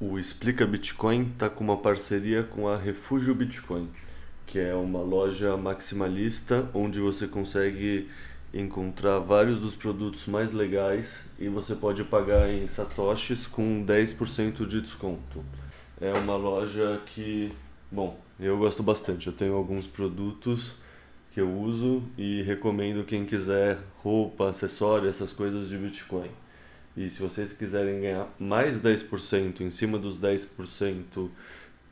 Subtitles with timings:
[0.00, 3.88] O Explica Bitcoin está com uma parceria com a Refúgio Bitcoin,
[4.46, 8.08] que é uma loja maximalista onde você consegue
[8.52, 14.80] encontrar vários dos produtos mais legais e você pode pagar em satoshis com 10% de
[14.80, 15.44] desconto.
[16.00, 17.52] É uma loja que,
[17.90, 19.26] bom, eu gosto bastante.
[19.26, 20.76] Eu tenho alguns produtos
[21.32, 26.30] que eu uso e recomendo quem quiser roupa, acessório, essas coisas de Bitcoin.
[26.96, 31.28] E se vocês quiserem ganhar mais 10% em cima dos 10%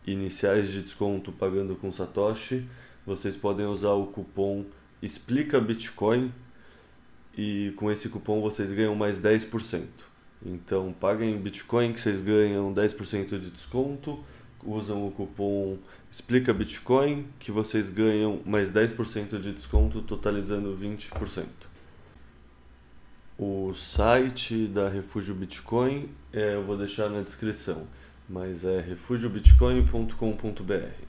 [0.06, 2.66] iniciais de desconto pagando com Satoshi,
[3.04, 4.64] vocês podem usar o cupom
[5.02, 6.32] Explica Bitcoin
[7.36, 9.82] e com esse cupom vocês ganham mais 10%.
[10.44, 14.24] Então paguem Bitcoin que vocês ganham 10% de desconto,
[14.64, 15.76] usam o cupom
[16.10, 21.44] Explica Bitcoin que vocês ganham mais 10% de desconto, totalizando 20%.
[23.38, 27.86] O site da Refúgio Bitcoin é, eu vou deixar na descrição,
[28.26, 31.02] mas é refugiobitcoin.com.br.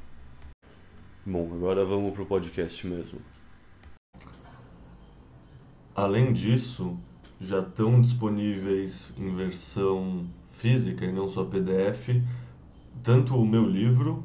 [1.25, 3.36] Bom, agora vamos para o podcast mesmo.
[5.98, 6.95] Além disso,
[7.42, 12.22] já estão disponíveis em versão física e não só PDF,
[13.02, 14.23] tanto o meu livro,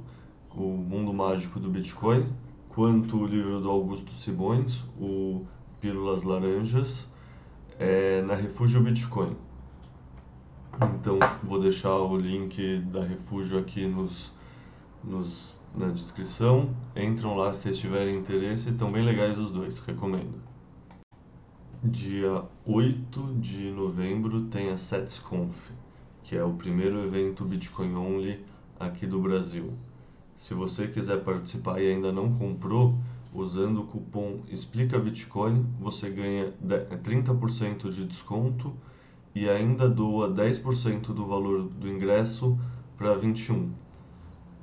[0.54, 2.26] O Mundo Mágico do Bitcoin,
[2.68, 5.46] quanto o livro do Augusto Simões, o
[5.80, 7.08] Pílulas Laranjas,
[7.78, 9.34] é, na Refúgio Bitcoin.
[11.00, 14.30] Então, vou deixar o link da Refúgio aqui nos,
[15.02, 16.68] nos, na descrição.
[16.94, 20.51] Entram lá se vocês tiverem interesse, estão bem legais os dois, recomendo.
[21.84, 25.52] Dia 8 de novembro tem a SetsConf,
[26.22, 28.38] que é o primeiro evento Bitcoin Only
[28.78, 29.72] aqui do Brasil.
[30.36, 32.96] Se você quiser participar e ainda não comprou,
[33.34, 38.72] usando o cupom Explica Bitcoin, você ganha 30% de desconto
[39.34, 42.56] e ainda doa 10% do valor do ingresso
[42.96, 43.72] para 21.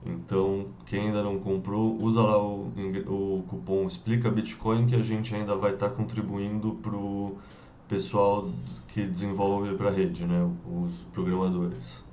[0.05, 2.71] Então, quem ainda não comprou, usa lá o,
[3.07, 7.37] o cupom Explica Bitcoin que a gente ainda vai estar tá contribuindo para o
[7.87, 8.49] pessoal
[8.87, 10.49] que desenvolve para a rede, né?
[10.65, 12.08] os programadores.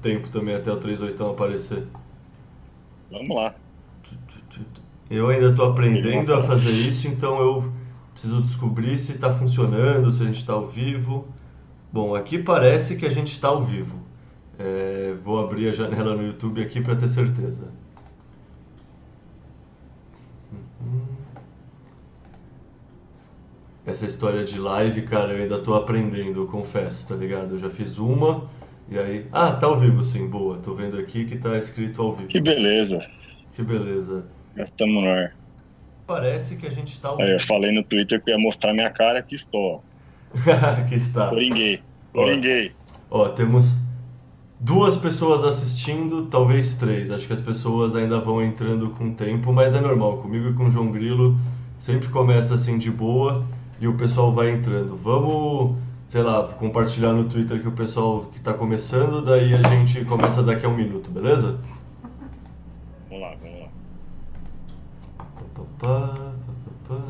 [0.00, 1.84] Tempo também até o 38 aparecer.
[3.10, 3.54] Vamos lá.
[5.10, 7.72] Eu ainda estou aprendendo a fazer isso, então eu
[8.12, 11.26] preciso descobrir se está funcionando, se a gente está ao vivo.
[11.90, 13.98] Bom, aqui parece que a gente está ao vivo.
[14.58, 17.72] É, vou abrir a janela no YouTube aqui para ter certeza.
[23.86, 27.54] Essa história de live, cara, eu ainda estou aprendendo, eu confesso, tá ligado?
[27.54, 28.46] Eu já fiz uma,
[28.90, 30.58] e aí, ah, tá ao vivo sim, boa.
[30.58, 32.28] Tô vendo aqui que tá escrito ao vivo.
[32.28, 33.06] Que beleza.
[33.52, 34.24] Que beleza.
[34.56, 35.36] Estamos no ar.
[36.06, 37.28] Parece que a gente tá ao vivo.
[37.28, 39.84] Eu falei no Twitter que ia mostrar minha cara, aqui estou.
[40.78, 41.28] aqui está.
[41.28, 41.82] Coringuei.
[42.12, 42.72] Coringuei.
[43.10, 43.82] Ó, ó, temos
[44.58, 47.10] duas pessoas assistindo, talvez três.
[47.10, 50.18] Acho que as pessoas ainda vão entrando com o tempo, mas é normal.
[50.18, 51.38] Comigo e com o João Grilo
[51.78, 53.46] sempre começa assim de boa
[53.80, 54.96] e o pessoal vai entrando.
[54.96, 55.76] Vamos
[56.08, 60.42] sei lá, compartilhar no Twitter que o pessoal que está começando, daí a gente começa
[60.42, 61.60] daqui a um minuto, beleza?
[63.10, 63.68] Vamos lá, vamos lá.
[65.78, 66.14] Pá,
[66.88, 67.02] pá, pá,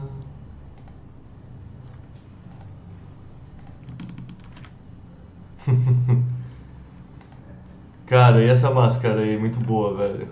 [8.06, 10.28] Cara, e essa máscara aí, muito boa, velho.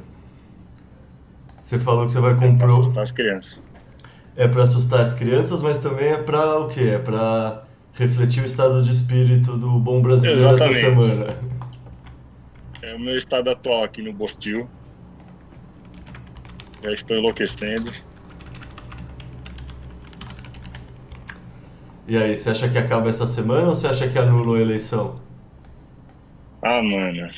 [1.56, 2.52] Você falou que você vai comprar.
[2.52, 3.60] É pra assustar as crianças.
[4.34, 6.90] É pra assustar as crianças, mas também é pra o quê?
[6.94, 7.65] É pra
[7.96, 10.76] refletir o estado de espírito do bom brasileiro Exatamente.
[10.76, 11.26] essa semana.
[12.82, 14.70] É o meu estado atual aqui no Bostil.
[16.82, 17.90] Já estou enlouquecendo.
[22.06, 25.20] E aí, você acha que acaba essa semana ou você acha que anula a eleição?
[26.62, 27.28] Ah, mano.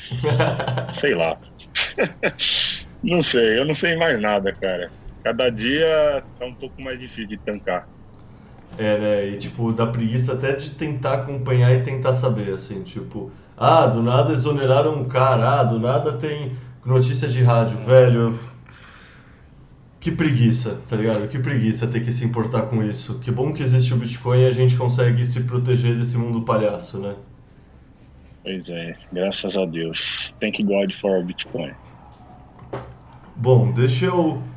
[0.93, 1.39] sei lá.
[3.01, 4.91] não sei, eu não sei mais nada, cara.
[5.23, 7.87] Cada dia tá um pouco mais difícil de tancar.
[8.79, 9.27] É, né?
[9.29, 14.01] E, tipo, dá preguiça até de tentar acompanhar e tentar saber, assim, tipo, ah, do
[14.01, 16.55] nada exoneraram um cara, ah, do nada tem
[16.85, 18.39] notícia de rádio, velho.
[19.99, 21.27] que preguiça, tá ligado?
[21.29, 23.19] Que preguiça ter que se importar com isso.
[23.21, 26.99] Que bom que existe o Bitcoin e a gente consegue se proteger desse mundo palhaço,
[26.99, 27.15] né?
[28.43, 30.33] Pois é, graças a Deus.
[30.41, 31.73] Thank God for Bitcoin.
[33.35, 34.48] Bom, deixa eu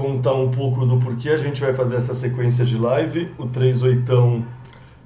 [0.00, 3.30] contar um pouco do porquê a gente vai fazer essa sequência de live.
[3.38, 4.44] O 38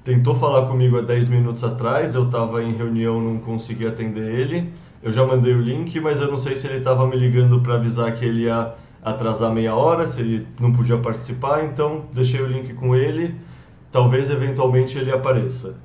[0.03, 4.71] tentou falar comigo há 10 minutos atrás, eu estava em reunião, não consegui atender ele.
[5.03, 7.75] Eu já mandei o link, mas eu não sei se ele estava me ligando para
[7.75, 12.47] avisar que ele ia atrasar meia hora, se ele não podia participar, então deixei o
[12.47, 13.35] link com ele.
[13.91, 15.75] Talvez eventualmente ele apareça.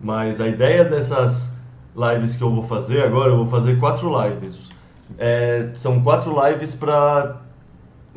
[0.00, 1.56] Mas a ideia dessas
[1.96, 4.68] lives que eu vou fazer agora, eu vou fazer quatro lives.
[5.16, 7.47] É, são quatro lives para.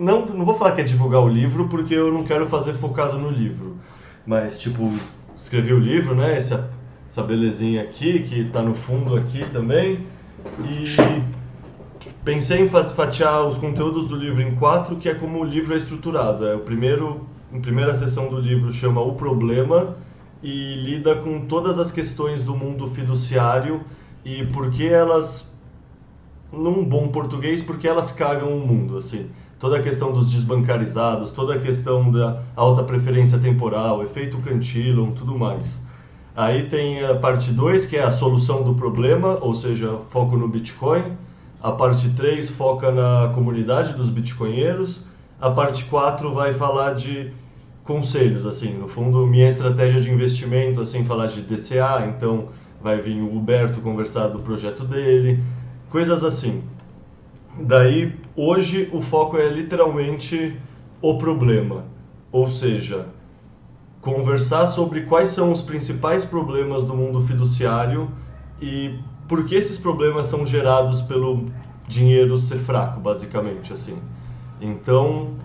[0.02, 3.20] Não, não vou falar que é divulgar o livro, porque eu não quero fazer focado
[3.20, 3.78] no livro.
[4.26, 4.92] Mas, tipo,
[5.38, 6.36] escrevi o livro, né?
[6.36, 6.72] Essa,
[7.08, 10.08] essa belezinha aqui, que está no fundo aqui também.
[10.60, 10.96] E
[12.26, 15.78] pensei em fatiar os conteúdos do livro em quatro, que é como o livro é
[15.78, 16.48] estruturado.
[16.48, 19.96] É o primeiro, a primeira sessão do livro chama O Problema
[20.42, 23.82] e lida com todas as questões do mundo fiduciário
[24.26, 25.48] e por que elas,
[26.52, 29.30] num bom português, porque elas cagam o mundo, assim.
[29.62, 35.38] Toda a questão dos desbancarizados, toda a questão da alta preferência temporal, efeito Cantillon, tudo
[35.38, 35.80] mais.
[36.36, 40.48] Aí tem a parte 2, que é a solução do problema, ou seja, foco no
[40.48, 41.16] Bitcoin.
[41.62, 45.02] A parte 3 foca na comunidade dos bitcoinheiros.
[45.40, 47.32] A parte 4 vai falar de
[47.84, 52.48] conselhos, assim, no fundo, minha estratégia de investimento, assim, falar de DCA, então
[52.82, 55.44] vai vir o Huberto conversar do projeto dele,
[55.92, 56.64] coisas assim.
[57.60, 60.58] Daí, hoje, o foco é literalmente
[61.02, 61.86] o problema,
[62.32, 63.08] ou seja,
[64.02, 68.10] conversar sobre quais são os principais problemas do mundo fiduciário
[68.62, 71.46] e por que esses problemas são gerados pelo
[71.88, 73.98] dinheiro ser fraco, basicamente, assim.
[74.60, 75.36] Então,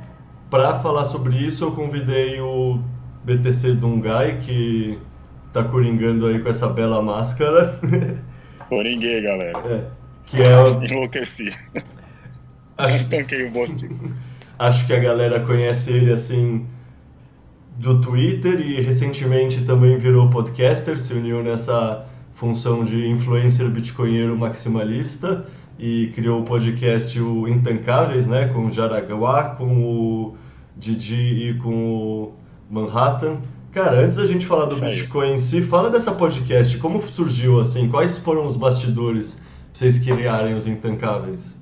[0.51, 2.81] para falar sobre isso, eu convidei o
[3.25, 4.99] BTC Dungai, que
[5.53, 7.79] tá coringando aí com essa bela máscara.
[8.69, 9.59] Coringuei, galera.
[9.59, 9.85] É,
[10.27, 10.91] que é...
[10.91, 11.55] Enlouqueci.
[12.77, 13.09] Acho...
[13.09, 13.53] Tanquei o.
[14.59, 16.67] Acho que a galera conhece ele, assim,
[17.77, 25.47] do Twitter e recentemente também virou podcaster, se uniu nessa função de influencer bitcoinheiro maximalista
[25.79, 30.37] e criou o podcast o Intancáveis, né, com o Jaraguá, com o
[30.77, 32.35] Didi e com o
[32.71, 33.39] Manhattan.
[33.73, 37.91] Cara, antes da gente falar do Bitcoin em si, fala dessa podcast, como surgiu assim,
[37.91, 41.55] quais foram os bastidores pra vocês criarem os Intancáveis?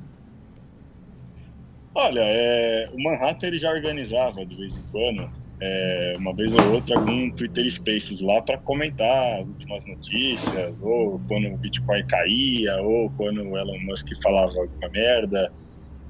[1.97, 5.29] Olha, é, o Manhattan ele já organizava de vez em quando
[5.61, 11.21] é, uma vez ou outra algum Twitter Spaces lá para comentar as últimas notícias, ou
[11.27, 15.53] quando o Bitcoin caía, ou quando o Elon Musk falava alguma merda.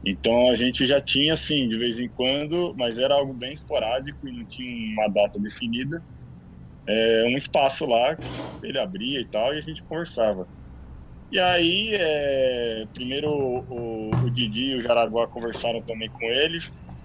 [0.04, 4.28] Então a gente já tinha assim, de vez em quando, mas era algo bem esporádico
[4.28, 6.02] e não tinha uma data definida.
[6.88, 8.18] É, um espaço lá,
[8.62, 10.48] ele abria e tal, e a gente conversava.
[11.30, 16.58] E aí, é, primeiro o, o Didi e o Jaraguá conversaram também com ele,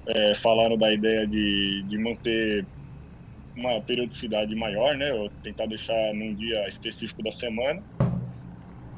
[0.07, 2.69] é, falaram da ideia de, de manter
[3.57, 5.13] uma periodicidade maior, né?
[5.13, 7.83] Ou tentar deixar num dia específico da semana.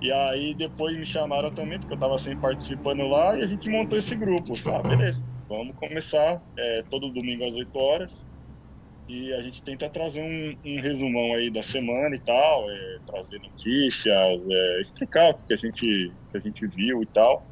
[0.02, 3.70] E aí depois me chamaram também, porque eu estava sempre participando lá, e a gente
[3.70, 4.54] montou esse grupo.
[4.74, 8.26] Ah, beleza, vamos começar é, todo domingo às 8 horas.
[9.12, 13.40] E a gente tenta trazer um, um resumão aí da semana e tal, é, trazer
[13.40, 17.46] notícias, é, explicar o que a, gente, que a gente viu e tal.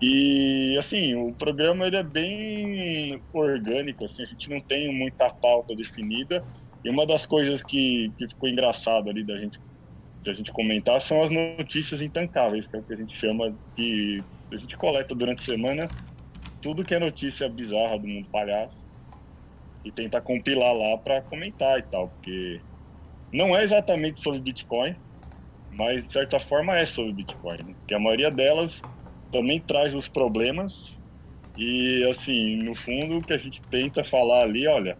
[0.00, 5.76] E assim, o programa ele é bem orgânico, assim, a gente não tem muita pauta
[5.76, 6.42] definida.
[6.82, 9.58] E uma das coisas que, que ficou engraçado ali da gente,
[10.24, 14.24] da gente comentar são as notícias intancáveis, que é o que a gente chama de.
[14.50, 15.90] A gente coleta durante a semana
[16.62, 18.89] tudo que é notícia bizarra do mundo palhaço
[19.84, 22.62] e tenta compilar lá para comentar e tal, porque
[23.32, 24.96] não é exatamente sobre Bitcoin,
[25.70, 27.74] mas de certa forma é sobre Bitcoin, né?
[27.74, 28.84] porque a maioria delas
[29.30, 30.98] também traz os problemas
[31.56, 34.98] e assim, no fundo o que a gente tenta falar ali, olha,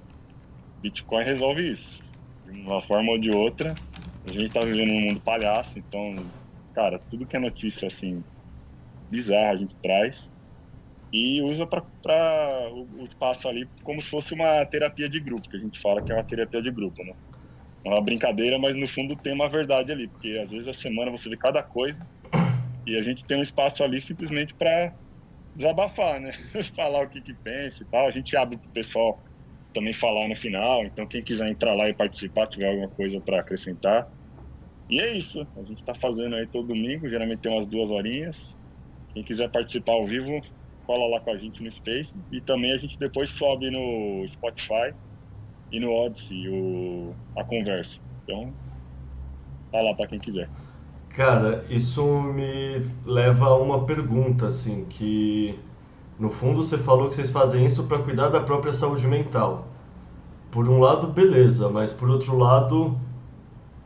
[0.79, 2.03] Bitcoin resolve isso.
[2.45, 3.81] De uma forma ou de outra,
[4.25, 6.33] a gente está vivendo um mundo palhaço, então,
[6.73, 8.25] cara, tudo que é notícia assim
[9.09, 10.31] bizarra a gente traz
[11.13, 11.85] e usa para
[12.73, 16.03] o, o espaço ali como se fosse uma terapia de grupo, que a gente fala
[16.03, 17.15] que é uma terapia de grupo, né?
[17.85, 21.11] É uma brincadeira, mas no fundo tem uma verdade ali, porque às vezes a semana
[21.11, 22.01] você vê cada coisa
[22.87, 24.95] e a gente tem um espaço ali simplesmente para
[25.55, 26.31] desabafar, né?
[26.75, 28.07] falar o que, que pensa e tal.
[28.07, 29.23] A gente abre para o pessoal
[29.73, 30.85] também falar no final.
[30.85, 34.07] Então, quem quiser entrar lá e participar, tiver alguma coisa para acrescentar.
[34.89, 35.41] E é isso.
[35.57, 37.09] A gente está fazendo aí todo domingo.
[37.09, 38.59] Geralmente tem umas duas horinhas.
[39.11, 40.41] Quem quiser participar ao vivo,
[40.91, 44.93] cola lá com a gente no Spaces e também a gente depois sobe no Spotify
[45.71, 48.01] e no Odyssey o, a conversa.
[48.25, 48.53] Então,
[49.71, 50.51] tá lá para quem quiser.
[51.11, 55.57] Cara, isso me leva a uma pergunta, assim, que
[56.19, 59.69] no fundo você falou que vocês fazem isso para cuidar da própria saúde mental.
[60.51, 62.99] Por um lado, beleza, mas por outro lado,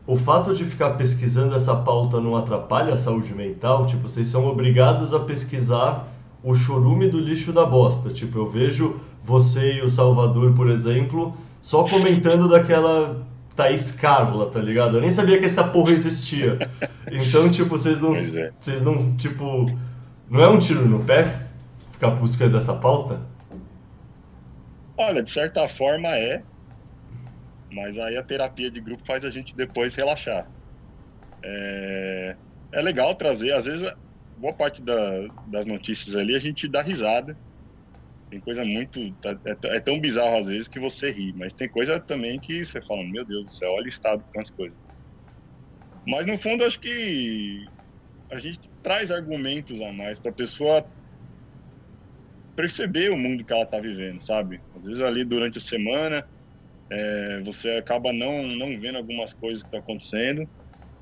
[0.07, 3.85] o fato de ficar pesquisando essa pauta não atrapalha a saúde mental?
[3.85, 6.14] Tipo, vocês são obrigados a pesquisar
[6.45, 8.11] o chorume do lixo da bosta.
[8.11, 13.25] Tipo, eu vejo você e o Salvador, por exemplo, só comentando daquela
[13.55, 14.97] Thaís Carla, tá ligado?
[14.97, 16.59] Eu nem sabia que essa porra existia.
[17.11, 18.15] Então, tipo, vocês não.
[18.15, 18.51] É.
[18.57, 19.65] Vocês não, tipo.
[20.29, 21.47] Não é um tiro no pé
[21.91, 23.21] ficar buscando essa pauta?
[24.97, 26.43] Olha, de certa forma é.
[27.71, 30.47] Mas aí a terapia de grupo faz a gente depois relaxar.
[31.43, 32.35] É,
[32.71, 33.91] é legal trazer, às vezes,
[34.35, 37.37] boa parte da, das notícias ali a gente dá risada.
[38.29, 38.99] Tem coisa muito.
[39.21, 42.63] Tá, é, é, tão bizarro às vezes que você ri, mas tem coisa também que
[42.63, 44.77] você fala, meu Deus do céu, olha o estado de tantas coisas.
[46.07, 47.69] Mas no fundo, acho que
[48.31, 50.85] a gente traz argumentos a mais para a pessoa
[52.55, 54.61] perceber o mundo que ela está vivendo, sabe?
[54.75, 56.25] Às vezes ali durante a semana
[56.91, 60.49] é, você acaba não, não vendo algumas coisas que estão acontecendo.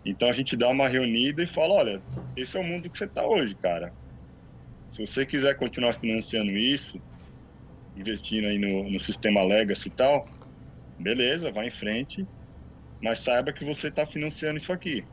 [0.06, 2.04] Então a gente dá uma reunida e fala: olha,
[2.36, 3.94] esse é o mundo que você está hoje, cara.
[4.90, 7.02] Se você quiser continuar financiando isso,
[7.96, 10.22] investindo aí no, no sistema Legacy e tal,
[11.00, 12.28] beleza, vai em frente,
[13.02, 15.08] mas saiba que você está financiando isso aqui.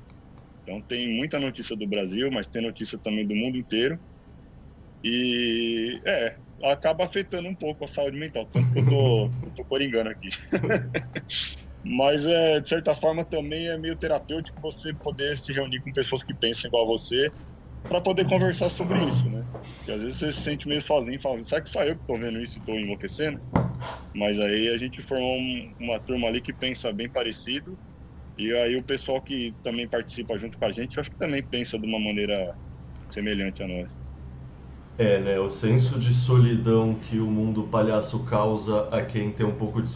[0.62, 3.98] Então tem muita notícia do Brasil, mas tem notícia também do mundo inteiro.
[5.02, 10.10] E é, acaba afetando um pouco a saúde mental, tanto que eu tô, tô coringando
[10.10, 10.28] aqui.
[11.84, 16.22] Mas é, de certa forma também é meio terapêutico você poder se reunir com pessoas
[16.22, 17.32] que pensam igual a você
[17.88, 19.46] para poder conversar sobre isso, né?
[19.78, 22.04] Porque às vezes você se sente meio sozinho e fala, será que só eu que
[22.06, 23.42] tô vendo isso e tô enlouquecendo?
[24.14, 27.78] Mas aí a gente formou um, uma turma ali que pensa bem parecido
[28.38, 31.78] e aí o pessoal que também participa junto com a gente, acho que também pensa
[31.78, 32.56] de uma maneira
[33.10, 33.96] semelhante a nós.
[34.98, 35.40] É, né?
[35.40, 39.88] O senso de solidão que o mundo palhaço causa a quem tem um pouco de,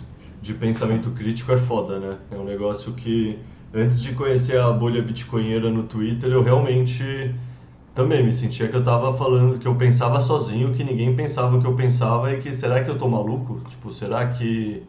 [0.45, 2.19] de pensamento crítico é foda, né?
[2.31, 3.39] É um negócio que,
[3.73, 7.35] antes de conhecer a bolha bitcoinheira no Twitter, eu realmente
[7.95, 11.63] também me sentia que eu tava falando que eu pensava sozinho, que ninguém pensava o
[11.63, 13.63] que eu pensava e que será que eu tô maluco?
[13.71, 14.83] Tipo, será que.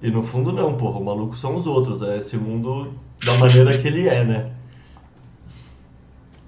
[0.00, 3.76] E no fundo, não, porra, o maluco são os outros, é esse mundo da maneira
[3.76, 4.50] que ele é, né?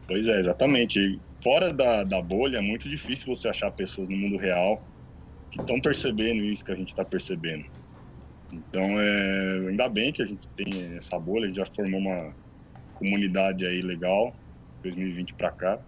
[0.09, 4.39] Pois é, exatamente fora da, da bolha, é muito difícil você achar pessoas no mundo
[4.39, 4.83] real
[5.51, 7.67] que estão percebendo isso que a gente está percebendo.
[8.51, 12.37] Então, é, ainda bem que a gente tem essa bolha, a gente já formou uma
[12.95, 14.41] comunidade aí legal,
[14.83, 15.85] 2020 para cá.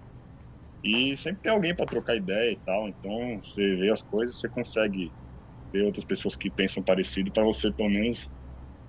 [0.83, 2.89] E sempre tem alguém para trocar ideia e tal.
[2.89, 5.15] Então, você vê as coisas, você consegue
[5.73, 8.31] ver outras pessoas que pensam parecido para você pelo menos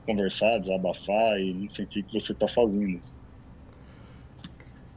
[0.07, 2.99] conversar, desabafar e sentir que você está fazendo.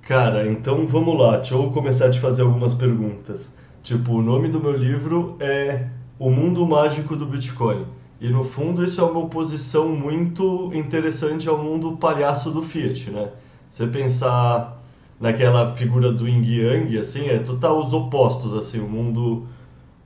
[0.02, 3.57] Cara, então vamos lá, deixa eu começar a te fazer algumas perguntas.
[3.83, 7.87] Tipo, o nome do meu livro é O Mundo Mágico do Bitcoin.
[8.23, 13.31] E no fundo isso é uma oposição muito interessante ao mundo palhaço do Fiat, né?
[13.69, 14.81] Você pensar
[15.19, 19.49] naquela figura do Yin Yang, assim, é total os opostos, assim, o mundo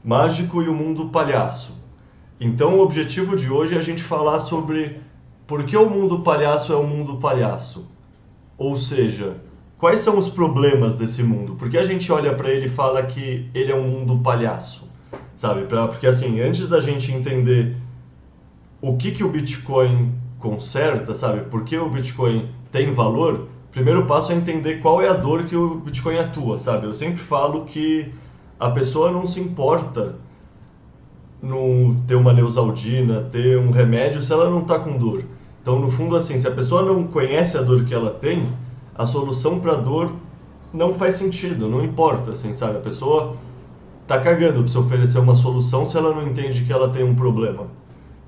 [0.02, 1.76] mágico e o mundo palhaço.
[2.40, 4.99] Então o objetivo de hoje é a gente falar sobre
[5.46, 7.87] por que o mundo palhaço é o mundo palhaço.
[8.56, 9.37] Ou seja,
[9.76, 11.54] quais são os problemas desse mundo?
[11.56, 14.88] Porque a gente olha para ele e fala que ele é um mundo palhaço,
[15.35, 15.66] sabe?
[15.66, 17.76] Pra, porque assim, antes da gente entender
[18.88, 21.40] o que, que o Bitcoin conserta, sabe?
[21.40, 25.57] Por que o Bitcoin tem valor, primeiro passo é entender qual é a dor que
[25.57, 26.87] o Bitcoin atua, sabe?
[26.87, 28.12] Eu sempre falo que
[28.61, 30.14] a pessoa não se importa
[31.43, 35.25] no ter uma neusaldina, ter um remédio se ela não está com dor.
[35.61, 38.47] Então, no fundo, assim, se a pessoa não conhece a dor que ela tem,
[38.95, 40.12] a solução para dor
[40.73, 42.76] não faz sentido, não importa, assim, sabe?
[42.76, 43.37] A pessoa
[44.07, 47.16] tá cagando para se oferecer uma solução se ela não entende que ela tem um
[47.16, 47.66] problema.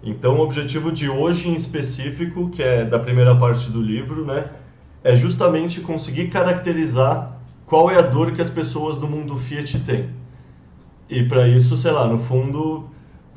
[0.03, 4.51] Então, o objetivo de hoje em específico, que é da primeira parte do livro, né,
[5.03, 10.11] é justamente conseguir caracterizar qual é a dor que as pessoas do mundo Fiat têm.
[11.09, 12.89] E para isso, sei lá, no fundo,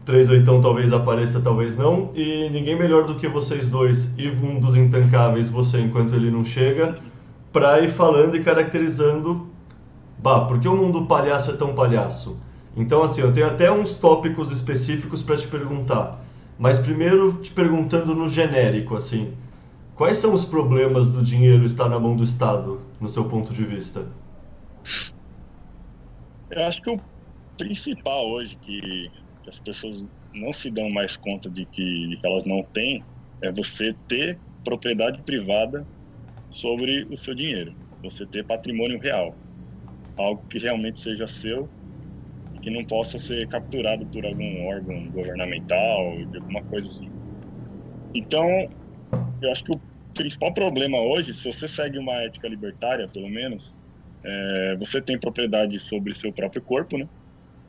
[0.06, 4.76] 38 talvez apareça, talvez não, e ninguém melhor do que vocês dois e um dos
[4.76, 7.00] intancáveis, você enquanto ele não chega,
[7.52, 9.48] para ir falando e caracterizando,
[10.18, 12.38] bah, por que o mundo palhaço é tão palhaço?
[12.76, 16.24] Então, assim, eu tenho até uns tópicos específicos para te perguntar.
[16.62, 19.36] Mas primeiro, te perguntando no genérico, assim,
[19.96, 23.66] quais são os problemas do dinheiro estar na mão do Estado, no seu ponto de
[23.66, 24.06] vista?
[26.52, 26.98] Eu acho que o
[27.58, 28.80] principal hoje que,
[29.48, 33.04] as pessoas não se dão mais conta de que elas não têm
[33.42, 35.90] é você ter propriedade privada
[36.48, 39.42] sobre o seu dinheiro, você ter patrimônio real,
[40.16, 41.74] algo que realmente seja seu
[42.62, 47.12] que não possa ser capturado por algum órgão governamental, de alguma coisa assim.
[48.14, 48.48] Então,
[49.42, 49.82] eu acho que o
[50.14, 53.80] principal problema hoje, se você segue uma ética libertária, pelo menos,
[54.24, 57.10] é, você tem propriedade sobre seu próprio corpo, né?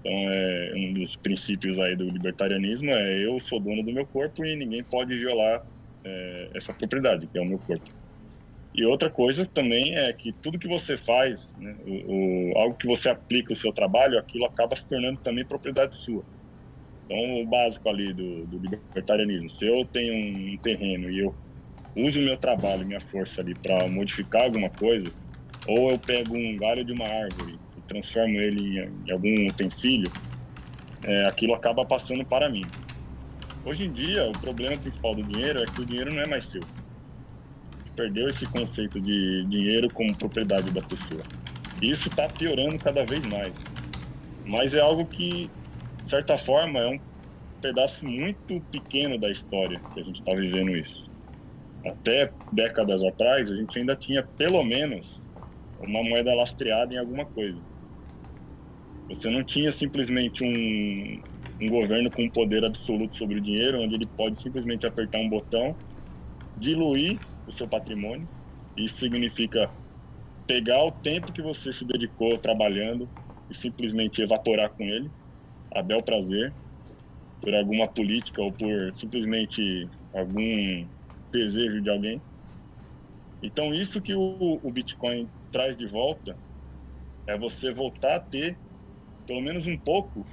[0.01, 4.45] Então, é um dos princípios aí do libertarianismo é eu sou dono do meu corpo
[4.45, 5.63] e ninguém pode violar
[6.05, 7.89] é, essa propriedade, que é o meu corpo.
[8.75, 12.87] E outra coisa também é que tudo que você faz, né, o, o, algo que
[12.87, 16.27] você aplica o seu trabalho, aquilo acaba se tornando também propriedade sua.
[17.05, 21.39] Então, o básico ali do, do libertarianismo, se eu tenho um terreno e eu
[21.97, 25.15] uso o meu trabalho, minha força ali para modificar alguma coisa,
[25.65, 30.15] ou eu pego um galho de uma árvore e transformo ele em, em algum utensílio,
[31.03, 32.73] é, aquilo acaba passando para mim.
[33.65, 36.51] Hoje em dia, o problema principal do dinheiro é que o dinheiro não é mais
[36.51, 36.69] seu
[37.95, 41.27] perdeu esse conceito de dinheiro como propriedade da pessoa.
[41.81, 43.71] Isso está piorando cada vez mais.
[44.47, 45.49] Mas é algo que,
[46.05, 47.01] de certa forma, é um
[47.61, 51.11] pedaço muito pequeno da história que a gente está vivendo isso.
[51.85, 55.29] Até décadas atrás, a gente ainda tinha pelo menos
[55.79, 57.63] uma moeda lastreada em alguma coisa.
[59.09, 61.23] Você não tinha simplesmente um,
[61.61, 65.77] um governo com poder absoluto sobre o dinheiro, onde ele pode simplesmente apertar um botão,
[66.57, 67.23] diluir
[67.53, 68.29] o seu patrimônio.
[68.77, 69.73] Isso significa
[70.47, 73.11] pegar o tempo que você se dedicou trabalhando
[73.51, 75.13] e simplesmente evaporar com ele,
[75.75, 76.57] a bel prazer,
[77.41, 80.89] por alguma política ou por simplesmente algum
[81.33, 82.23] desejo de alguém.
[83.43, 86.39] Então, isso que o, o Bitcoin traz de volta
[87.27, 88.61] é você voltar a ter
[89.27, 90.27] pelo menos um pouco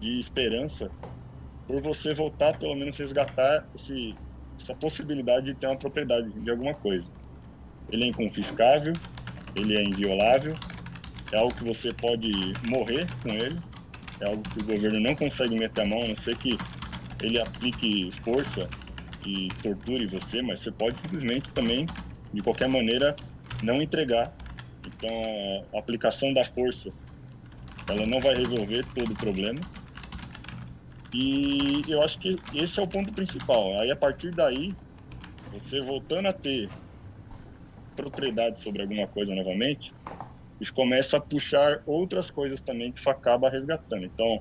[0.00, 0.92] de esperança
[1.66, 4.14] por você voltar pelo menos resgatar esse
[4.60, 7.10] essa possibilidade de ter uma propriedade de alguma coisa.
[7.88, 9.00] Ele é inconfiscável,
[9.54, 10.58] ele é inviolável,
[11.32, 13.62] é algo que você pode morrer com ele,
[14.20, 16.62] é algo que o governo não consegue meter a mão, a não ser que
[17.20, 18.70] ele aplique força
[19.22, 21.90] e torture você, mas você pode simplesmente também,
[22.32, 23.18] de qualquer maneira,
[23.60, 24.34] não entregar.
[24.84, 25.10] Então,
[25.74, 26.94] a aplicação da força,
[27.88, 29.66] ela não vai resolver todo o problema,
[31.12, 33.78] e eu acho que esse é o ponto principal.
[33.80, 34.78] Aí a partir daí,
[35.50, 36.74] você voltando a ter
[37.94, 39.94] propriedade sobre alguma coisa novamente,
[40.60, 44.04] isso começa a puxar outras coisas também que isso acaba resgatando.
[44.06, 44.40] Então,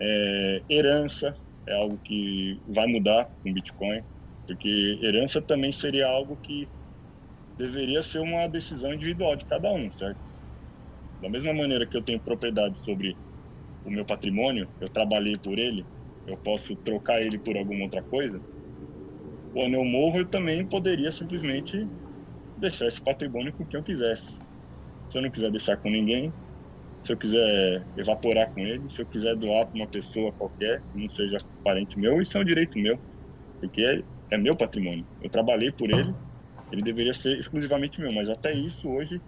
[0.00, 1.34] é, herança
[1.66, 4.02] é algo que vai mudar com Bitcoin,
[4.46, 4.68] porque
[5.02, 6.70] herança também seria algo que
[7.58, 10.20] deveria ser uma decisão individual de cada um, certo?
[11.20, 13.18] Da mesma maneira que eu tenho propriedade sobre
[13.88, 15.86] o meu patrimônio, eu trabalhei por ele,
[16.26, 18.42] eu posso trocar ele por alguma outra coisa,
[19.52, 21.88] quando eu morro eu também poderia simplesmente
[22.56, 24.38] deixar esse patrimônio com quem eu quisesse.
[25.08, 26.34] Se eu não quiser deixar com ninguém,
[27.02, 30.98] se eu quiser evaporar com ele, se eu quiser doar para uma pessoa qualquer, que
[30.98, 33.02] não seja parente meu, isso é um direito meu,
[33.60, 35.06] porque é, é meu patrimônio.
[35.20, 36.14] Eu trabalhei por ele,
[36.70, 39.22] ele deveria ser exclusivamente meu, mas até isso hoje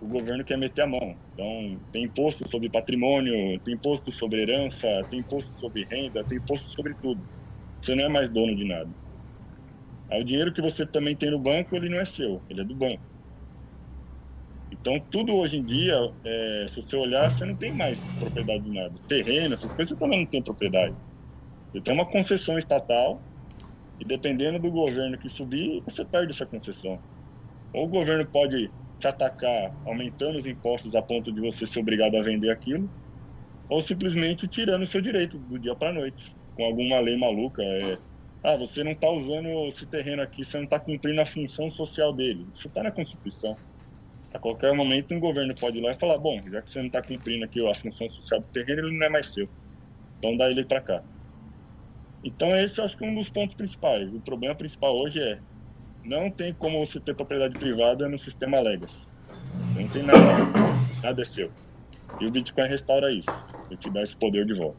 [0.00, 1.18] o governo quer meter a mão.
[1.32, 6.68] Então, tem imposto sobre patrimônio, tem imposto sobre herança, tem imposto sobre renda, tem imposto
[6.68, 7.26] sobre tudo.
[7.80, 8.90] Você não é mais dono de nada.
[10.10, 12.64] Aí, o dinheiro que você também tem no banco, ele não é seu, ele é
[12.64, 13.02] do banco.
[14.70, 18.70] Então, tudo hoje em dia, é, se você olhar, você não tem mais propriedade de
[18.70, 18.94] nada.
[19.06, 20.96] Terreno, essas coisas, você também não tem propriedade.
[21.68, 23.26] Você tem uma concessão estatal
[23.98, 27.02] e, dependendo do governo que subir, você perde essa concessão.
[27.72, 32.16] Ou o governo pode te atacar aumentando os impostos a ponto de você ser obrigado
[32.16, 32.90] a vender aquilo,
[33.68, 37.62] ou simplesmente tirando o seu direito do dia para noite, com alguma lei maluca.
[37.62, 37.98] É,
[38.42, 42.12] ah, você não está usando esse terreno aqui, você não está cumprindo a função social
[42.12, 42.46] dele.
[42.52, 43.56] Isso está na Constituição.
[44.32, 46.86] A qualquer momento, um governo pode ir lá e falar: bom, já que você não
[46.88, 49.48] está cumprindo aqui a função social do terreno, ele não é mais seu.
[50.18, 51.02] Então, dá ele para cá.
[52.22, 54.14] Então, esse acho que é um dos pontos principais.
[54.14, 55.40] O problema principal hoje é
[56.08, 59.06] não tem como você ter propriedade privada no sistema Legacy.
[59.76, 60.18] Não tem nada,
[61.02, 61.50] nada é seu.
[62.18, 64.78] E o Bitcoin restaura isso, ele te dá esse poder de volta.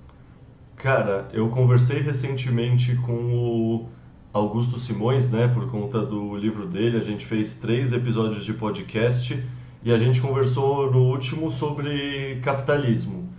[0.75, 3.89] Cara, eu conversei recentemente com o
[4.33, 6.97] Augusto Simões, né, por conta do livro dele.
[6.97, 9.45] A gente fez três episódios de podcast
[9.83, 13.29] e a gente conversou no último sobre capitalismo.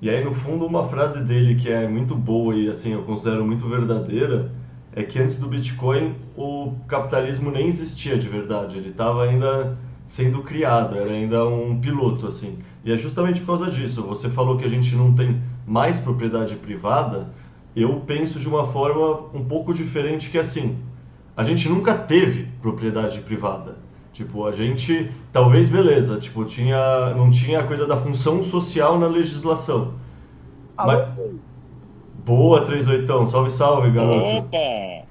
[0.00, 3.44] E aí, no fundo, uma frase dele que é muito boa e assim eu considero
[3.44, 4.57] muito verdadeira
[4.94, 10.42] é que antes do Bitcoin o capitalismo nem existia de verdade, ele estava ainda sendo
[10.42, 12.58] criado, era ainda um piloto assim.
[12.84, 14.02] E é justamente por causa disso.
[14.04, 17.28] Você falou que a gente não tem mais propriedade privada.
[17.76, 20.78] Eu penso de uma forma um pouco diferente que assim,
[21.36, 23.76] a gente nunca teve propriedade privada.
[24.12, 29.06] Tipo, a gente, talvez beleza, tipo, tinha, não tinha a coisa da função social na
[29.06, 29.94] legislação.
[30.76, 31.08] Mas...
[32.28, 34.36] Boa, 38, salve, salve, garoto.
[34.36, 35.06] Opa!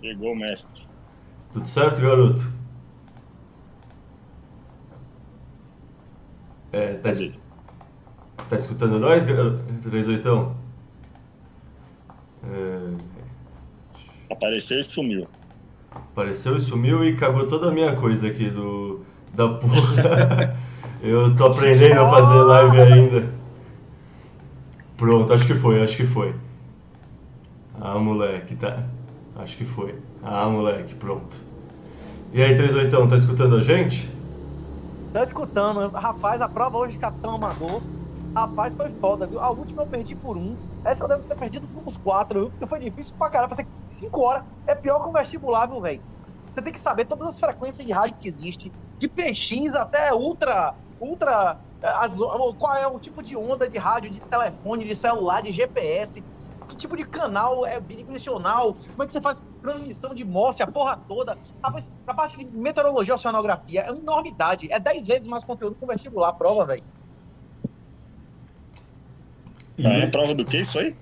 [0.00, 0.84] Chegou o mestre.
[1.52, 2.50] Tudo certo, garoto?
[6.72, 7.30] É, tá, es...
[8.48, 9.22] tá escutando nós,
[9.82, 10.56] 38?
[12.44, 12.96] É...
[14.32, 15.26] Apareceu e sumiu.
[15.90, 20.58] Apareceu e sumiu e cagou toda a minha coisa aqui do da porra.
[21.04, 23.34] Eu tô aprendendo a fazer live ainda.
[24.96, 26.45] Pronto, acho que foi, acho que foi.
[27.80, 28.84] Ah, moleque, tá.
[29.34, 29.94] Acho que foi.
[30.22, 31.36] Ah, moleque, pronto.
[32.32, 34.08] E aí, 38, tá escutando a gente?
[35.12, 35.90] Tô escutando.
[35.90, 37.82] Rapaz, a prova hoje de Capitão Amador.
[38.36, 39.40] Rapaz, foi foda, viu?
[39.40, 40.56] A última eu perdi por um.
[40.84, 42.50] Essa eu devo ter perdido por uns quatro, viu?
[42.50, 43.48] Porque foi difícil pra caralho.
[43.48, 44.44] Passei cinco horas.
[44.66, 46.02] É pior que um vestibular, viu, velho?
[46.50, 48.74] Você tem que saber todas as frequências de rádio que existe.
[48.98, 50.74] De PX até ultra.
[51.00, 51.60] Ultra.
[51.82, 52.16] As,
[52.58, 56.24] qual é o tipo de onda de rádio, de telefone, de celular, de GPS
[56.76, 60.66] que tipo de canal é bidimensional, como é que você faz transmissão de Morse, a
[60.66, 61.36] porra toda.
[61.62, 64.70] Rapaz, a parte de meteorologia ou oceanografia é uma enormidade.
[64.70, 66.84] É 10 vezes mais conteúdo que o vestibular, prova, velho.
[69.78, 69.86] E...
[69.86, 70.94] É prova do que isso aí?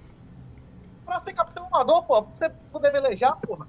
[1.04, 3.66] Pra ser capitão amador, pô, pra você poder velejar, porra.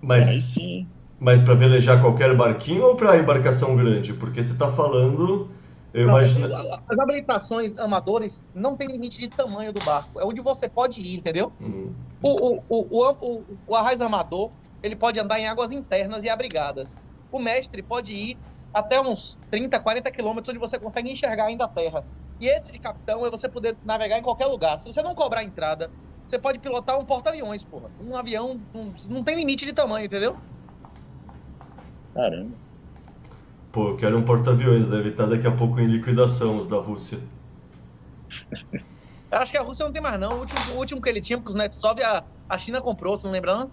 [0.00, 0.86] Mas, aí sim.
[1.18, 4.12] Mas pra velejar qualquer barquinho ou pra embarcação grande?
[4.12, 5.50] Porque você tá falando
[5.94, 6.52] eu imagino...
[6.54, 10.18] As habilitações amadores não tem limite de tamanho do barco.
[10.18, 11.52] É onde você pode ir, entendeu?
[11.60, 11.94] Uhum.
[12.20, 14.50] O, o, o, o, o, arraiz amador,
[14.82, 16.96] ele pode andar em águas internas e abrigadas.
[17.30, 18.36] O mestre pode ir
[18.72, 22.04] até uns 30, 40 quilômetros, onde você consegue enxergar ainda a terra.
[22.40, 24.80] E esse de capitão é você poder navegar em qualquer lugar.
[24.80, 25.92] Se você não cobrar entrada,
[26.24, 27.88] você pode pilotar um porta-aviões, porra.
[28.00, 30.36] Um avião um, não tem limite de tamanho, entendeu?
[32.12, 32.64] Caramba.
[33.74, 37.18] Pô, eu quero um porta-aviões, deve estar daqui a pouco em liquidação os da Rússia.
[39.30, 40.34] Eu acho que a Rússia não tem mais não.
[40.36, 43.16] O último, o último que ele tinha, porque os netos sobe, a, a China comprou,
[43.16, 43.72] você não lembra não?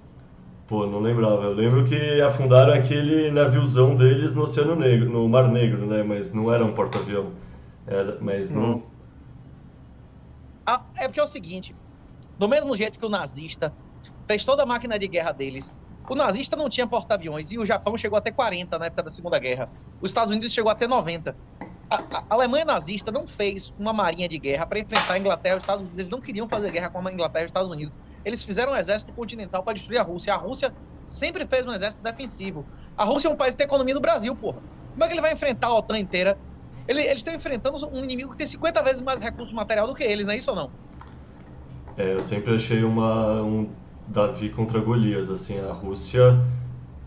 [0.67, 1.43] Pô, não lembrava.
[1.45, 6.01] Eu lembro que afundaram aquele naviozão deles no Oceano Negro, no Mar Negro, né?
[6.03, 7.33] Mas não era um porta-avião.
[7.85, 8.77] Era, mas não.
[8.77, 8.91] Hum.
[10.65, 11.77] Ah, é porque é o seguinte:
[12.39, 13.77] do mesmo jeito que o nazista
[14.27, 15.80] fez toda a máquina de guerra deles
[16.11, 19.39] o nazista não tinha porta-aviões e o Japão chegou até 40 na época da Segunda
[19.39, 19.71] Guerra.
[20.01, 21.37] Os Estados Unidos chegou até 90.
[21.89, 25.57] A, a Alemanha nazista não fez uma marinha de guerra para enfrentar a Inglaterra e
[25.59, 25.99] os Estados Unidos.
[25.99, 27.97] Eles não queriam fazer guerra com a Inglaterra e os Estados Unidos.
[28.25, 30.33] Eles fizeram um exército continental para destruir a Rússia.
[30.33, 32.67] A Rússia sempre fez um exército defensivo.
[32.97, 34.63] A Rússia é um país que tem economia do Brasil, porra.
[34.93, 36.37] Como é que ele vai enfrentar a OTAN inteira?
[36.87, 40.03] Ele, eles estão enfrentando um inimigo que tem 50 vezes mais recurso material do que
[40.03, 40.73] eles, não é isso ou não?
[41.95, 43.77] É, eu sempre achei uma, um
[44.11, 46.33] Davi contra Golias, assim, a Rússia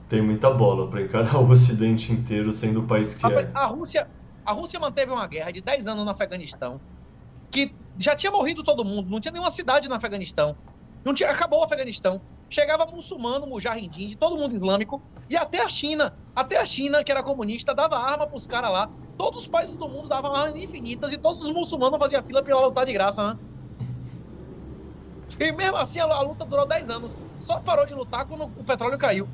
[0.09, 3.51] tem muita bola para encarar o Ocidente inteiro sendo o país que a, é.
[3.55, 4.09] A Rússia,
[4.45, 6.81] a Rússia manteve uma guerra de 10 anos no Afeganistão,
[7.51, 10.57] que já tinha morrido todo mundo, não tinha nenhuma cidade no Afeganistão.
[11.05, 12.21] Não tinha, acabou o Afeganistão.
[12.51, 17.13] Chegava muçulmano, mujahidin, de todo mundo islâmico, e até a China, até a China, que
[17.13, 18.89] era comunista, dava arma pros caras lá.
[19.17, 22.67] Todos os países do mundo davam armas infinitas e todos os muçulmanos faziam fila pela
[22.67, 23.39] lutar de graça, né?
[25.39, 27.17] E mesmo assim a, luta durou 10 anos.
[27.41, 29.29] Só parou de lutar quando o petróleo caiu.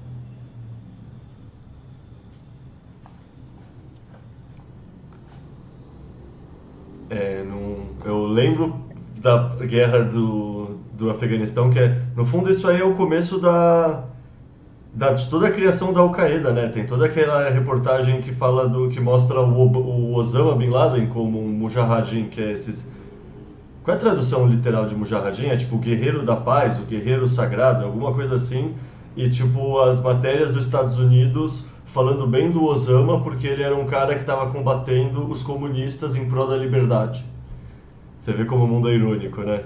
[7.10, 8.80] É, não, eu lembro
[9.18, 14.04] da guerra do, do Afeganistão, que é, no fundo isso aí é o começo da,
[14.94, 16.68] da de toda a criação da Al-Qaeda, né?
[16.68, 21.42] Tem toda aquela reportagem que fala do que mostra o, o Osama Bin Laden como
[21.42, 22.88] um mujahideen, que é esses
[23.90, 25.50] qual é a tradução literal de Mujahideen?
[25.50, 28.76] É tipo o guerreiro da paz, o guerreiro sagrado, alguma coisa assim.
[29.16, 33.87] E tipo as matérias dos Estados Unidos falando bem do Osama porque ele era um
[33.87, 37.24] cara que estava combatendo os comunistas em prol da liberdade.
[38.16, 39.64] Você vê como o mundo é irônico, né?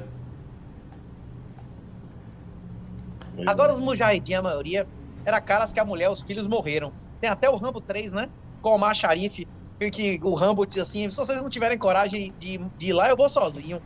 [3.47, 4.89] Agora os mujahideen, a maioria,
[5.27, 6.95] era caras que a mulher e os filhos morreram.
[7.21, 8.31] Tem até o Rambo 3, né?
[8.63, 9.47] Com o Omar Sharif,
[9.93, 13.17] que o Rambo diz assim, se vocês não tiverem coragem de, de ir lá, eu
[13.17, 13.83] vou sozinho.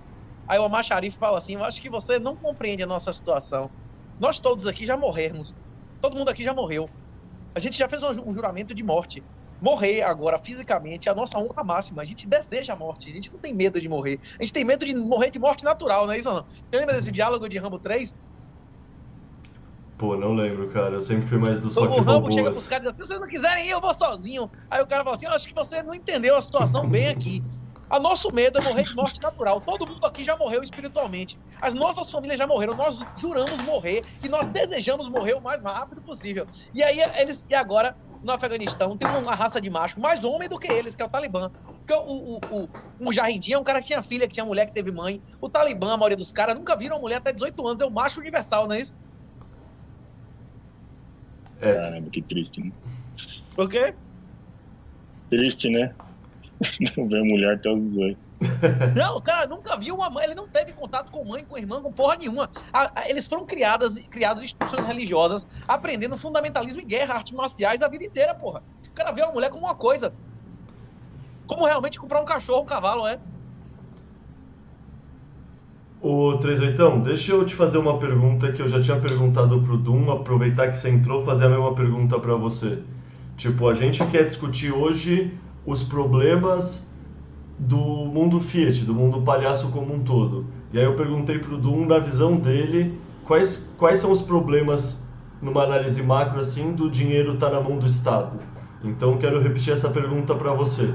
[0.48, 3.70] Aí o Omar Sharif fala assim: Eu acho que você não compreende a nossa situação.
[4.18, 5.54] Nós todos aqui já morremos.
[6.00, 6.88] Todo mundo aqui já morreu.
[7.54, 9.22] A gente já fez um juramento de morte.
[9.60, 12.02] Morrer agora, fisicamente, é a nossa honra máxima.
[12.02, 13.10] A gente deseja a morte.
[13.10, 14.20] A gente não tem medo de morrer.
[14.38, 16.32] A gente tem medo de morrer de morte natural, não é isso?
[16.32, 16.44] Não?
[16.44, 18.14] Você lembra desse diálogo de Rambo 3?
[19.98, 20.94] Pô, não lembro, cara.
[20.94, 23.08] Eu sempre fui mais dos rock o Rambo chega pros caras e diz assim, se
[23.08, 24.48] vocês não quiserem ir, eu vou sozinho.
[24.70, 27.42] Aí o cara fala assim, eu acho que você não entendeu a situação bem aqui.
[27.90, 29.60] A nosso medo é morrer de morte natural.
[29.60, 31.38] Todo mundo aqui já morreu espiritualmente.
[31.60, 32.74] As nossas famílias já morreram.
[32.74, 36.46] Nós juramos morrer e nós desejamos morrer o mais rápido possível.
[36.74, 40.58] E aí eles e agora no Afeganistão tem uma raça de macho mais homem do
[40.58, 41.50] que eles, que é o Talibã.
[41.78, 42.64] Porque o, o, o,
[42.98, 45.22] o Mujahideen é um cara que tinha filha, que tinha mulher, que teve mãe.
[45.40, 47.82] O Talibã, a maioria dos caras, nunca viram uma mulher até 18 anos.
[47.82, 48.94] É o macho universal, não é isso?
[51.60, 52.72] É, Caramba, que triste, né?
[53.54, 53.94] Por quê?
[55.30, 55.94] Triste, né?
[56.96, 58.20] Não ver mulher até os 18.
[58.94, 61.80] Não, o cara nunca viu uma mãe, ele não teve contato com mãe, com irmã,
[61.82, 62.50] com porra nenhuma.
[62.72, 67.82] A- a- eles foram criadas, criados em instituições religiosas, aprendendo fundamentalismo e guerra, artes marciais
[67.82, 68.60] a vida inteira, porra.
[68.90, 70.16] O cara vê uma mulher como uma coisa.
[71.46, 73.20] Como realmente comprar um cachorro, um cavalo, é?
[76.00, 80.10] Ô, 38, deixa eu te fazer uma pergunta que eu já tinha perguntado pro Dum,
[80.10, 82.84] aproveitar que você entrou, fazer a mesma pergunta pra você.
[83.36, 85.38] Tipo, a gente quer discutir hoje
[85.68, 86.86] os problemas
[87.58, 90.46] do mundo Fiat, do mundo palhaço como um todo.
[90.72, 95.04] E aí eu perguntei pro Dum, na visão dele, quais, quais são os problemas,
[95.42, 98.40] numa análise macro assim, do dinheiro estar na mão do Estado.
[98.82, 100.94] Então quero repetir essa pergunta pra você.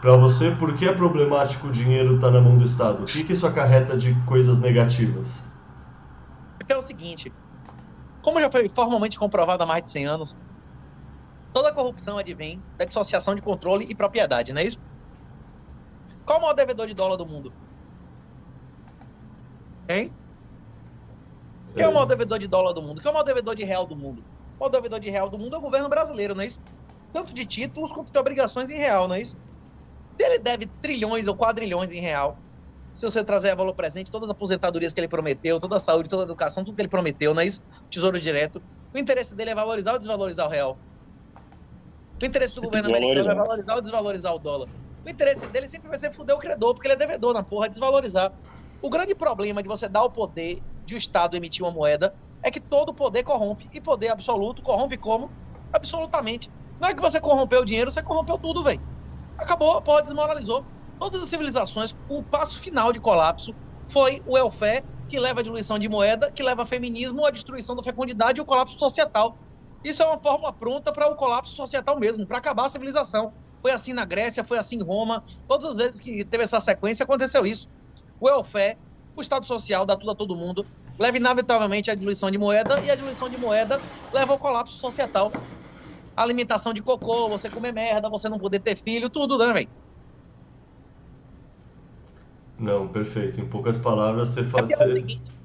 [0.00, 3.04] Pra você, por que é problemático o dinheiro estar na mão do Estado?
[3.04, 5.44] O que, que isso acarreta de coisas negativas?
[6.58, 7.32] Porque é o seguinte,
[8.20, 10.36] como já foi formalmente comprovado há mais de 100 anos,
[11.52, 14.78] toda corrupção advém da dissociação de controle e propriedade, não é isso?
[16.24, 17.52] Qual o maior devedor de dólar do mundo?
[19.88, 20.12] Hein?
[21.74, 23.00] Quem é o maior devedor de dólar do mundo?
[23.00, 24.22] Quem é o maior devedor de real do mundo?
[24.56, 26.60] O maior devedor de real do mundo é o governo brasileiro, não é isso?
[27.12, 29.38] Tanto de títulos quanto de obrigações em real, não é isso?
[30.12, 32.38] Se ele deve trilhões ou quadrilhões em real,
[32.92, 36.08] se você trazer a valor presente, todas as aposentadorias que ele prometeu, toda a saúde,
[36.08, 37.62] toda a educação, tudo que ele prometeu, não é isso?
[37.88, 38.62] Tesouro direto.
[38.92, 40.82] O interesse dele é valorizar ou desvalorizar o real?
[42.20, 44.68] O interesse do governo americano é valorizar ou desvalorizar o dólar?
[45.06, 47.66] O interesse dele sempre vai ser fuder o credor, porque ele é devedor na porra,
[47.66, 48.32] é desvalorizar.
[48.82, 52.50] O grande problema de você dar o poder de o Estado emitir uma moeda é
[52.50, 53.68] que todo poder corrompe.
[53.72, 55.32] E poder absoluto corrompe como?
[55.72, 56.50] Absolutamente.
[56.78, 58.80] Na hora que você corrompeu o dinheiro, você corrompeu tudo, velho.
[59.38, 60.66] Acabou, a porra desmoralizou.
[60.98, 63.54] Todas as civilizações, o passo final de colapso
[63.86, 67.74] foi o welfare, que leva à diluição de moeda, que leva a feminismo, a destruição
[67.76, 69.38] da fecundidade e o colapso societal.
[69.82, 73.32] Isso é uma fórmula pronta para o colapso societal mesmo, para acabar a civilização.
[73.60, 75.24] Foi assim na Grécia, foi assim em Roma.
[75.46, 77.68] Todas as vezes que teve essa sequência, aconteceu isso.
[78.20, 78.76] O welfare,
[79.16, 80.66] o Estado Social dá tudo a todo mundo,
[80.98, 83.80] leva inevitavelmente à diluição de moeda, e a diluição de moeda
[84.12, 85.32] leva ao colapso societal.
[86.16, 89.70] Alimentação de cocô, você comer merda, você não poder ter filho, tudo, né, velho?
[92.58, 93.40] Não, perfeito.
[93.40, 94.70] Em poucas palavras, você faz.
[94.70, 95.37] é o seguinte,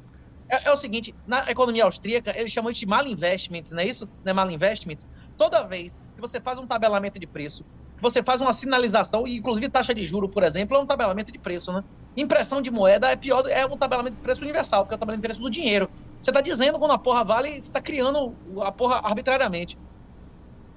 [0.53, 4.07] é, é o seguinte, na economia austríaca, eles chamam de malinvestments, não é isso?
[4.23, 5.05] Não é malinvestments?
[5.35, 7.63] Toda vez que você faz um tabelamento de preço,
[7.97, 11.39] que você faz uma sinalização, inclusive taxa de juro, por exemplo, é um tabelamento de
[11.39, 11.83] preço, né?
[12.15, 15.21] Impressão de moeda é pior, é um tabelamento de preço universal, porque é o tabelamento
[15.21, 15.89] de preço do dinheiro.
[16.21, 19.77] Você está dizendo quando a porra vale, você está criando a porra arbitrariamente.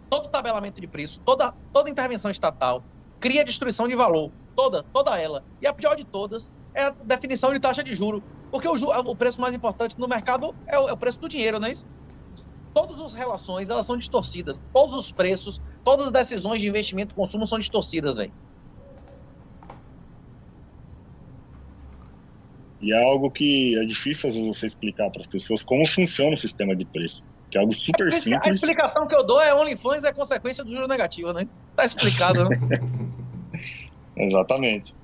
[0.09, 2.83] Todo tabelamento de preço, toda, toda intervenção estatal
[3.21, 4.33] cria destruição de valor.
[4.55, 5.45] Toda, toda ela.
[5.61, 8.23] E a pior de todas é a definição de taxa de juro.
[8.57, 11.61] Porque o, o preço mais importante no mercado é o, é o preço do dinheiro,
[11.61, 11.85] não é isso?
[12.73, 14.67] Todas as relações, elas são distorcidas.
[14.73, 18.33] Todos os preços, todas as decisões de investimento e consumo são distorcidas, velho.
[22.81, 26.33] E é algo que é difícil às vezes você explicar para as pessoas como funciona
[26.33, 27.23] o sistema de preço.
[27.51, 28.63] Que é algo super A simples.
[28.63, 31.45] explicação que eu dou é OnlyFans é consequência do juro negativo, né?
[31.75, 32.57] Tá explicado, né?
[34.17, 34.95] Exatamente.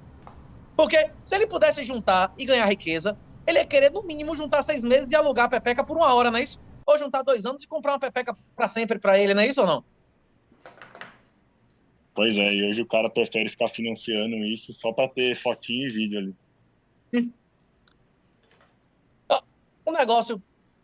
[0.75, 4.85] Porque se ele pudesse juntar e ganhar riqueza, ele ia querer, no mínimo, juntar seis
[4.85, 6.61] meses e alugar a pepeca por uma hora, não é isso?
[6.87, 9.61] Ou juntar dois anos e comprar uma pepeca pra sempre pra ele, não é isso
[9.61, 9.85] ou não?
[12.15, 15.93] Pois é, e hoje o cara prefere ficar financiando isso só para ter fotinho e
[15.93, 16.35] vídeo ali.
[19.87, 20.41] Um negócio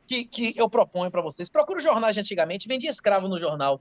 [0.07, 1.49] que, que eu proponho pra vocês.
[1.49, 3.81] Procura os jornais de antigamente, vendia escravo no jornal.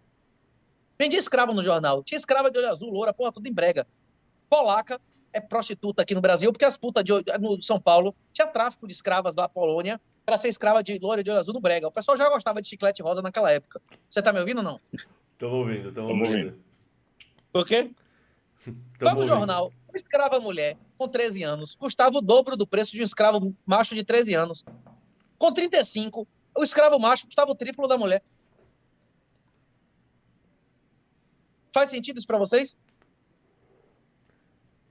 [1.00, 2.04] Vendia escravo no jornal.
[2.04, 3.88] Tinha escrava de olho azul, loura, porra, tudo em brega.
[4.50, 5.00] Polaca
[5.34, 8.94] é prostituta aqui no Brasil, porque as putas de no São Paulo tinha tráfico de
[8.94, 11.88] escravas da Polônia para ser escrava de loura de olho azul no brega.
[11.88, 13.82] O pessoal já gostava de chiclete rosa naquela época.
[14.10, 14.82] Você tá me ouvindo ou não?
[15.38, 16.60] Tamo ouvindo, Tamo ouvindo.
[17.52, 17.92] Por quê?
[19.00, 19.28] Todo ouvindo.
[19.28, 23.56] jornal, uma escrava mulher com 13 anos custava o dobro do preço de um escravo
[23.66, 24.66] macho de 13 anos.
[25.38, 28.22] Com 35, o escravo macho custava o triplo da mulher.
[31.74, 32.76] Faz sentido isso pra vocês?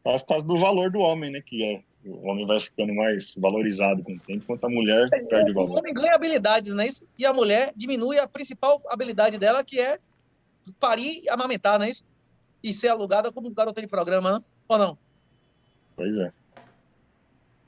[0.06, 1.42] Faz por causa do valor do homem, né?
[1.44, 5.52] Que é O homem vai ficando mais valorizado com o tempo, enquanto a mulher perde
[5.52, 5.70] valor.
[5.70, 7.04] O homem ganha habilidades, não é isso?
[7.18, 9.98] E a mulher diminui a principal habilidade dela, que é
[10.78, 12.04] parir e amamentar, não é isso?
[12.62, 14.44] E ser alugada como garota de programa, não?
[14.68, 14.98] ou não?
[15.96, 16.32] Pois é.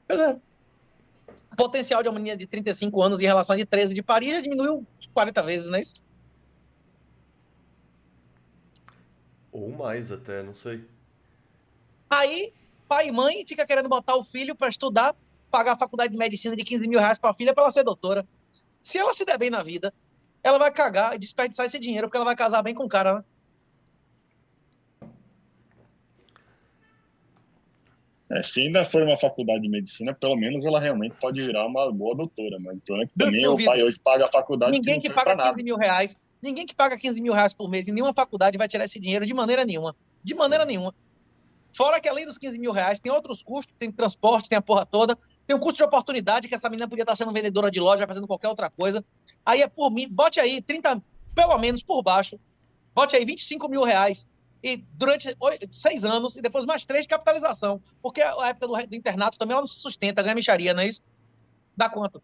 [0.07, 0.37] Pois é.
[1.53, 4.37] O potencial de uma menina de 35 anos em relação a de 13 de Paris
[4.37, 5.95] já diminuiu 40 vezes, não é isso?
[9.51, 10.85] Ou mais até, não sei.
[12.11, 12.53] Aí,
[12.89, 15.15] pai e mãe fica querendo botar o filho para estudar,
[15.51, 17.85] pagar a faculdade de medicina de 15 mil reais para a filha para ela ser
[17.85, 18.27] doutora.
[18.83, 19.93] Se ela se der bem na vida,
[20.43, 23.15] ela vai cagar e desperdiçar esse dinheiro porque ela vai casar bem com o cara,
[23.15, 23.25] né?
[28.31, 31.91] É, se ainda for uma faculdade de medicina, pelo menos ela realmente pode virar uma
[31.91, 32.59] boa doutora.
[32.61, 35.15] Mas o problema é que também o pai hoje paga a faculdade Ninguém que, que
[35.15, 38.59] paga 15 mil reais, ninguém que paga 15 mil reais por mês em nenhuma faculdade
[38.59, 39.97] vai tirar esse dinheiro de maneira nenhuma.
[40.23, 40.95] De maneira nenhuma.
[41.73, 44.87] Fora que além dos 15 mil reais, tem outros custos, tem transporte, tem a porra
[44.87, 48.07] toda, tem o custo de oportunidade, que essa menina podia estar sendo vendedora de loja,
[48.07, 49.05] fazendo qualquer outra coisa.
[49.45, 51.03] Aí é por mim, bote aí 30,
[51.35, 52.39] pelo menos por baixo,
[52.95, 54.27] bote aí 25 mil reais
[54.63, 55.37] e durante
[55.71, 57.81] seis anos e depois mais três de capitalização.
[58.03, 60.89] Porque a época do, do internato também ela não se sustenta, ganha micharia, não é
[60.89, 61.03] isso?
[61.77, 62.23] Dá quanto?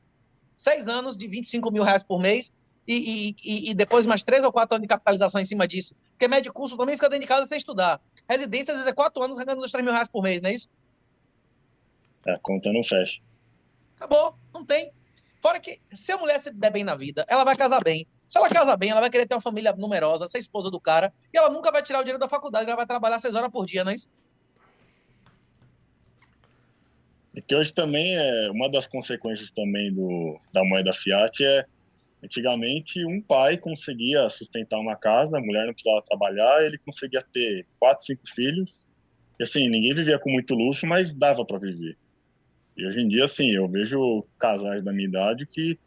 [0.57, 2.51] Seis anos de 25 mil reais por mês
[2.87, 5.95] e, e, e, depois mais três ou quatro anos de capitalização em cima disso.
[6.11, 8.01] Porque médio curso também fica dentro de casa sem estudar.
[8.29, 10.55] Residência, às vezes, é quatro anos ganhando uns 3 mil reais por mês, não é
[10.55, 10.69] isso?
[12.27, 13.21] É, a conta não fecha.
[13.97, 14.93] Acabou, não tem.
[15.41, 18.07] Fora que, se a mulher se der bem na vida, ela vai casar bem.
[18.27, 21.13] Se ela casa bem, ela vai querer ter uma família numerosa, ser esposa do cara,
[21.33, 23.67] e ela nunca vai tirar o dinheiro da faculdade, ela vai trabalhar seis horas por
[23.67, 24.09] dia, não é isso?
[27.35, 31.67] E que hoje também é uma das consequências também do, da moeda fiat é
[32.25, 37.67] antigamente um pai conseguia sustentar uma casa, a mulher não precisava trabalhar, ele conseguia ter
[37.79, 38.87] quatro, cinco filhos.
[39.39, 41.97] E assim, ninguém vivia com muito luxo, mas dava para viver.
[42.77, 45.79] E hoje em dia, assim, eu vejo casais da minha idade que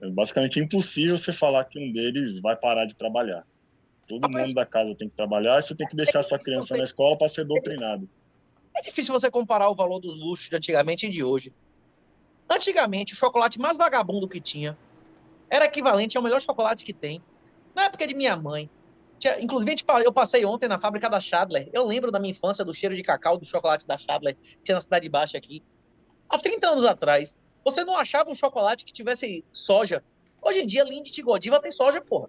[0.00, 3.44] é basicamente impossível você falar que um deles vai parar de trabalhar.
[4.06, 6.82] Todo mundo da casa tem que trabalhar e você tem que deixar sua criança na
[6.84, 8.08] escola para ser doutrinado.
[8.76, 11.52] É difícil você comparar o valor dos luxos de antigamente e de hoje.
[12.50, 14.76] Antigamente, o chocolate mais vagabundo que tinha
[15.54, 17.22] era equivalente ao melhor chocolate que tem.
[17.74, 18.68] Na época de minha mãe,
[19.20, 21.68] tinha, inclusive eu passei ontem na fábrica da Shadler.
[21.72, 24.74] Eu lembro da minha infância do cheiro de cacau do chocolate da Shadler, que tinha
[24.74, 25.62] na Cidade Baixa aqui.
[26.28, 30.02] Há 30 anos atrás, você não achava um chocolate que tivesse soja.
[30.42, 32.28] Hoje em dia, Lindt e Godiva tem soja, porra.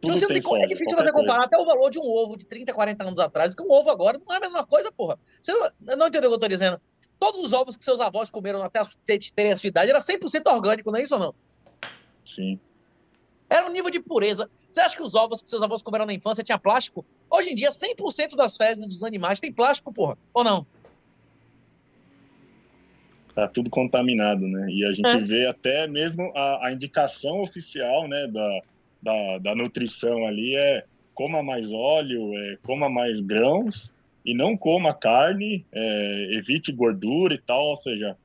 [0.00, 2.46] Tudo você tem soja, é difícil você comparar até o valor de um ovo de
[2.46, 5.18] 30, 40 anos atrás, que um ovo agora não é a mesma coisa, porra.
[5.40, 6.80] Você não, não entendeu o que eu tô dizendo?
[7.18, 8.80] Todos os ovos que seus avós comeram até
[9.36, 11.34] terem a sua idade era 100% orgânico, não é isso ou não?
[12.24, 12.58] Sim.
[13.48, 14.48] Era um nível de pureza.
[14.68, 17.04] Você acha que os ovos que seus avós comeram na infância tinha plástico?
[17.28, 20.16] Hoje em dia, 100% das fezes dos animais tem plástico, porra.
[20.32, 20.66] Ou não?
[23.34, 24.70] tá tudo contaminado, né?
[24.70, 25.18] E a gente é.
[25.18, 28.60] vê até mesmo a, a, indicação oficial, né, da,
[29.02, 33.92] da, da, nutrição ali é coma mais óleo, é, coma mais grãos
[34.24, 38.16] e não coma carne, é, evite gordura e tal, ou seja,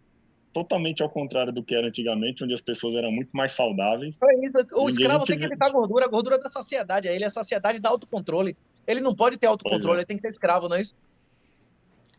[0.55, 4.17] totalmente ao contrário do que era antigamente, onde as pessoas eram muito mais saudáveis.
[4.23, 4.77] É.
[4.77, 7.89] O escravo tem que evitar gordura, a gordura da saciedade, ele é a saciedade da
[7.89, 8.55] autocontrole.
[8.87, 9.99] Ele não pode ter autocontrole, é.
[9.99, 10.95] ele tem que ser escravo, não é isso?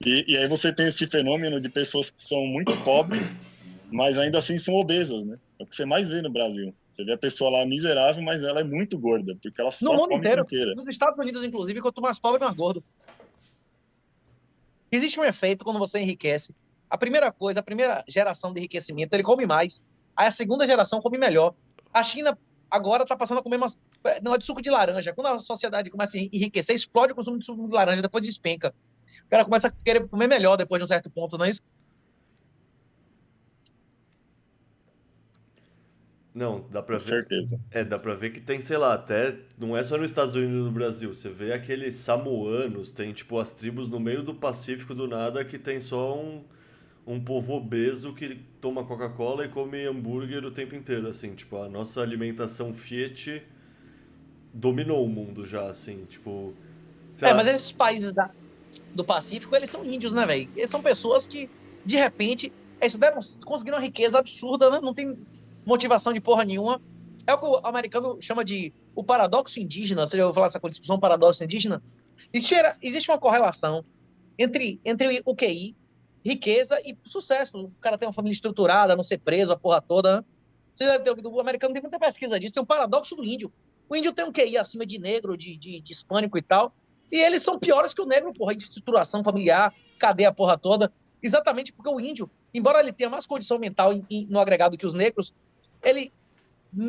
[0.04, 3.40] E, e, aí você tem esse fenômeno de pessoas que são muito pobres,
[3.90, 5.38] mas ainda assim são obesas, né?
[5.58, 6.74] É o que você mais vê no Brasil.
[6.92, 9.92] Você vê a pessoa lá miserável, mas ela é muito gorda, porque ela só no
[9.94, 10.44] mundo come inteiro.
[10.44, 10.74] Tranqueira.
[10.74, 12.84] Nos Estados Unidos, inclusive, quanto mais pobre, mais gordo.
[14.92, 16.54] Existe um efeito quando você enriquece.
[16.88, 19.82] A primeira coisa, a primeira geração de enriquecimento, ele come mais.
[20.16, 21.54] Aí a segunda geração come melhor.
[21.92, 22.38] A China
[22.70, 23.76] agora está passando a comer mais.
[24.22, 25.12] Não é de suco de laranja.
[25.12, 28.74] Quando a sociedade começa a enriquecer, explode o consumo de suco de laranja, depois despenca.
[29.24, 31.60] O cara começa a querer comer melhor depois de um certo ponto, não é isso?
[36.34, 37.08] Não, dá pra Com ver.
[37.08, 37.58] certeza.
[37.70, 39.38] É, dá pra ver que tem, sei lá, até.
[39.58, 41.14] Não é só nos Estados Unidos e no Brasil.
[41.14, 45.58] Você vê aqueles samoanos, tem tipo as tribos no meio do Pacífico do nada que
[45.58, 46.44] tem só um,
[47.06, 51.34] um povo obeso que toma Coca-Cola e come hambúrguer o tempo inteiro, assim.
[51.34, 53.42] Tipo, a nossa alimentação Fiat
[54.52, 56.04] dominou o mundo já, assim.
[56.06, 56.52] Tipo.
[57.20, 57.34] É, lá.
[57.34, 58.30] mas esses países da,
[58.92, 60.50] do Pacífico, eles são índios, né, velho?
[60.56, 61.48] Eles são pessoas que,
[61.84, 64.80] de repente, eles deram, conseguiram uma riqueza absurda, né?
[64.82, 65.16] Não tem
[65.64, 66.80] motivação de porra nenhuma.
[67.24, 70.06] É o que o americano chama de o paradoxo indígena.
[70.06, 71.80] Você já ouviu falar essa discussão paradoxo indígena?
[72.32, 73.84] Existe, existe uma correlação
[74.38, 75.76] entre, entre o QI,
[76.26, 77.66] riqueza e sucesso.
[77.66, 80.16] O cara tem uma família estruturada, não ser preso, a porra toda.
[80.16, 80.24] Né?
[80.74, 82.52] Você deve ter ouvido, o americano tem muita pesquisa disso.
[82.52, 83.52] Tem um paradoxo do índio.
[83.88, 86.74] O índio tem um QI acima de negro, de, de, de hispânico e tal.
[87.10, 90.92] E eles são piores que o negro, porra, de estruturação familiar, cadeia a porra toda.
[91.22, 94.86] Exatamente porque o índio, embora ele tenha mais condição mental em, em, no agregado que
[94.86, 95.32] os negros,
[95.82, 96.12] ele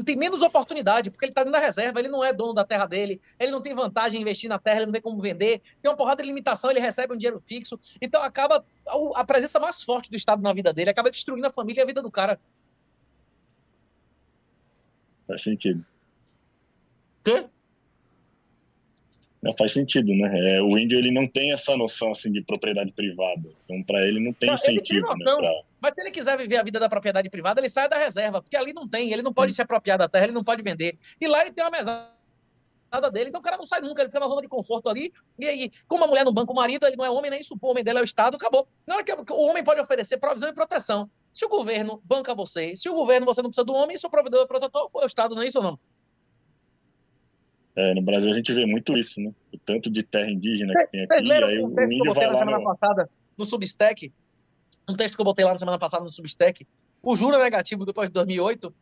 [0.03, 2.85] tem menos oportunidade, porque ele está dentro da reserva, ele não é dono da terra
[2.85, 5.89] dele, ele não tem vantagem em investir na terra, ele não tem como vender, tem
[5.89, 8.65] uma porrada de limitação, ele recebe um dinheiro fixo, então acaba
[9.15, 11.87] a, presença mais forte do Estado na vida dele, acaba destruindo a família e a
[11.87, 12.39] vida do cara.
[15.25, 15.85] Faz sentido.
[17.23, 17.45] Quê?
[19.41, 20.57] Não, faz sentido, né?
[20.57, 23.49] É, o índio ele não tem essa noção assim de propriedade privada.
[23.63, 25.35] Então, para ele não tem não, sentido, né?
[25.35, 25.63] Pra...
[25.79, 28.57] Mas se ele quiser viver a vida da propriedade privada, ele sai da reserva, porque
[28.57, 29.55] ali não tem, ele não pode hum.
[29.55, 30.97] se apropriar da terra, ele não pode vender.
[31.19, 32.17] E lá ele tem uma mesada
[33.11, 35.13] dele, então o cara não sai nunca, ele fica na zona de conforto ali.
[35.37, 37.69] E aí, como a mulher não banca o marido, ele não é homem, nem supor,
[37.69, 38.67] o homem dele é o Estado, acabou.
[38.85, 41.09] Na hora que o homem pode oferecer provisão e proteção.
[41.33, 44.09] Se o governo banca você, se o governo você não precisa do homem, se o
[44.09, 45.79] provedor é protetor, é o Estado, não é isso ou não?
[47.75, 49.31] É, no Brasil a gente vê muito isso, né?
[49.53, 51.23] O tanto de terra indígena que tem aqui.
[51.23, 52.63] Leram aí o, o índio vai lá semana no...
[52.63, 53.07] passada
[53.37, 54.11] no Substack,
[54.87, 56.65] um texto que eu botei lá na semana passada no Substack,
[57.01, 58.73] o juro negativo depois de 2008.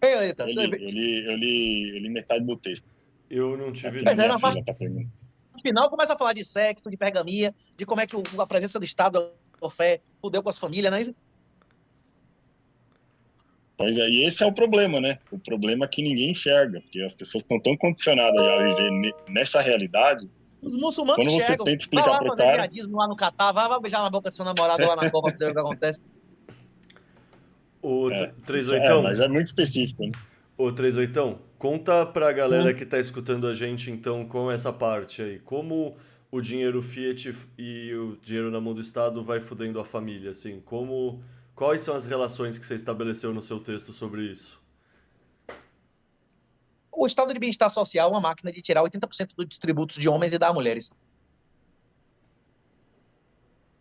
[0.00, 2.86] Ei, Eita, eu, li, eu, li, eu, li, eu li metade do texto.
[3.28, 4.02] Eu não tive...
[4.02, 4.64] Mas é, na parte...
[5.54, 8.78] No final começa a falar de sexo, de pergamia, de como é que a presença
[8.78, 11.12] do Estado, a fé, fudeu com as famílias, né?
[13.76, 15.18] Pois é, e esse é o problema, né?
[15.30, 19.14] O problema é que ninguém enxerga, porque as pessoas estão tão condicionadas já a viver
[19.28, 20.28] nessa realidade.
[20.62, 22.70] Os muçulmanos Quando você tenta explicar vai lá pro cara...
[22.90, 25.46] lá no Catar, vai, vai beijar na boca do seu namorado lá na Copa pra
[25.46, 26.00] ver o que acontece.
[27.80, 30.12] O é, 38 é, mas é muito específico, né?
[30.56, 32.74] Ô, 38, conta pra galera hum.
[32.74, 35.38] que tá escutando a gente, então, com essa parte aí.
[35.38, 35.96] Como
[36.30, 40.60] o dinheiro Fiat e o dinheiro na mão do Estado vai fudendo a família, assim?
[40.64, 41.22] Como
[41.58, 44.60] Quais são as relações que você estabeleceu no seu texto sobre isso?
[47.00, 50.32] O estado de bem-estar social é uma máquina de tirar 80% dos tributos de homens
[50.32, 50.90] e dar a mulheres.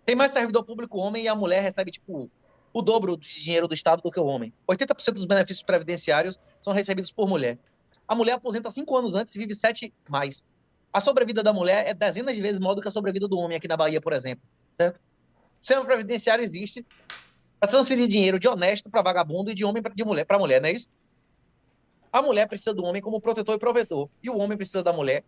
[0.05, 2.29] Tem mais servidor público homem e a mulher recebe, tipo,
[2.71, 4.53] o dobro de dinheiro do Estado do que o homem.
[4.69, 7.57] 80% dos benefícios previdenciários são recebidos por mulher.
[8.07, 10.45] A mulher aposenta 5 anos antes e vive 7 mais.
[10.93, 13.57] A sobrevida da mulher é dezenas de vezes maior do que a sobrevida do homem
[13.57, 14.47] aqui na Bahia, por exemplo.
[14.75, 15.01] Certo?
[15.59, 16.85] Sistema previdenciário existe
[17.59, 20.69] para transferir dinheiro de honesto para vagabundo e de homem para mulher para mulher, não
[20.69, 20.87] é isso?
[22.11, 25.23] A mulher precisa do homem como protetor e provedor, e o homem precisa da mulher.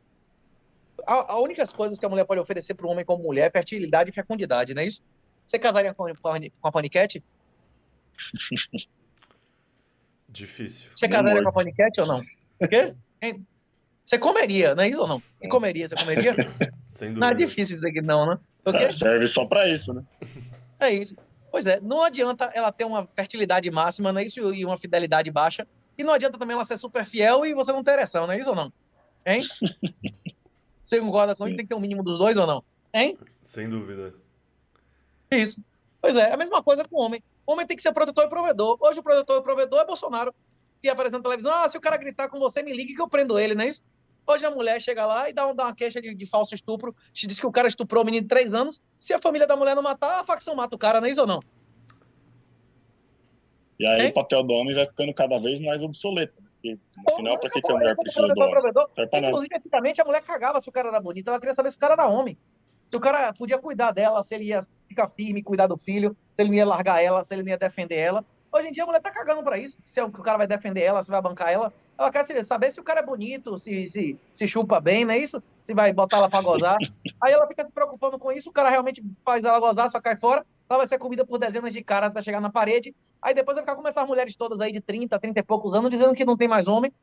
[1.05, 3.51] A, a únicas coisas que a mulher pode oferecer para o homem como mulher é
[3.51, 5.01] fertilidade e fecundidade, não é isso?
[5.45, 7.23] Você casaria com, com, com a paniquete?
[10.29, 10.91] Difícil.
[10.93, 12.19] Você casaria com a paniquete ou não?
[12.59, 12.93] O quê?
[14.05, 15.21] Você comeria, não é isso ou não?
[15.41, 16.35] E comeria, você comeria?
[16.89, 17.25] Sem dúvida.
[17.25, 18.39] Não é difícil dizer que não, né?
[18.65, 20.03] É, serve só para isso, né?
[20.79, 21.15] É isso.
[21.51, 24.53] Pois é, não adianta ela ter uma fertilidade máxima, não é isso?
[24.53, 25.67] E uma fidelidade baixa.
[25.99, 28.39] E não adianta também ela ser super fiel e você não ter ereção, não é
[28.39, 28.71] isso ou não?
[29.25, 29.43] Hein?
[30.81, 31.57] você concorda com isso?
[31.57, 32.63] Tem que ter um mínimo dos dois ou não?
[32.93, 33.19] Hein?
[33.43, 34.13] Sem dúvida.
[35.29, 35.61] Isso.
[36.01, 37.21] Pois é, a mesma coisa com o homem.
[37.45, 38.77] O homem tem que ser protetor e provedor.
[38.79, 40.33] Hoje o protetor e provedor é Bolsonaro.
[40.81, 43.09] Que aparece na televisão, ah, se o cara gritar com você, me ligue que eu
[43.09, 43.81] prendo ele, não é isso?
[44.25, 47.41] Hoje a mulher chega lá e dá, dá uma queixa de, de, falso estupro, diz
[47.41, 48.81] que o cara estuprou o menino de três anos.
[48.97, 51.19] Se a família da mulher não matar, a facção mata o cara, não é isso
[51.19, 51.41] ou não?
[53.79, 56.33] E aí o papel do homem vai ficando cada vez mais obsoleto.
[56.41, 56.49] Né?
[56.61, 58.73] Porque, no final, para que, que a mulher precisa do homem?
[59.29, 61.29] Inclusive, antigamente, a mulher cagava se o cara era bonito.
[61.29, 62.37] Ela queria saber se o cara era homem.
[62.91, 66.41] Se o cara podia cuidar dela, se ele ia ficar firme, cuidar do filho, se
[66.41, 68.25] ele não ia largar ela, se ele não ia defender ela.
[68.51, 69.77] Hoje em dia a mulher tá cagando para isso.
[69.85, 71.71] Se é o cara vai defender ela, se vai bancar ela.
[71.97, 75.19] Ela quer saber se o cara é bonito, se, se, se chupa bem, não é
[75.19, 75.41] isso?
[75.61, 76.77] Se vai botar ela para gozar.
[77.21, 80.15] Aí ela fica se preocupando com isso, o cara realmente faz ela gozar, só cai
[80.15, 80.45] fora.
[80.69, 82.95] Ela vai ser comida por dezenas de caras até chegar na parede.
[83.19, 85.89] Aí depois vai ficar com essas mulheres todas aí de 30, 30 e poucos anos
[85.89, 86.93] dizendo que não tem mais homem.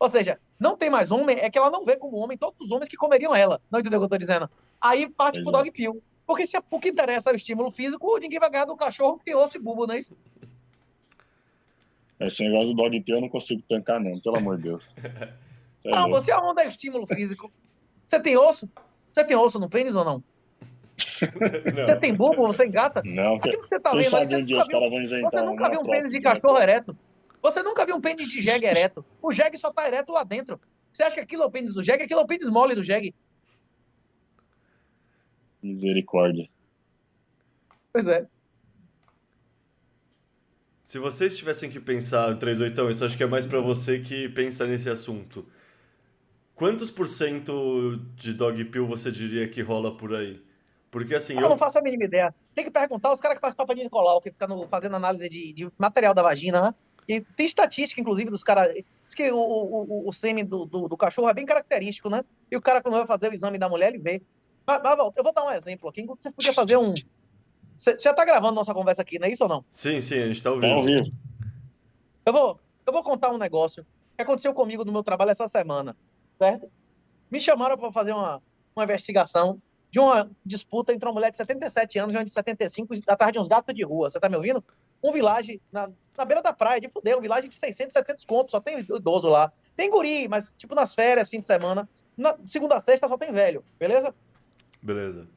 [0.00, 2.72] Ou seja, não tem mais homem é que ela não vê como homem todos os
[2.72, 3.60] homens que comeriam ela.
[3.70, 4.50] Não entendeu o que eu tô dizendo?
[4.80, 5.58] Aí parte pois pro é.
[5.58, 6.02] dog pill.
[6.26, 9.26] Porque se o que interessa é o estímulo físico, ninguém vai ganhar do cachorro que
[9.26, 10.16] tem osso e bulbo, não é isso?
[12.18, 14.94] Esse negócio do dog tail eu não consigo tancar, não, pelo amor de Deus.
[15.84, 17.52] É não, você aonde é estímulo físico?
[18.02, 18.68] Você tem osso?
[19.12, 20.22] Você tem osso no pênis ou não?
[21.74, 21.86] Não.
[21.86, 22.46] Você tem bulbo?
[22.46, 23.02] Você engata?
[23.04, 24.04] Não, que você tá vendo?
[24.04, 26.96] Sabe dia os caras vão inventar Você nunca viu um pênis de cachorro ereto?
[27.42, 29.04] Você nunca viu um pênis de jegue ereto?
[29.20, 30.58] O jegue só tá ereto lá dentro.
[30.92, 32.04] Você acha que aquilo é o pênis do jegue?
[32.04, 33.14] Aquilo é o pênis mole do jegue.
[35.62, 36.48] Misericórdia.
[37.92, 38.26] Pois é.
[40.84, 44.66] Se vocês tivessem que pensar, 38, isso acho que é mais para você que pensa
[44.66, 45.44] nesse assunto.
[46.54, 50.40] Quantos por cento de dog pill você diria que rola por aí?
[50.94, 51.34] Porque assim.
[51.34, 51.48] Eu, eu...
[51.48, 52.32] não faço a mínima ideia.
[52.54, 55.68] Tem que perguntar os caras que fazem papaninho Nicolau, que ficam fazendo análise de, de,
[55.76, 56.74] material da vagina, né?
[57.08, 58.72] E tem estatística, inclusive, dos caras.
[58.72, 62.24] Diz que o, o, o, o sêmen do, do, do, cachorro é bem característico, né?
[62.48, 64.22] E o cara, quando vai fazer o exame da mulher, ele vê.
[64.64, 66.06] Mas, mas, eu vou dar um exemplo aqui.
[66.06, 66.94] Você podia fazer um.
[67.76, 69.64] Você já tá gravando nossa conversa aqui, não é isso ou não?
[69.72, 71.02] Sim, sim, a gente tá Tá ao ouvindo.
[71.02, 71.16] vivo.
[72.24, 73.84] Eu vou, eu vou contar um negócio
[74.16, 75.96] que aconteceu comigo no meu trabalho essa semana,
[76.34, 76.70] certo?
[77.28, 78.40] Me chamaram para fazer uma,
[78.76, 79.60] uma investigação
[79.94, 83.38] de uma disputa entre uma mulher de 77 anos e uma de 75 atrás de
[83.38, 84.10] uns gatos de rua.
[84.10, 84.62] Você tá me ouvindo?
[85.00, 85.88] Um vilagem na,
[86.18, 89.28] na beira da praia, de fuder, um vilagem de 600, 700 contos, só tem idoso
[89.28, 89.52] lá.
[89.76, 93.30] Tem guri, mas tipo nas férias, fim de semana, na segunda a sexta só tem
[93.30, 94.12] velho, beleza?
[94.82, 95.28] Beleza.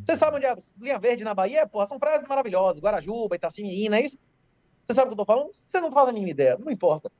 [0.00, 1.64] Você sabe onde é a Linha Verde na Bahia?
[1.64, 2.82] Porra, são praias maravilhosas.
[2.82, 4.18] Guarajuba, Itacimirim, não é isso?
[4.84, 5.52] Você sabe o que eu tô falando?
[5.54, 7.12] Você não faz a mínima ideia, não importa.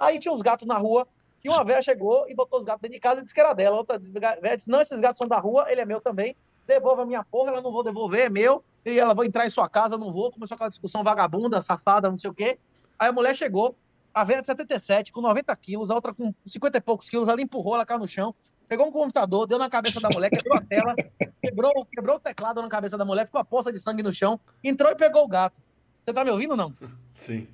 [0.00, 1.06] Aí tinha uns gatos na rua,
[1.44, 3.52] e uma velha chegou e botou os gatos dentro de casa e disse que era
[3.52, 3.76] dela.
[3.76, 6.36] Outra velha disse, não, esses gatos são da rua, ele é meu também.
[6.66, 8.62] Devolva a minha porra, ela não vou devolver, é meu.
[8.84, 10.30] E ela, vou entrar em sua casa, não vou.
[10.30, 12.58] Começou aquela discussão vagabunda, safada, não sei o quê.
[12.98, 13.76] Aí a mulher chegou,
[14.12, 17.40] a velha de 77, com 90 quilos, a outra com 50 e poucos quilos, ela
[17.40, 18.34] empurrou, ela caiu no chão,
[18.68, 20.94] pegou um computador, deu na cabeça da mulher, quebrou a tela,
[21.40, 24.40] quebrou, quebrou o teclado na cabeça da mulher, ficou a poça de sangue no chão,
[24.64, 25.54] entrou e pegou o gato.
[26.02, 26.74] Você tá me ouvindo ou não?
[27.14, 27.46] Sim.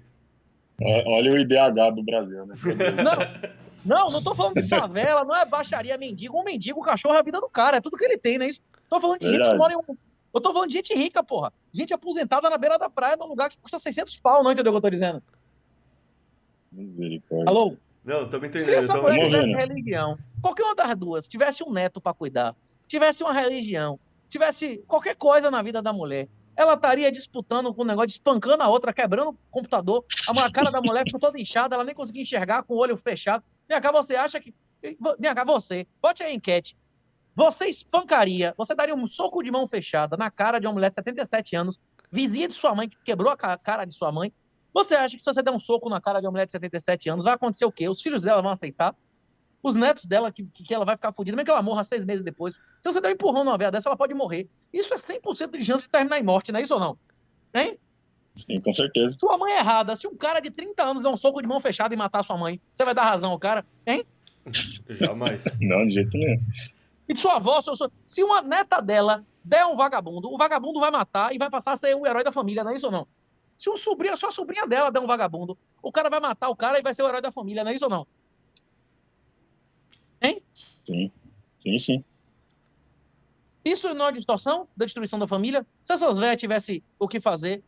[0.83, 2.55] Ó- Olha o IDH do Brasil, né?
[3.05, 6.39] Não, não, não tô falando de favela, não é baixaria mendigo.
[6.39, 8.47] Um mendigo, o cachorro é a vida do cara, é tudo que ele tem, não
[8.47, 8.61] é isso?
[8.89, 9.59] Tô falando de gente que Verdade.
[9.59, 9.97] mora em um.
[10.33, 11.53] Eu tô falando de gente rica, porra.
[11.73, 14.75] Gente aposentada na beira da praia, num lugar que custa 600 pau, não entendeu o
[14.75, 15.23] que eu tô dizendo?
[16.73, 17.49] Misericórdia.
[17.49, 17.77] Alô?
[18.05, 18.85] Não, estamos Se entendendo.
[18.85, 19.03] essa Tamo...
[19.03, 22.55] mulher tivesse religião, qualquer uma das duas, tivesse um neto pra cuidar,
[22.87, 27.85] tivesse uma religião, tivesse qualquer coisa na vida da mulher, ela estaria disputando com o
[27.85, 31.85] negócio, espancando a outra, quebrando o computador, a cara da mulher ficou toda inchada, ela
[31.85, 33.43] nem conseguia enxergar com o olho fechado.
[33.75, 34.55] Vem cá, você acha que.
[34.81, 36.77] Vem cá, você, bote aí a enquete.
[37.35, 40.95] Você espancaria, você daria um soco de mão fechada na cara de uma mulher de
[40.95, 44.33] 77 anos, vizinha de sua mãe, que quebrou a ca- cara de sua mãe.
[44.73, 47.09] Você acha que se você der um soco na cara de uma mulher de 77
[47.09, 47.89] anos, vai acontecer o quê?
[47.89, 48.95] Os filhos dela vão aceitar?
[49.61, 52.23] Os netos dela, que, que ela vai ficar fodida, mesmo que ela morra seis meses
[52.23, 52.55] depois.
[52.79, 54.49] Se você der um empurrão numa velha dessa, ela pode morrer.
[54.73, 56.99] Isso é 100% de chance de terminar em morte, não é isso ou não?
[57.53, 57.79] Hein?
[58.35, 59.17] Sim, com certeza.
[59.19, 59.95] Sua mãe é errada.
[59.95, 62.37] Se um cara de 30 anos der um soco de mão fechada e matar sua
[62.37, 63.65] mãe, você vai dar razão ao cara?
[63.87, 64.05] Hein?
[64.91, 65.59] Jamais.
[65.61, 66.43] Não, de jeito nenhum.
[67.09, 70.81] E de sua avó, seu- seu- se uma neta dela der um vagabundo, o vagabundo
[70.81, 72.93] vai matar e vai passar a ser o herói da família, não é isso ou
[72.93, 73.07] não?
[73.57, 76.57] Se um sobrinho, se a sobrinha dela der um vagabundo, o cara vai matar o
[76.57, 78.07] cara e vai ser o herói da família, não é isso ou não?
[80.53, 81.13] Sim.
[81.61, 82.05] Sim, sim.
[83.65, 85.65] Isso não é distorção da destruição da família?
[85.81, 87.63] Se essas velhas tivessem o que fazer,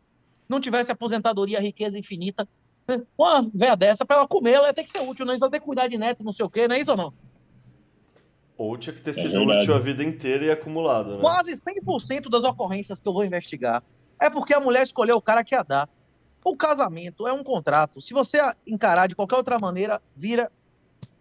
[0.48, 2.48] não tivesse aposentadoria, riqueza infinita,
[2.86, 3.02] né?
[3.18, 5.44] uma velha dessa, para ela comer, ela ia ter que ser útil, não é isso?
[5.44, 7.12] Ela tem que cuidar de neto, não sei o quê, não é isso ou não?
[8.58, 9.62] Ou tinha que ter É sido verdade.
[9.64, 11.20] útil a vida inteira e acumulado, né?
[11.20, 13.82] Quase 100% das ocorrências que eu vou investigar
[14.18, 15.88] é porque a mulher escolheu o cara que ia dar.
[16.42, 18.00] O casamento é um contrato.
[18.00, 20.50] Se você encarar de qualquer outra maneira, vira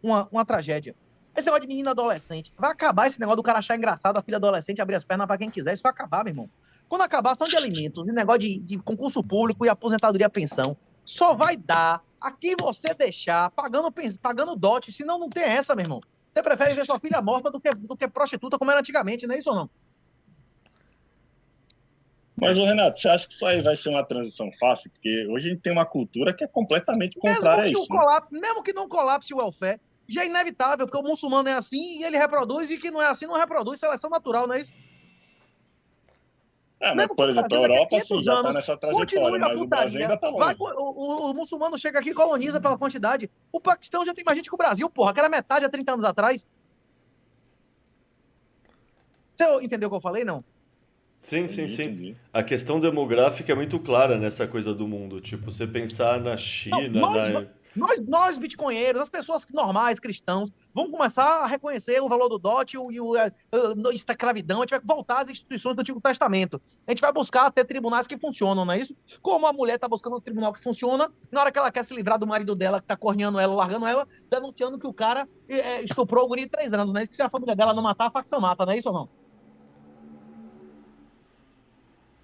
[0.01, 0.95] uma, uma tragédia.
[1.36, 2.53] Esse negócio de menina adolescente.
[2.57, 5.38] Vai acabar esse negócio do cara achar engraçado a filha adolescente abrir as pernas pra
[5.38, 5.73] quem quiser.
[5.73, 6.49] Isso vai acabar, meu irmão.
[6.88, 11.36] Quando acabar a ação de alimentos, negócio de, de concurso público e aposentadoria pensão, só
[11.36, 16.01] vai dar a quem você deixar pagando, pagando dote, senão não tem essa, meu irmão.
[16.33, 19.36] Você prefere ver sua filha morta do que, do que prostituta como era antigamente, não
[19.36, 19.69] é isso ou não?
[22.36, 24.91] Mas, ô, Renato, você acha que isso aí vai ser uma transição fácil?
[24.91, 27.81] Porque hoje a gente tem uma cultura que é completamente contrária a isso.
[27.81, 27.88] né?
[27.88, 31.99] colapse, mesmo que não colapse o welfare, já é inevitável, porque o muçulmano é assim
[31.99, 34.71] e ele reproduz, e que não é assim não reproduz, seleção natural, não é isso?
[36.86, 39.49] É, mas, mesmo por exemplo, a a Europa, sim, 500 já está nessa trajetória, a
[39.49, 40.73] mas o Brasil ainda está Vai, longe.
[40.77, 43.29] o, o- o muçulmano chega aqui e coloniza pela quantidade.
[43.51, 45.93] O Paquistão já tem mais gente que o Brasil, porra, que era metade há 30
[45.93, 46.45] anos atrás.
[49.33, 50.43] Você entendeu o que eu falei, não?
[51.17, 52.15] Sim, sim, sim.
[52.31, 55.19] A questão demográfica é muito clara nessa coisa do mundo.
[55.19, 57.45] Tipo, você pensar na China, Não, nós- na...
[57.76, 62.73] Nós, nós bitcoinheiros, as pessoas normais, cristãos, vamos começar a reconhecer o valor do DOT
[62.73, 64.59] e o, o, eh, eh, escravidão.
[64.59, 66.61] A gente vai voltar às instituições do Antigo Testamento.
[66.88, 68.95] A gente vai buscar ter tribunais que funcionam, não é isso?
[69.21, 71.93] Como a mulher está buscando um tribunal que funciona, na hora que ela quer se
[71.93, 75.82] livrar do marido dela, que está corneando ela, largando ela, denunciando que o cara eh,
[75.84, 77.09] estuprou o guri de três anos, não é isso?
[77.09, 79.09] Que se a família dela não matar, a facção mata, não é isso ou não?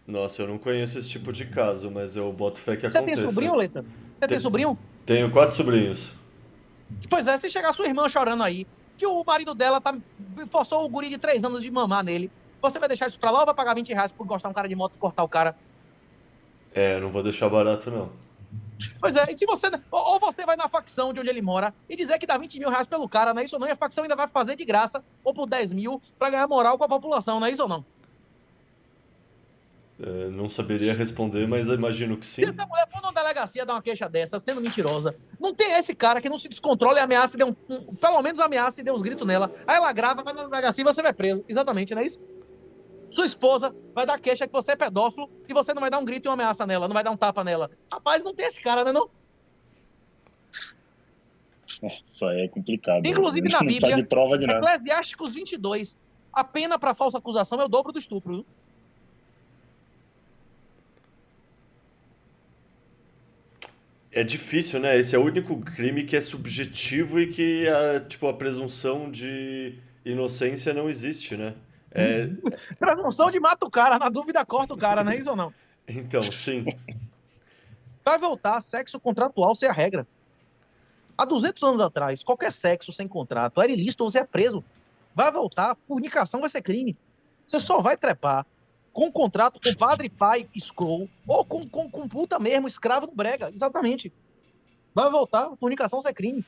[0.07, 3.13] Nossa, eu não conheço esse tipo de caso, mas eu boto fé que Você tem
[3.13, 3.27] aconteça.
[3.27, 3.81] sobrinho, Leta?
[3.81, 4.39] Você tem Tem.
[4.39, 4.77] sobrinho?
[5.05, 6.11] Tenho quatro sobrinhos.
[7.09, 9.95] Pois é, se chegar sua irmã chorando aí, que o marido dela tá,
[10.49, 12.29] forçou o guri de três anos de mamar nele,
[12.61, 14.67] você vai deixar isso pra lá ou vai pagar 20 reais por gostar um cara
[14.67, 15.55] de moto e cortar o cara?
[16.73, 18.11] É, não vou deixar barato, não.
[18.99, 19.67] Pois é, e se você.
[19.91, 22.59] Ou ou você vai na facção de onde ele mora e dizer que dá 20
[22.59, 23.67] mil reais pelo cara, não é isso ou não?
[23.67, 26.77] E a facção ainda vai fazer de graça, ou por 10 mil, pra ganhar moral
[26.77, 27.85] com a população, não é isso ou não?
[30.03, 32.41] É, não saberia responder, mas imagino que sim.
[32.41, 35.93] Se essa mulher for numa delegacia dar uma queixa dessa, sendo mentirosa, não tem esse
[35.93, 38.91] cara que não se descontrola e ameaça, e um, um, pelo menos ameaça e dê
[38.91, 39.53] uns gritos nela.
[39.67, 41.45] Aí ela grava, vai na delegacia e você vai preso.
[41.47, 42.19] Exatamente, não é isso?
[43.11, 46.05] Sua esposa vai dar queixa que você é pedófilo e você não vai dar um
[46.05, 47.69] grito e uma ameaça nela, não vai dar um tapa nela.
[47.91, 49.07] Rapaz, não tem esse cara, né não?
[52.03, 53.05] Isso aí é complicado.
[53.05, 54.59] Inclusive na não Bíblia, tá de prova de nada.
[54.59, 55.95] Eclesiásticos 22,
[56.33, 58.37] a pena para falsa acusação é o dobro do estupro.
[58.37, 58.45] viu?
[64.11, 64.97] É difícil, né?
[64.99, 69.79] Esse é o único crime que é subjetivo e que a, tipo, a presunção de
[70.03, 71.55] inocência não existe, né?
[71.91, 72.27] É,
[72.77, 75.53] Presunção de mata o cara, na dúvida corta o cara, não é isso ou não?
[75.87, 76.65] então, sim.
[78.03, 80.05] Vai voltar sexo contratual ser a regra.
[81.17, 84.63] Há 200 anos atrás, qualquer sexo sem contrato era ilícito, você é preso.
[85.15, 86.97] Vai voltar, fornicação vai ser crime.
[87.45, 88.45] Você só vai trepar
[88.93, 93.49] com contrato com padre, pai, scroll, ou com, com, com puta mesmo, escravo do brega.
[93.49, 94.11] Exatamente.
[94.93, 96.43] Vai voltar, fornicação ser crime.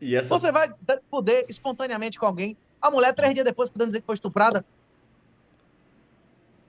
[0.00, 0.28] E essa.
[0.28, 0.68] Você vai
[1.10, 2.56] poder espontaneamente com alguém.
[2.80, 4.62] A mulher, três dias depois, podendo dizer que foi estuprada.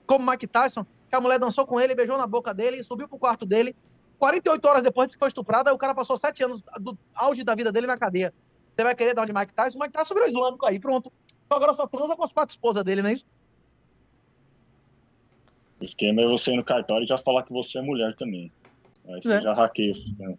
[0.06, 3.18] Como Mike Tyson, que a mulher dançou com ele, beijou na boca dele, subiu pro
[3.18, 3.76] quarto dele.
[4.18, 7.54] 48 horas depois disse que foi estuprada, o cara passou sete anos do auge da
[7.54, 8.32] vida dele na cadeia.
[8.76, 9.78] Você vai querer dar onde Mike Tyson?
[9.78, 11.10] O Mike Tyson virou islâmico aí, pronto.
[11.46, 13.24] Então agora só transa com as quatro esposas dele, não é isso?
[15.80, 18.52] O esquema é você ir no cartório e já falar que você é mulher também.
[19.08, 19.42] Aí você É.
[19.42, 20.38] já hackeia o sistema.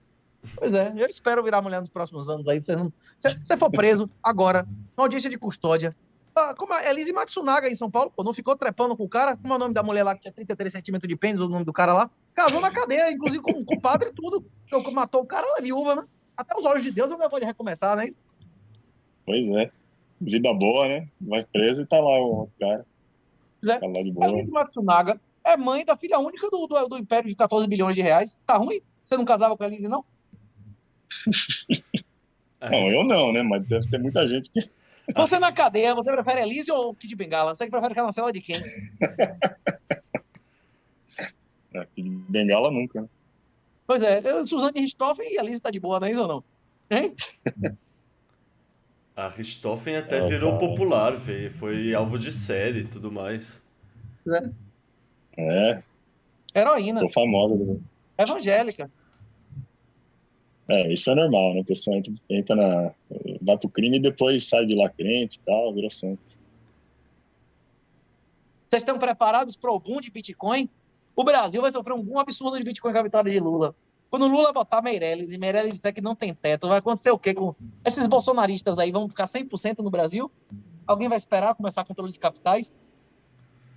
[0.56, 2.62] Pois é, eu espero virar mulher nos próximos anos aí.
[2.62, 2.94] Você não...
[3.20, 5.96] se você for preso agora, uma audiência de custódia.
[6.36, 9.36] Ah, como a Elise Matsunaga em São Paulo, pô, não ficou trepando com o cara?
[9.36, 11.66] Como é o nome da mulher lá que tinha 33 centímetros de pênis, o nome
[11.66, 12.12] do cara lá?
[12.36, 14.46] Casou na cadeia, inclusive com, com o padre e tudo.
[14.68, 16.04] Que matou o cara ela é viúva, né?
[16.36, 18.12] Até os olhos de Deus eu pode recomeçar, né?
[19.28, 19.70] Pois é.
[20.20, 21.08] Vida boa, né?
[21.20, 22.86] Vai preso e tá lá o outro cara.
[23.62, 23.80] Pois é.
[23.80, 24.46] Tá lá de A boa.
[24.46, 28.40] Matsunaga é mãe da filha única do, do, do império de 14 bilhões de reais.
[28.48, 28.82] Tá ruim?
[29.04, 30.04] Você não casava com a Elise, não?
[32.60, 33.44] Não, eu não, né?
[33.44, 34.60] Mas deve ter muita gente que.
[35.16, 37.54] Você na cadeia, você prefere Elise ou Kid Bengala?
[37.54, 38.56] Você que prefere ficar na cela de quem?
[41.76, 43.08] é, que Bengala nunca, né?
[43.86, 46.28] Pois é, eu, Suzane Richthofen e a Elise tá de boa, não é isso ou
[46.28, 46.44] não?
[46.90, 47.16] Hein?
[49.18, 50.68] A Richthofen até É, virou cara.
[50.70, 53.64] popular, veio, foi alvo de série e tudo mais.
[55.36, 55.82] É,
[56.54, 57.56] Heroína, tô famosa.
[57.56, 57.80] né?
[58.20, 58.92] evangélica.
[60.70, 61.62] É, isso é normal, né?
[61.62, 62.92] A pessoa entra, entra na.
[63.42, 66.20] bate o crime e depois sai de lá crente e tal, virou santo.
[68.68, 70.70] Vocês estão preparados para o boom de Bitcoin?
[71.16, 73.74] O Brasil vai sofrer um boom absurdo de Bitcoin com a vitória de Lula.
[74.10, 77.20] Quando o Lula botar Meirelles e Meirelles disser que não tem teto, vai acontecer o
[77.20, 77.54] quê com
[77.86, 78.92] esses bolsonaristas aí?
[78.92, 80.32] Vão ficar 100% no Brasil?
[80.86, 82.74] Alguém vai esperar começar controle de capitais?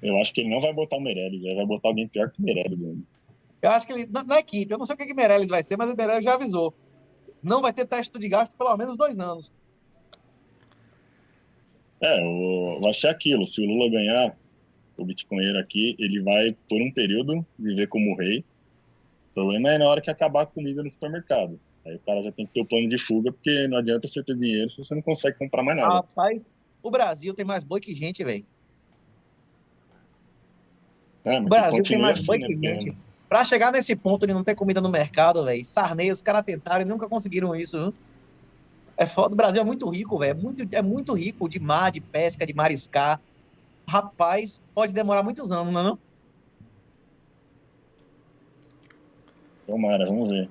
[0.01, 2.41] Eu acho que ele não vai botar o Meirelles, ele vai botar alguém pior que
[2.41, 3.03] o Meirelles ainda.
[3.61, 5.63] Eu acho que ele, na, na equipe, eu não sei o que, que Meirelles vai
[5.63, 6.73] ser, mas o Meirelles já avisou.
[7.43, 9.53] Não vai ter teste de gasto pelo menos dois anos.
[12.01, 13.47] É, o- vai ser aquilo.
[13.47, 14.37] Se o Lula ganhar
[14.97, 18.45] o Bitcoinheiro aqui, ele vai, por um período, viver como rei.
[19.31, 21.59] O problema é na hora que acabar a comida no supermercado.
[21.87, 24.23] Aí o cara já tem que ter o plano de fuga, porque não adianta você
[24.23, 25.95] ter dinheiro se você não consegue comprar mais nada.
[25.95, 26.43] Rapaz,
[26.83, 28.45] o Brasil tem mais boi que gente, velho.
[31.25, 32.47] É, O Brasil tem mais assim, boi né?
[32.47, 32.97] que gente.
[33.29, 36.83] Pra chegar nesse ponto de não ter comida no mercado, velho, Sarney, os caras tentaram
[36.83, 37.95] e nunca conseguiram isso, viu?
[38.97, 40.33] É foda, o Brasil é muito rico, velho.
[40.33, 43.21] É muito, é muito rico de mar, de pesca, de mariscar.
[43.89, 45.99] Rapaz, pode demorar muitos anos, não é não?
[49.71, 50.51] Tomara, vamos ver.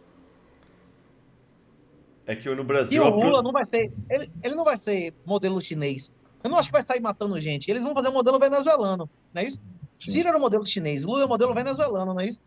[2.26, 3.04] É que no E Brasil.
[3.04, 3.92] o a pro- Lula não vai ser.
[4.10, 6.14] Ele, ele não vai ser modelo chinês.
[6.44, 7.70] Eu não acho que vai sair matando gente.
[7.70, 9.60] Eles vão fazer um modelo venezuelano, não é isso?
[9.98, 10.12] Sim.
[10.12, 12.40] Ciro era o modelo chinês, Lula é o modelo venezuelano, não é isso?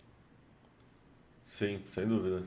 [1.45, 2.43] Sim, sem dúvida.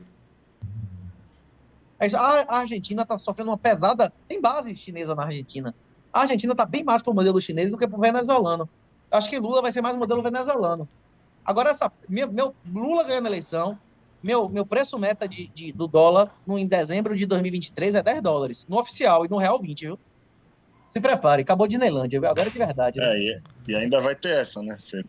[2.00, 2.16] É isso.
[2.16, 4.12] A Argentina está sofrendo uma pesada.
[4.26, 5.72] Tem base chinesa na Argentina.
[6.12, 8.68] A Argentina está bem mais para o modelo chinês do que para o venezuelano.
[9.08, 10.88] Acho que Lula vai ser mais modelo venezuelano.
[11.44, 13.78] Agora, essa, meu, meu- Lula ganhando a eleição,
[14.22, 18.22] meu, meu preço meta de, de- do dólar no, em dezembro de 2023 é 10
[18.22, 18.66] dólares.
[18.68, 19.98] No oficial e no real 20, viu?
[20.88, 22.98] Se prepare, acabou de Neilândia, agora é de verdade.
[22.98, 23.06] Né?
[23.06, 24.76] É, e, ainda vai ter essa, né?
[24.78, 25.02] Você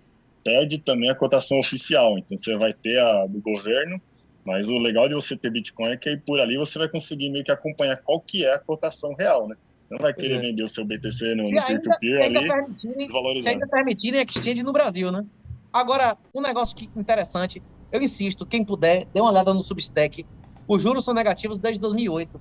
[0.43, 2.17] perde também a cotação oficial.
[2.17, 4.01] Então você vai ter a do governo,
[4.45, 7.29] mas o legal de você ter Bitcoin é que aí por ali você vai conseguir
[7.29, 9.55] meio que acompanhar qual que é a cotação real, né?
[9.87, 10.39] Você não vai querer é.
[10.39, 15.25] vender o seu BTC no, peer-to-peer ali, se ainda permitirem exchange no Brasil, né?
[15.71, 17.61] Agora, um negócio que interessante,
[17.91, 20.25] eu insisto, quem puder, dê uma olhada no Substack.
[20.67, 22.39] Os juros são negativos desde 2008.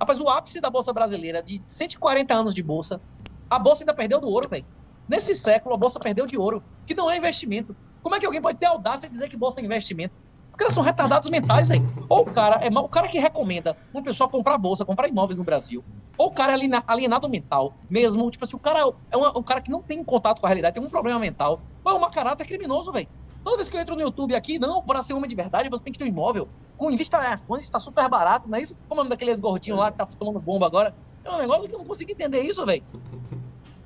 [0.00, 3.00] Rapaz, o ápice da Bolsa Brasileira, de 140 anos de Bolsa,
[3.48, 4.66] a Bolsa ainda perdeu do ouro, velho.
[5.08, 7.76] Nesse século, a Bolsa perdeu de ouro, que não é investimento.
[8.02, 10.18] Como é que alguém pode ter audácia de dizer que Bolsa é investimento?
[10.50, 11.84] Os caras são retardados mentais, velho.
[12.08, 15.42] Ou o cara é o cara que recomenda uma pessoa comprar bolsa, comprar imóveis no
[15.42, 15.84] Brasil.
[16.16, 19.60] Ou o cara é alienado mental, mesmo, tipo assim, o cara é um, um cara
[19.60, 21.60] que não tem contato com a realidade, tem um problema mental.
[21.84, 23.08] Ou é um caráter criminoso, velho.
[23.44, 25.84] Toda vez que eu entro no YouTube aqui, não, para ser uma de verdade, você
[25.84, 26.48] tem que ter um imóvel.
[26.76, 28.74] Com vista em ações, está super barato, não é isso?
[28.88, 30.94] Como é daqueles gordinhos lá que tá falando bomba agora?
[31.22, 32.82] É um negócio que eu não consigo entender isso, velho.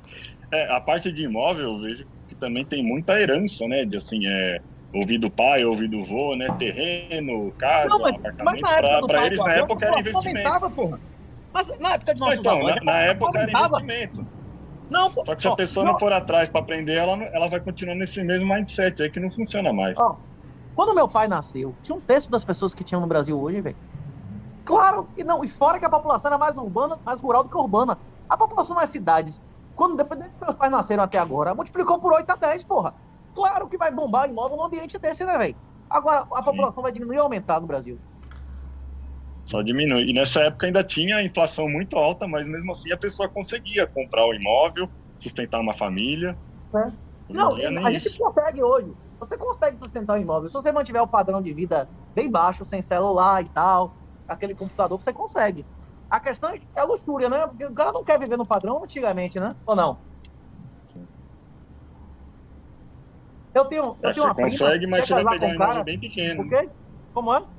[0.53, 3.85] É, a parte de imóvel, eu vejo que também tem muita herança, né?
[3.85, 4.61] De assim, é
[4.95, 6.47] ouvir do pai, ouvir do vô, né?
[6.59, 9.07] Terreno, casa, não, mas, apartamento.
[9.09, 10.71] Para eles, na época, era investimento.
[10.71, 11.01] Porra.
[11.53, 14.27] Mas na época de nossos então, avós, na, na época era investimento.
[14.91, 17.61] Não, Só que se a pessoa não, não for atrás para aprender, ela, ela vai
[17.61, 19.99] continuar nesse mesmo mindset aí que não funciona mais.
[19.99, 20.17] Ó,
[20.75, 23.77] quando meu pai nasceu, tinha um terço das pessoas que tinham no Brasil hoje, velho.
[24.65, 27.57] Claro, e não, e fora que a população era mais urbana, mais rural do que
[27.57, 27.99] urbana.
[28.29, 29.43] A população nas cidades,
[29.75, 32.93] quando dependendo de meus pais nasceram até agora, multiplicou por 8 a 10, porra.
[33.33, 35.57] Claro que vai bombar imóvel num ambiente desse, né, velho?
[35.89, 36.51] Agora, a Sim.
[36.51, 38.01] população vai diminuir ou aumentar no Brasil?
[39.47, 40.11] Só diminui.
[40.11, 43.87] E nessa época ainda tinha a inflação muito alta, mas mesmo assim a pessoa conseguia
[43.87, 46.37] comprar o imóvel, sustentar uma família.
[46.75, 47.33] É.
[47.33, 48.09] Não, a isso.
[48.09, 48.93] gente consegue hoje.
[49.21, 50.49] Você consegue sustentar o imóvel.
[50.49, 55.01] Se você mantiver o padrão de vida bem baixo, sem celular e tal, aquele computador,
[55.01, 55.65] você consegue.
[56.11, 57.47] A questão é, é luxúria, né?
[57.47, 59.55] Porque o cara não quer viver no padrão antigamente, né?
[59.65, 59.99] Ou não?
[63.55, 65.99] Eu tenho, eu é, tenho uma consegue, mas você vai pegar um imóvel cara, bem
[65.99, 66.45] pequeno.
[67.13, 67.56] Como é?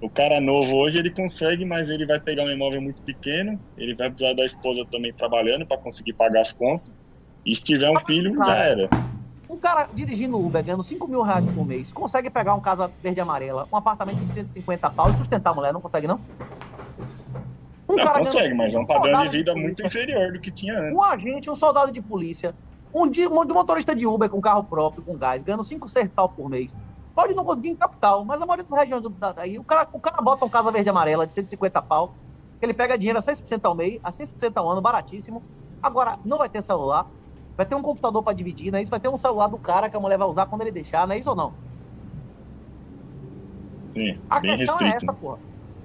[0.00, 3.94] O cara novo hoje ele consegue, mas ele vai pegar um imóvel muito pequeno, ele
[3.94, 6.92] vai precisar da esposa também trabalhando para conseguir pagar as contas.
[7.44, 8.88] E se tiver um filho, já era.
[9.48, 13.20] Um cara dirigindo Uber, ganhando 5 mil reais por mês, consegue pegar um casa verde
[13.20, 16.20] e amarela, um apartamento de 150 pau e sustentar a mulher, não consegue, não?
[17.88, 20.50] Um não, cara consegue, mas é um padrão de vida de muito inferior do que
[20.50, 20.92] tinha antes.
[20.92, 22.52] Um agente, um soldado de polícia,
[22.92, 26.28] um, dia, um motorista de Uber com carro próprio, com gás, ganhando 5, 6 pau
[26.28, 26.76] por mês.
[27.16, 29.98] Pode não conseguir em capital, mas a maioria das regiões do, daí, o cara, o
[29.98, 32.12] cara bota um casa verde e amarela de 150 pau,
[32.60, 35.42] ele pega dinheiro a 6% ao mês, a 6% ao ano, baratíssimo.
[35.82, 37.06] Agora, não vai ter celular,
[37.56, 38.90] vai ter um computador para dividir, não é isso?
[38.90, 41.14] Vai ter um celular do cara que a mulher vai usar quando ele deixar, não
[41.14, 41.54] é isso ou não?
[43.88, 45.06] Sim, a bem questão restrito.
[45.06, 45.38] é essa, porra.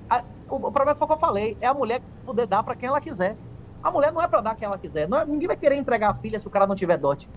[0.10, 2.76] A, o, o, problema foi o que eu falei, é a mulher poder dar para
[2.76, 3.38] quem ela quiser.
[3.82, 5.10] A mulher não é para dar quem ela quiser.
[5.10, 7.30] É, ninguém vai querer entregar a filha se o cara não tiver dote.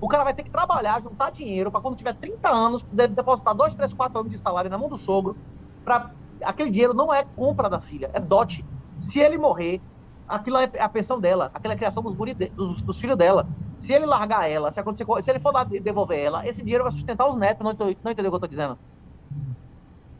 [0.00, 3.74] O cara vai ter que trabalhar, juntar dinheiro para quando tiver 30 anos, depositar 2,
[3.74, 5.36] 3, 4 anos de salário na mão do sogro.
[5.84, 6.10] Pra...
[6.42, 8.64] Aquele dinheiro não é compra da filha, é dote.
[8.98, 9.80] Se ele morrer,
[10.26, 13.46] aquilo é a pensão dela, aquela é a criação dos, de, dos, dos, filhos dela.
[13.76, 16.92] Se ele largar ela, se, acontecer, se ele for lá devolver ela, esse dinheiro vai
[16.92, 17.62] sustentar os netos.
[17.62, 18.78] Não, não entendeu o que eu estou dizendo?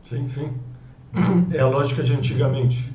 [0.03, 0.61] Sim, sim.
[1.53, 2.95] É a lógica de antigamente.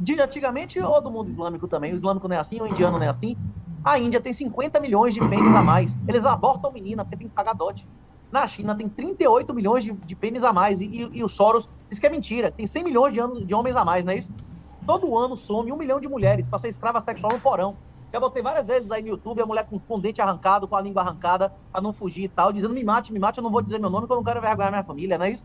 [0.00, 1.92] De antigamente ou do mundo islâmico também?
[1.92, 3.36] O islâmico não é assim, o indiano não é assim?
[3.84, 5.96] A Índia tem 50 milhões de pênis a mais.
[6.06, 7.86] Eles abortam menina porque tem que pagar dote.
[8.30, 10.80] Na China tem 38 milhões de, de pênis a mais.
[10.80, 12.50] E, e, e, o Soros diz que é mentira.
[12.50, 14.32] Tem 100 milhões de, anos, de homens a mais, não é isso?
[14.86, 17.76] Todo ano some um milhão de mulheres para ser escrava sexual no porão.
[18.12, 20.74] Já botei várias vezes aí no YouTube a mulher com, com o dente arrancado, com
[20.74, 23.50] a língua arrancada, para não fugir e tal, dizendo me mate, me mate, eu não
[23.50, 25.44] vou dizer meu nome porque eu não quero vergonhar minha família, não é isso?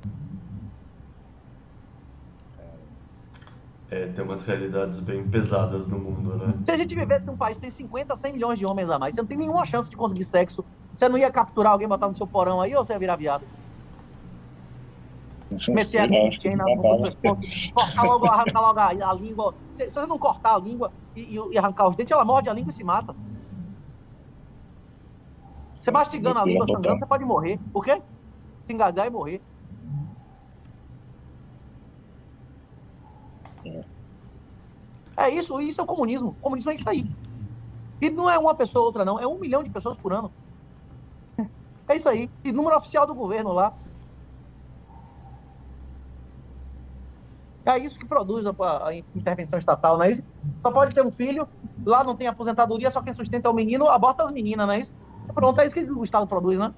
[3.93, 6.51] É, tem umas realidades bem pesadas no mundo, né?
[6.65, 9.13] Se a gente vivesse num país que tem 50, 100 milhões de homens a mais,
[9.13, 10.65] você não tem nenhuma chance de conseguir sexo.
[10.95, 13.45] Você não ia capturar alguém, botar no seu porão aí, ou você ia virar viado?
[15.69, 16.07] Meter a
[17.71, 19.53] cortar logo, arrancar logo a, a língua.
[19.75, 22.53] Se, se, você não cortar a língua e, e, arrancar os dentes, ela morde a
[22.53, 23.15] língua e se mata.
[25.75, 27.59] Você mastigando a língua sangrando, você pode morrer.
[27.71, 28.01] Por quê?
[28.63, 29.39] Se engasgar e morrer.
[35.15, 36.29] É isso, isso é o comunismo.
[36.29, 37.05] O comunismo é isso aí.
[38.01, 39.19] E não é uma pessoa ou outra, não.
[39.19, 40.31] É um milhão de pessoas por ano.
[41.85, 42.29] É isso aí.
[42.45, 43.73] E número oficial do governo lá.
[47.65, 50.23] É isso que produz a, a, intervenção estatal, não é isso?
[50.59, 51.47] Só pode ter um filho,
[51.85, 54.79] lá não tem aposentadoria, só quem sustenta é o menino, aborta as meninas, não é
[54.79, 54.93] isso?
[55.33, 56.73] Pronto, é isso que o Estado produz, né?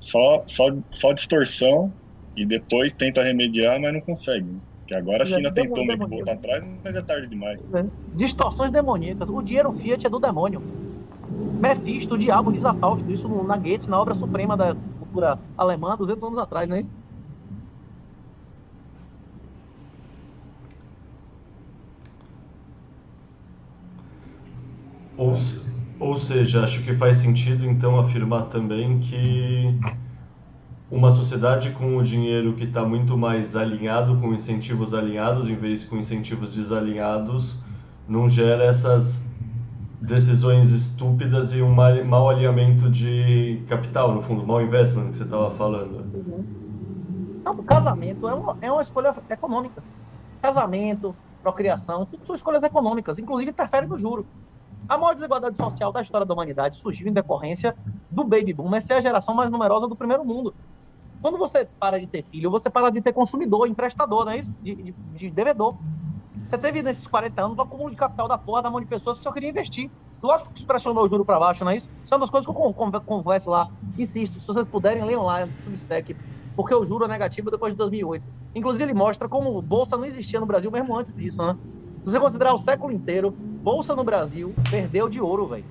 [0.00, 1.92] Só, só, só distorção
[2.36, 4.60] e depois tenta remediar, mas não consegue.
[4.86, 7.60] Que agora a China tentou meio que voltar atrás, mas é tarde demais.
[7.74, 7.84] É.
[8.14, 9.28] Distorções demoníacas.
[9.28, 10.62] O dinheiro Fiat é do demônio.
[11.60, 15.96] Mephisto, o diabo, diz a Fausto, isso na Goethe, na obra suprema da cultura alemã,
[15.96, 16.90] 200 anos atrás, não é isso?
[25.16, 25.34] Ou,
[25.98, 29.74] ou seja, acho que faz sentido então afirmar também que
[30.90, 35.84] uma sociedade com o dinheiro que está muito mais alinhado, com incentivos alinhados, em vez
[35.84, 37.56] com incentivos desalinhados,
[38.08, 39.26] não gera essas
[40.00, 45.50] decisões estúpidas e um mau alinhamento de capital, no fundo, mau investment que você estava
[45.50, 46.04] falando.
[46.14, 47.62] Uhum.
[47.64, 49.82] casamento é uma, é uma escolha econômica.
[50.40, 54.24] Casamento, procriação, tudo são escolhas econômicas, inclusive interfere no juro.
[54.88, 57.74] A maior desigualdade social da história da humanidade surgiu em decorrência
[58.08, 60.54] do baby boom, ser a geração mais numerosa do primeiro mundo.
[61.26, 64.54] Quando você para de ter filho, você para de ter consumidor, emprestador, não é isso?
[64.62, 65.76] De, de, de devedor.
[66.48, 69.16] Você teve nesses 40 anos um acúmulo de capital da porra da mão de pessoas
[69.16, 69.90] que só queriam investir.
[70.22, 71.90] Lógico que isso pressionou o juro para baixo, não é isso?
[72.04, 73.66] Isso é uma das coisas que eu converso lá.
[73.98, 76.16] Insisto, se vocês puderem, leiam lá no Substack,
[76.54, 78.32] porque o juro é negativo depois de 2008.
[78.54, 81.56] Inclusive, ele mostra como bolsa não existia no Brasil mesmo antes disso, né?
[82.04, 85.66] Se você considerar o século inteiro, bolsa no Brasil perdeu de ouro, velho.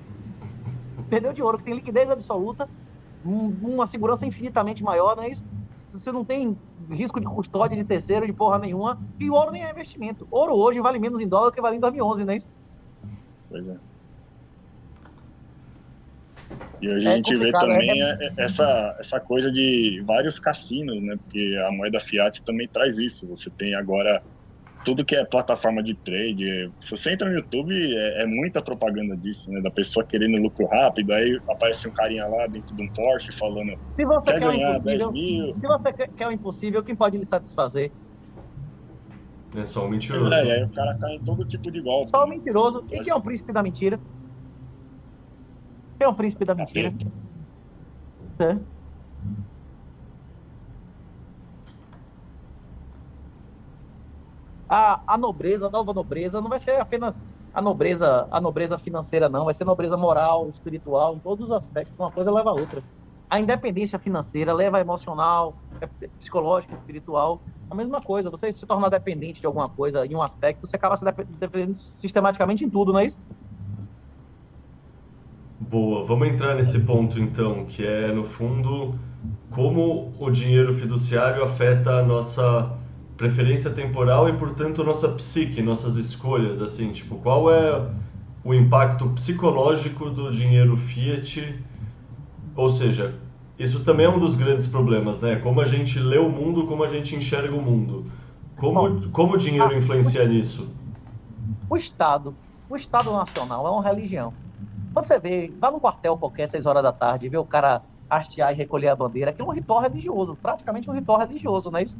[1.08, 2.68] Perdeu de ouro, que tem liquidez absoluta,
[3.26, 5.44] uma segurança infinitamente maior, não é isso?
[5.90, 6.56] Você não tem
[6.90, 9.00] risco de custódia de terceiro, de porra nenhuma.
[9.18, 10.26] E o ouro nem é investimento.
[10.30, 12.50] Ouro hoje vale menos em dólar do que vale em 2011, não é isso?
[13.48, 13.76] Pois é.
[16.80, 18.34] E hoje é a gente vê também é...
[18.38, 21.16] essa, essa coisa de vários cassinos, né?
[21.16, 23.26] Porque a moeda fiat também traz isso.
[23.28, 24.22] Você tem agora
[24.86, 26.72] tudo que é plataforma de trade.
[26.78, 29.60] Se você entra no YouTube, é, é, muita propaganda disso, né?
[29.60, 33.72] Da pessoa querendo lucro rápido, aí aparece um carinha lá dentro de um Porsche falando
[33.96, 35.54] se você quer, quer ganhar 10 mil.
[35.54, 37.92] Se você quer o impossível, quem pode lhe satisfazer?
[39.56, 40.32] É só um mentiroso.
[40.32, 42.08] é, aí o cara cai em todo tipo de golpe.
[42.08, 42.84] Só um mentiroso.
[42.88, 43.98] E quem é o príncipe da mentira?
[45.98, 46.94] Quem é o príncipe da mentira?
[48.38, 48.75] É.
[54.76, 57.24] a, a nobreza, a nova nobreza, não vai ser apenas
[57.54, 61.98] a nobreza, a nobreza financeira, não, vai ser nobreza moral, espiritual, em todos os aspectos,
[61.98, 62.82] uma coisa leva a outra.
[63.30, 68.30] A independência financeira leva a emocional, é, psicológica, espiritual, a mesma coisa.
[68.30, 72.64] Você se tornar dependente de alguma coisa em um aspecto, você acaba se dependendo sistematicamente
[72.64, 73.18] em tudo, não é isso?
[75.58, 78.94] Boa, vamos entrar nesse ponto então, que é, no fundo,
[79.50, 82.75] como o dinheiro fiduciário afeta a nossa
[83.16, 87.88] preferência temporal e, portanto, nossa psique, nossas escolhas, assim, tipo, qual é
[88.44, 91.62] o impacto psicológico do dinheiro fiat?
[92.54, 93.14] Ou seja,
[93.58, 95.36] isso também é um dos grandes problemas, né?
[95.36, 98.04] Como a gente lê o mundo, como a gente enxerga o mundo.
[98.56, 100.68] Como, como o dinheiro a, influencia o, nisso?
[101.68, 102.34] O Estado,
[102.68, 104.32] o Estado Nacional é uma religião.
[104.92, 108.52] Quando você vê, vá num quartel qualquer, seis horas da tarde, vê o cara hastear
[108.52, 111.82] e recolher a bandeira, que é um ritual religioso, praticamente um ritual religioso, não é
[111.82, 111.98] isso?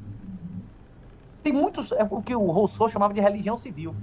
[1.47, 3.95] Tem muitos, é o que o Rousseau chamava de religião civil.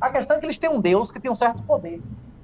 [0.00, 2.02] A questão é que eles têm um Deus que tem um certo poder.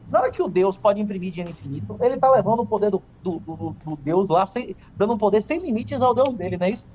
[0.08, 3.02] Na hora que o Deus pode imprimir dinheiro infinito, ele está levando o poder do,
[3.20, 6.64] do, do, do Deus lá, sem, dando um poder sem limites ao Deus dele, não
[6.64, 6.86] é isso?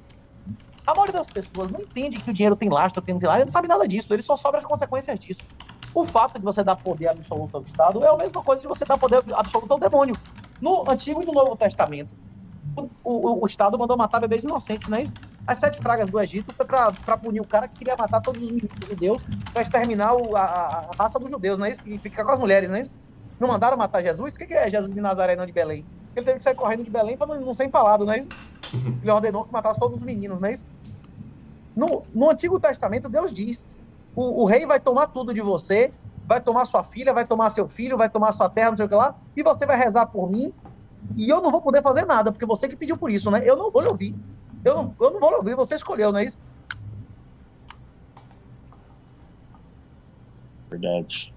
[0.88, 3.68] A maioria das pessoas não entende que o dinheiro tem lastro, tem lastro, não sabe
[3.68, 5.41] nada disso, ele só sobra as consequências disso.
[5.93, 8.86] O fato de você dar poder absoluto ao Estado é a mesma coisa de você
[8.86, 10.16] dar poder absoluto ao demônio.
[10.62, 12.16] No Antigo e no Novo Testamento,
[12.78, 15.14] o, o, o Estado mandou matar bebês inocentes, não é isso?
[15.48, 18.62] As sete pragas do Egito foi para punir o cara que queria matar todos os
[18.89, 21.88] judeus, para exterminar o, a, a, raça dos judeus, não é isso?
[21.88, 22.92] E ficar com as mulheres, não é isso?
[23.39, 24.34] Não mandaram matar Jesus?
[24.34, 25.86] O que, que é Jesus de Nazaré, não de Belém?
[26.16, 28.30] Ele teve que sair correndo de Belém para não, não ser empalado, não é isso?
[29.02, 30.68] Ele ordenou que matasse todos os meninos, não é isso?
[31.76, 33.66] No, no Antigo Testamento, Deus diz:
[34.16, 35.92] o, o rei vai tomar tudo de você,
[36.26, 38.89] vai tomar sua filha, vai tomar seu filho, vai tomar sua terra, não sei o
[38.89, 40.54] que lá, e você vai rezar por mim,
[41.18, 43.42] e eu não vou poder fazer nada, porque você que pediu por isso, né?
[43.44, 44.16] Eu não vou lhe ouvir.
[44.64, 46.39] Eu não, eu não vou ouvir, você escolheu, não é isso?
[50.70, 51.34] Verdade.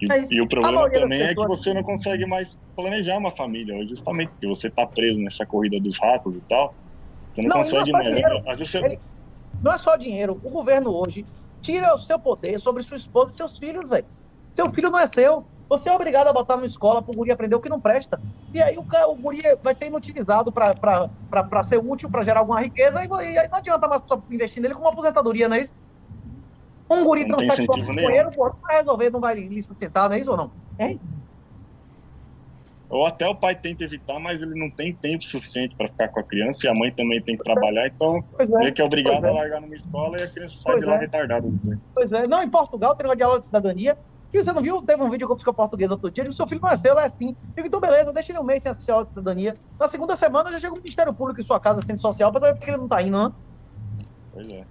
[0.00, 3.86] E, é e o problema também é que você não consegue mais planejar uma família,
[3.86, 6.74] justamente porque você está preso nessa corrida dos ratos e tal.
[7.32, 8.16] Você não, não consegue não é mais.
[8.46, 8.84] Às vezes você...
[8.84, 9.00] Ele,
[9.62, 10.38] não é só dinheiro.
[10.42, 11.24] O governo hoje
[11.60, 14.06] tira o seu poder sobre sua esposa e seus filhos, velho.
[14.50, 15.46] Seu filho não é seu.
[15.68, 18.20] Você é obrigado a botar na escola para o guri aprender o que não presta.
[18.54, 23.04] E aí o, o guri vai ser inutilizado para ser útil, para gerar alguma riqueza,
[23.04, 25.74] e, e, aí não adianta mais investir nele como aposentadoria, não é isso?
[26.88, 30.20] Um guri transexual com dinheiro, pô, não vai resolver, não vai lhe sustentar, não é
[30.20, 30.52] isso ou não?
[30.78, 30.96] É?
[32.88, 36.20] Ou até o pai tenta evitar, mas ele não tem tempo suficiente para ficar com
[36.20, 39.24] a criança e a mãe também tem que trabalhar, então é, ele que é obrigado
[39.24, 39.32] a é.
[39.32, 41.00] largar numa escola e a criança sai pois de lá é.
[41.00, 41.48] retardada.
[41.92, 43.98] Pois é, não, em Portugal tem uma aula de cidadania,
[44.38, 44.82] que você não viu?
[44.82, 46.60] Teve um vídeo que eu fiz com a portuguesa outro dia, que o seu filho
[46.60, 47.30] nasceu, é assim.
[47.30, 49.54] Eu digo, então beleza, deixa ele um mês sem assistir a aula de cidadania.
[49.78, 52.54] Na segunda semana já chega o Ministério Público em sua casa, centro social, pra saber
[52.54, 53.32] por que ele não tá indo, né?
[54.32, 54.64] Pois é.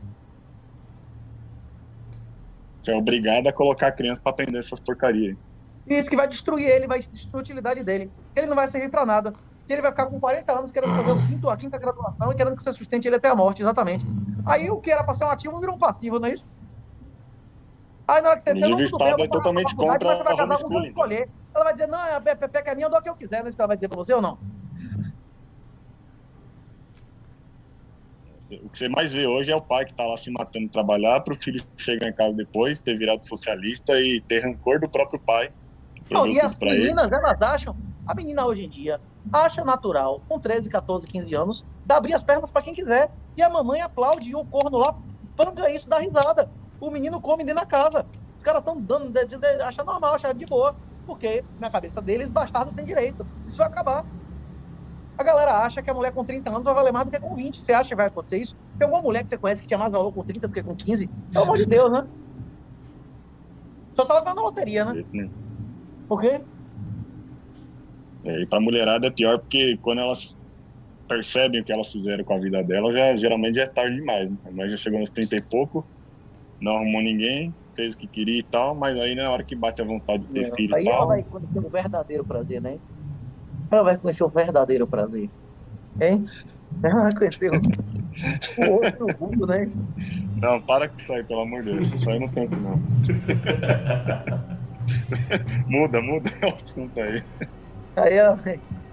[2.82, 5.36] Você é obrigado a colocar a criança pra aprender essas porcarias.
[5.88, 8.12] Isso que vai destruir ele, vai destruir a utilidade dele.
[8.36, 9.34] Ele não vai servir pra nada.
[9.68, 12.36] que ele vai ficar com 40 anos querendo fazer o quinto, a quinta graduação e
[12.36, 14.06] querendo que você sustente ele até a morte, exatamente.
[14.46, 16.46] Aí o que era para ser um ativo virou um passivo, não é isso?
[18.08, 20.88] Aí na hora que você o Estado é totalmente contra você vai a homeschooling.
[20.90, 21.30] escolher.
[21.56, 23.46] Ela vai dizer, não, a Pepeca é minha, eu dou o que eu quiser, não
[23.46, 24.38] é isso que ela vai dizer pra você ou não?
[28.62, 31.22] O que você mais vê hoje é o pai que tá lá se matando trabalhar
[31.22, 35.20] para o filho chegar em casa depois, ter virado socialista e ter rancor do próprio
[35.26, 35.52] pai.
[36.12, 36.82] Não, e as pra ele.
[36.82, 37.76] meninas, elas acham,
[38.08, 39.02] a menina hoje em dia
[39.34, 43.10] acha natural, com 13, 14, 15 anos, de abrir as pernas pra quem quiser.
[43.36, 44.96] E a mamãe aplaude e o corno lá
[45.36, 46.50] panga isso, dá risada.
[46.80, 48.06] O menino come dentro da casa.
[48.36, 50.76] Os caras estão dando, de, de, de, acha normal, acha de boa.
[51.06, 53.26] Porque na cabeça deles, bastardos têm direito.
[53.48, 54.06] Isso vai acabar.
[55.18, 57.36] A galera acha que a mulher com 30 anos vai valer mais do que com
[57.36, 57.62] 20.
[57.62, 58.56] Você acha que vai acontecer isso?
[58.78, 60.76] Tem alguma mulher que você conhece que tinha mais valor com 30 do que com
[60.76, 61.08] 15?
[61.32, 62.06] Pelo amor de Deus, né?
[63.94, 65.30] Só tá na loteria, né?
[66.08, 66.42] Por quê?
[68.26, 70.38] É, e pra mulherada é pior porque quando elas
[71.08, 74.30] percebem o que elas fizeram com a vida dela, já, geralmente já é tarde demais.
[74.30, 74.38] Né?
[74.52, 75.86] Mulher já chegou nos 30 e pouco,
[76.62, 79.82] não arrumou ninguém, fez o que queria e tal, mas aí na hora que bate
[79.82, 82.78] a vontade de ter filho Aí e ela tal, vai conhecer o verdadeiro prazer, né?
[83.72, 85.30] Ela vai conhecer o verdadeiro prazer.
[86.02, 86.26] Hein?
[86.84, 87.56] Ela vai conhecer o,
[88.62, 89.68] o outro mundo, né?
[90.38, 92.78] não, para com isso aí, pelo amor de Deus, isso aí não tem que não.
[95.68, 97.24] muda, muda o assunto aí.
[97.96, 98.38] Aí, ó,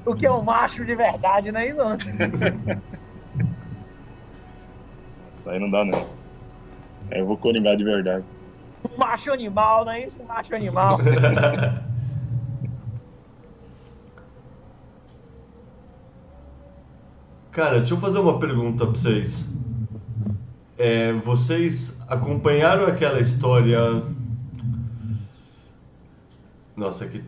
[0.06, 1.66] o que é um macho de verdade, né?
[1.66, 1.96] Isso, né?
[5.36, 6.21] Isso aí não dá não.
[7.12, 8.24] Aí eu vou coringar de verdade.
[8.96, 10.24] Macho animal, não é isso?
[10.24, 10.96] Macho animal.
[17.52, 19.52] Cara, deixa eu fazer uma pergunta pra vocês.
[20.78, 24.02] É, vocês acompanharam aquela história.
[26.74, 27.22] Nossa, que.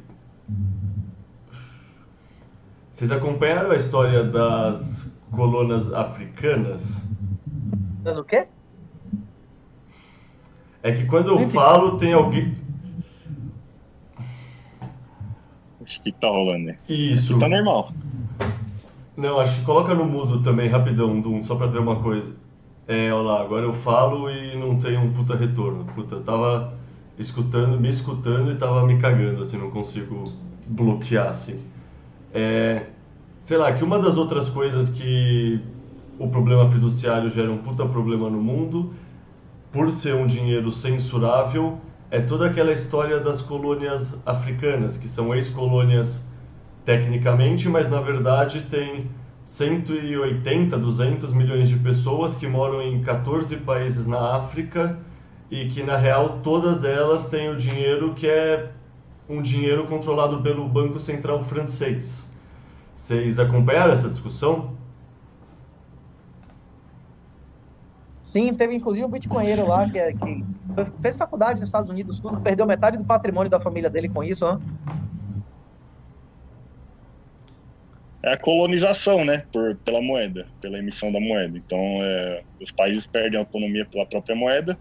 [2.91, 7.07] Vocês acompanharam a história das colunas africanas?
[8.03, 8.49] Mas o quê?
[10.85, 12.55] É que quando eu falo, tem alguém.
[15.81, 16.77] O que tá rolando aí?
[16.87, 17.39] Isso.
[17.39, 17.91] Tá normal.
[19.17, 22.35] Não, acho que coloca no mudo também, rapidão, Dum, só pra ver uma coisa.
[22.87, 25.87] É, olha lá, agora eu falo e não tem um puta retorno.
[25.87, 26.75] Puta, eu tava
[27.19, 30.25] escutando, me escutando e tava me cagando, assim, não consigo
[30.67, 31.63] bloquear, assim.
[32.31, 32.89] É,
[33.41, 35.63] sei lá, que uma das outras coisas que
[36.19, 38.93] o problema fiduciário gera um puta problema no mundo,
[39.75, 46.29] por ser um dinheiro censurável, é toda aquela história das colônias africanas, que são ex-colônias
[46.85, 49.11] tecnicamente, mas na verdade tem
[49.45, 54.97] 180, 200 milhões de pessoas que moram em 14 países na África
[55.51, 58.71] e que na real todas elas têm o dinheiro que é
[59.29, 62.33] um dinheiro controlado pelo Banco Central francês.
[62.95, 64.74] Vocês acompanharam essa discussão?
[68.35, 70.45] Sim, teve inclusive um bitcoinheiro lá que, é- que
[71.01, 74.45] fez faculdade nos Estados Unidos, tudo, perdeu metade do patrimônio da família dele com isso,
[74.45, 74.59] né?
[78.25, 79.45] É a colonização, né?
[79.53, 81.57] Por, pela moeda, pela emissão da moeda.
[81.57, 84.77] Então, é, os países perdem autonomia pela própria moeda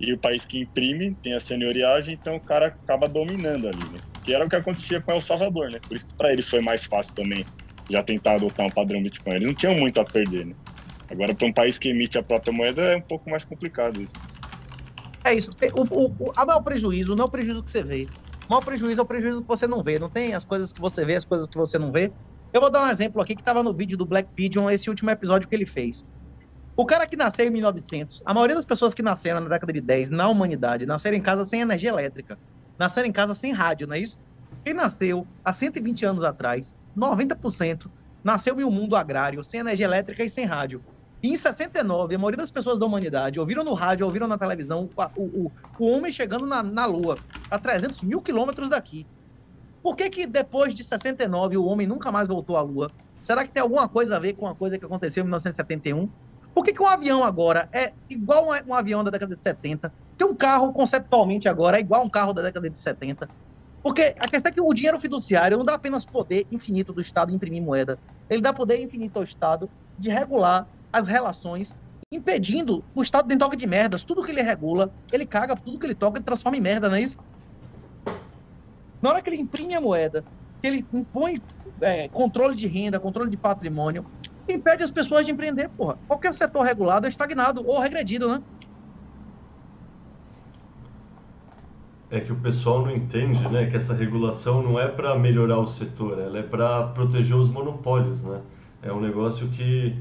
[0.00, 4.00] e o país que imprime tem a senioriagem, então o cara acaba dominando ali, né?
[4.22, 5.78] Que era o que acontecia com El Salvador, né?
[5.86, 7.46] Por isso que para eles foi mais fácil também
[7.86, 9.34] já tentar adotar um padrão Bitcoin.
[9.34, 10.54] Eles não tinham muito a perder, né?
[11.14, 14.14] Agora, para um país que emite a própria moeda, é um pouco mais complicado isso.
[15.22, 15.52] É isso.
[15.72, 18.08] O, o, o, maior prejuízo não é o prejuízo que você vê.
[18.48, 19.98] O maior prejuízo é o prejuízo que você não vê.
[19.98, 22.12] Não tem as coisas que você vê, as coisas que você não vê.
[22.52, 25.10] Eu vou dar um exemplo aqui que estava no vídeo do Black Pigeon, esse último
[25.10, 26.04] episódio que ele fez.
[26.76, 29.80] O cara que nasceu em 1900, a maioria das pessoas que nasceram na década de
[29.80, 32.36] 10 na humanidade nasceram em casa sem energia elétrica.
[32.76, 34.18] Nasceram em casa sem rádio, não é isso?
[34.64, 37.88] Quem nasceu há 120 anos atrás, 90%,
[38.24, 40.82] nasceu em um mundo agrário, sem energia elétrica e sem rádio.
[41.24, 44.90] E em 69, a maioria das pessoas da humanidade ouviram no rádio, ouviram na televisão
[45.16, 47.18] o, o, o homem chegando na, na Lua,
[47.50, 49.08] a 300 mil quilômetros daqui.
[49.82, 52.92] Por que que depois de 69 o homem nunca mais voltou à Lua?
[53.22, 56.12] Será que tem alguma coisa a ver com a coisa que aconteceu em 1971?
[56.54, 59.90] Por que, que um avião agora é igual um, um avião da década de 70?
[60.18, 63.30] Que um carro, conceptualmente, agora é igual a um carro da década de 70?
[63.82, 67.32] Porque a questão é que o dinheiro fiduciário não dá apenas poder infinito do Estado
[67.32, 67.98] imprimir moeda.
[68.28, 71.82] Ele dá poder infinito ao Estado de regular as relações,
[72.12, 74.04] impedindo o Estado de toque de merdas.
[74.04, 76.94] Tudo que ele regula, ele caga, tudo que ele toca, ele transforma em merda, não
[76.94, 77.16] é isso?
[79.02, 80.24] Na hora que ele imprime a moeda,
[80.62, 81.42] que ele impõe
[81.80, 84.06] é, controle de renda, controle de patrimônio,
[84.48, 85.98] impede as pessoas de empreender, porra.
[86.06, 88.40] Qualquer setor regulado é estagnado ou regredido, né?
[92.10, 95.66] é que o pessoal não entende, né, que essa regulação não é para melhorar o
[95.66, 98.40] setor, ela é para proteger os monopólios, né?
[98.80, 100.00] É um negócio que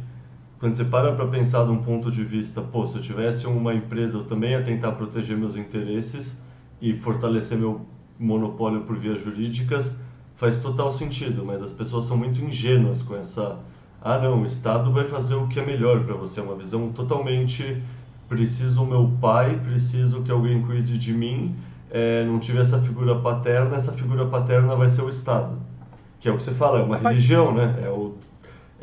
[0.64, 3.74] quando você para para pensar de um ponto de vista, pô, se eu tivesse uma
[3.74, 6.42] empresa, eu também ia tentar proteger meus interesses
[6.82, 7.82] e fortalecer meu
[8.18, 9.98] monopólio por vias jurídicas,
[10.38, 13.60] faz total sentido, mas as pessoas são muito ingênuas com essa
[14.02, 16.94] ah, não, o Estado vai fazer o que é melhor para você, é uma visão
[16.94, 17.84] totalmente
[18.30, 21.58] preciso o meu pai, preciso que alguém cuide de mim
[21.92, 25.58] é, não tive essa figura paterna, essa figura paterna vai ser o Estado.
[26.22, 27.82] Que é o que você fala, é uma religião, né?
[27.84, 28.16] É o,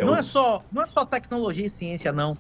[0.01, 0.16] é não, o...
[0.16, 2.36] é só, não é só tecnologia e ciência, não.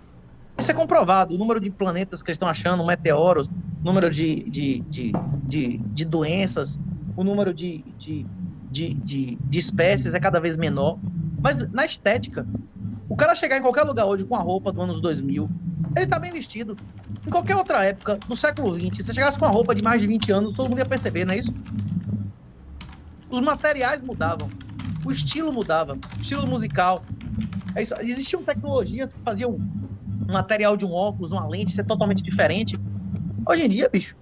[0.58, 1.34] Isso é comprovado.
[1.34, 3.48] O número de planetas que eles estão achando, meteoros,
[3.82, 5.12] número de, de, de,
[5.44, 6.78] de, de doenças,
[7.16, 8.26] o número de, de,
[8.70, 10.98] de, de, de espécies é cada vez menor.
[11.42, 12.46] Mas na estética,
[13.08, 15.48] o cara chegar em qualquer lugar hoje com a roupa do anos 2000,
[15.96, 16.76] ele tá bem vestido.
[17.26, 20.00] Em qualquer outra época, do século XX, se você chegasse com uma roupa de mais
[20.00, 21.52] de 20 anos, todo mundo ia perceber, não é isso?
[23.30, 24.50] Os materiais mudavam,
[25.04, 27.02] o estilo mudava, o estilo musical.
[27.74, 27.94] É isso.
[28.00, 32.78] Existiam tecnologias que faziam um material de um óculos, uma lente ser totalmente diferente.
[33.48, 34.16] Hoje em dia, bicho,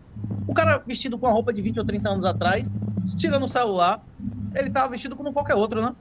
[0.47, 2.75] o cara vestido com a roupa de 20 ou 30 anos atrás,
[3.17, 4.03] tirando o celular,
[4.55, 5.95] ele tava vestido como qualquer outro, né?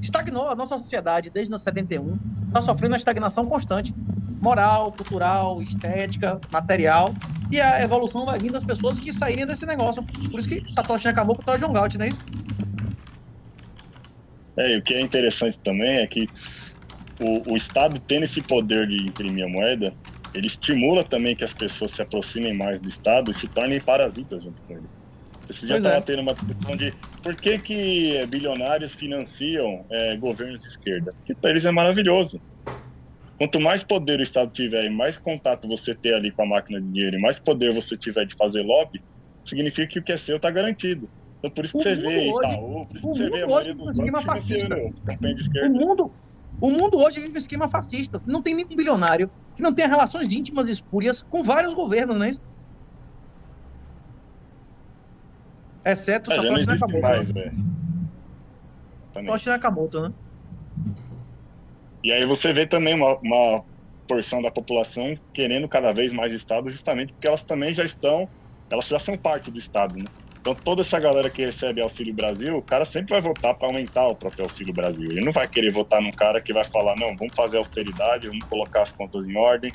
[0.00, 3.92] Estagnou a nossa sociedade desde 71, está sofrendo uma estagnação constante
[4.40, 7.14] moral, cultural, estética, material.
[7.50, 10.02] E a evolução vai vir das pessoas que saírem desse negócio.
[10.02, 12.20] Por isso que Satoshi acabou com o Toy Out, não é isso?
[14.56, 16.28] É, e o que é interessante também é que
[17.18, 19.92] o, o Estado tendo esse poder de imprimir a moeda,
[20.34, 24.44] ele estimula também que as pessoas se aproximem mais do Estado e se tornem parasitas
[24.44, 24.96] junto com eles.
[25.48, 26.00] Esse dia estava é.
[26.00, 26.92] tendo uma discussão de
[27.22, 31.12] por que, que bilionários financiam é, governos de esquerda.
[31.14, 32.40] Porque para eles é maravilhoso.
[33.38, 36.80] Quanto mais poder o Estado tiver e mais contato você ter ali com a máquina
[36.80, 39.00] de dinheiro e mais poder você tiver de fazer lobby,
[39.44, 41.08] significa que o que é seu está garantido.
[41.38, 43.74] Então por isso que o você vê Itaú, por isso que você vê a maioria
[43.74, 45.68] dos bancos financiando campanha de esquerda.
[45.68, 46.12] O mundo,
[46.60, 48.20] o mundo hoje vive um esquema fascista.
[48.26, 52.24] Não tem nenhum bilionário que não tenha relações íntimas e espúrias com vários governos, não
[52.24, 52.40] é isso?
[55.84, 57.50] Exceto é, Satoshi existe mais, né?
[59.14, 60.14] Satoshi Nakamoto, né?
[62.04, 63.64] E aí você vê também uma, uma
[64.06, 68.28] porção da população querendo cada vez mais Estado, justamente porque elas também já estão,
[68.70, 70.08] elas já são parte do Estado, né?
[70.40, 74.08] Então toda essa galera que recebe Auxílio Brasil, o cara sempre vai votar para aumentar
[74.08, 75.10] o próprio Auxílio Brasil.
[75.10, 78.44] Ele não vai querer votar num cara que vai falar, não, vamos fazer austeridade, vamos
[78.48, 79.70] colocar as contas em ordem,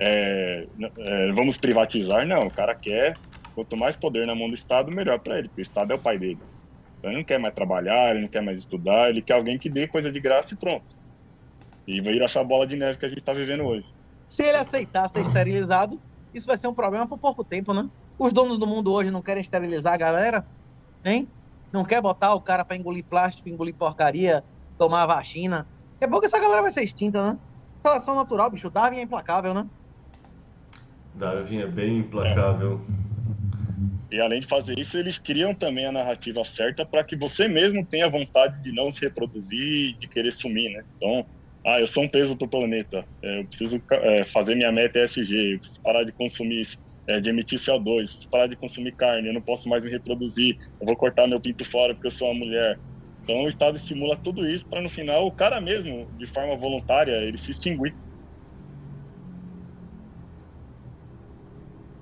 [0.00, 0.66] é,
[0.98, 2.26] é, vamos privatizar.
[2.26, 3.16] Não, o cara quer,
[3.54, 6.02] quanto mais poder na mão do Estado, melhor para ele, porque o Estado é o
[6.02, 6.40] pai dele.
[6.98, 9.68] Então ele não quer mais trabalhar, ele não quer mais estudar, ele quer alguém que
[9.68, 10.86] dê coisa de graça e pronto.
[11.86, 13.86] E vai ir essa bola de neve que a gente está vivendo hoje.
[14.28, 16.00] Se ele aceitar ser esterilizado,
[16.32, 17.88] isso vai ser um problema por pouco tempo, né?
[18.18, 20.46] Os donos do mundo hoje não querem esterilizar a galera,
[21.04, 21.28] hein?
[21.72, 24.44] Não quer botar o cara para engolir plástico, engolir porcaria,
[24.78, 25.66] tomar vacina.
[26.00, 27.38] É bom que essa galera vai ser extinta, né?
[27.78, 28.70] Seleção natural, bicho.
[28.70, 29.66] Darwin é implacável, né?
[31.14, 32.80] Darwin é bem implacável.
[34.10, 37.86] E além de fazer isso, eles criam também a narrativa certa para que você mesmo
[37.86, 40.84] tenha vontade de não se reproduzir, de querer sumir, né?
[40.96, 41.26] Então,
[41.66, 45.00] ah, eu sou um peso para o planeta, é, eu preciso é, fazer minha meta
[45.00, 46.62] ESG, eu preciso parar de consumir,
[47.06, 49.90] é, de emitir CO2, eu preciso parar de consumir carne, eu não posso mais me
[49.90, 52.78] reproduzir, eu vou cortar meu pinto fora porque eu sou uma mulher.
[53.22, 57.12] Então o Estado estimula tudo isso para no final o cara mesmo, de forma voluntária,
[57.12, 57.94] ele se extinguir.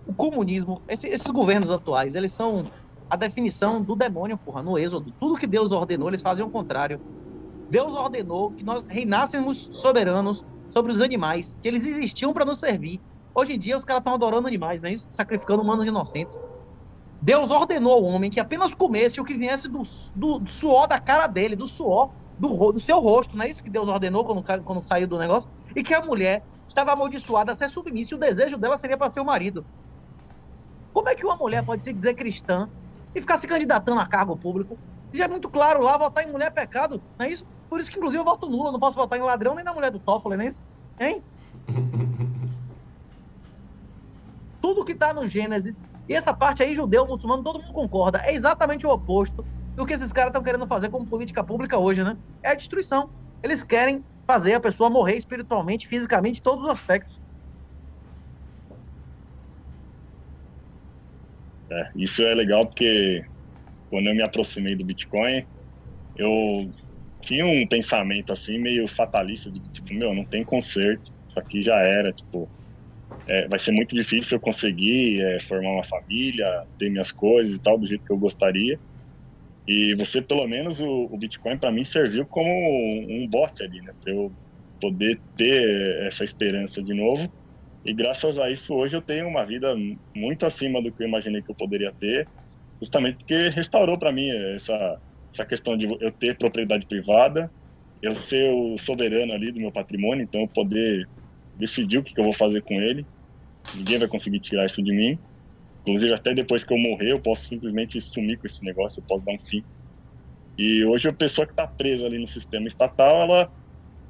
[0.07, 2.71] O comunismo, esse, esses governos atuais, eles são
[3.09, 5.13] a definição do demônio, porra, no êxodo.
[5.19, 7.01] Tudo que Deus ordenou, eles fazem o contrário.
[7.69, 13.01] Deus ordenou que nós reinássemos soberanos sobre os animais, que eles existiam para nos servir.
[13.35, 14.97] Hoje em dia, os caras estão adorando animais, né?
[15.09, 16.39] Sacrificando humanos inocentes.
[17.23, 19.83] Deus ordenou ao homem que apenas comesse o que viesse do,
[20.15, 23.63] do, do suor da cara dele, do suor do, do, seu rosto, não é isso
[23.63, 25.51] que Deus ordenou quando, quando saiu do negócio?
[25.77, 29.11] E que a mulher estava amaldiçoada a ser submissa e o desejo dela seria para
[29.11, 29.65] ser o marido.
[30.95, 32.69] Como é que uma mulher pode se dizer cristã
[33.15, 34.79] e ficar se candidatando a cargo público?
[35.13, 37.45] Já é muito claro lá, votar em mulher é pecado, não é isso?
[37.69, 38.73] Por isso que, inclusive, eu voto nulo.
[38.73, 40.63] Não posso votar em ladrão nem na mulher do Toffoli, não é isso?
[40.99, 41.23] Hein?
[44.61, 48.21] Tudo que está no Gênesis, e essa parte aí, judeu, muçulmano, todo mundo concorda.
[48.25, 49.47] É exatamente o oposto
[49.77, 52.17] do que esses caras estão querendo fazer como política pública hoje, né?
[52.45, 53.11] É a destruição.
[53.43, 57.21] Eles querem fazer a pessoa morrer espiritualmente, fisicamente, todos os aspectos.
[61.71, 63.23] É, isso é legal porque
[63.89, 65.47] quando eu me aproximei do Bitcoin,
[66.17, 66.73] eu
[67.23, 71.77] tinha um pensamento assim meio fatalista de tipo, meu, não tem conserto, isso aqui já
[71.77, 72.51] era, tipo,
[73.31, 77.63] é, vai ser muito difícil eu conseguir é, formar uma família, ter minhas coisas e
[77.63, 78.79] tal, do jeito que eu gostaria.
[79.69, 83.81] E você, pelo menos, o, o Bitcoin para mim serviu como um, um bot ali,
[83.83, 83.93] né?
[84.03, 84.33] Para eu
[84.81, 87.33] poder ter essa esperança de novo.
[87.85, 89.77] E graças a isso, hoje eu tenho uma vida
[90.15, 92.27] muito acima do que eu imaginei que eu poderia ter,
[92.83, 95.01] justamente porque restaurou para mim essa,
[95.33, 97.51] essa questão de eu ter propriedade privada,
[98.03, 101.09] eu ser o soberano ali do meu patrimônio, então eu poder
[101.55, 103.07] decidir o que, que eu vou fazer com ele.
[103.73, 105.19] Ninguém vai conseguir tirar isso de mim.
[105.83, 109.25] Inclusive, até depois que eu morrer, eu posso simplesmente sumir com esse negócio, eu posso
[109.25, 109.65] dar um fim.
[110.59, 113.51] E hoje a pessoa que está presa ali no sistema estatal, ela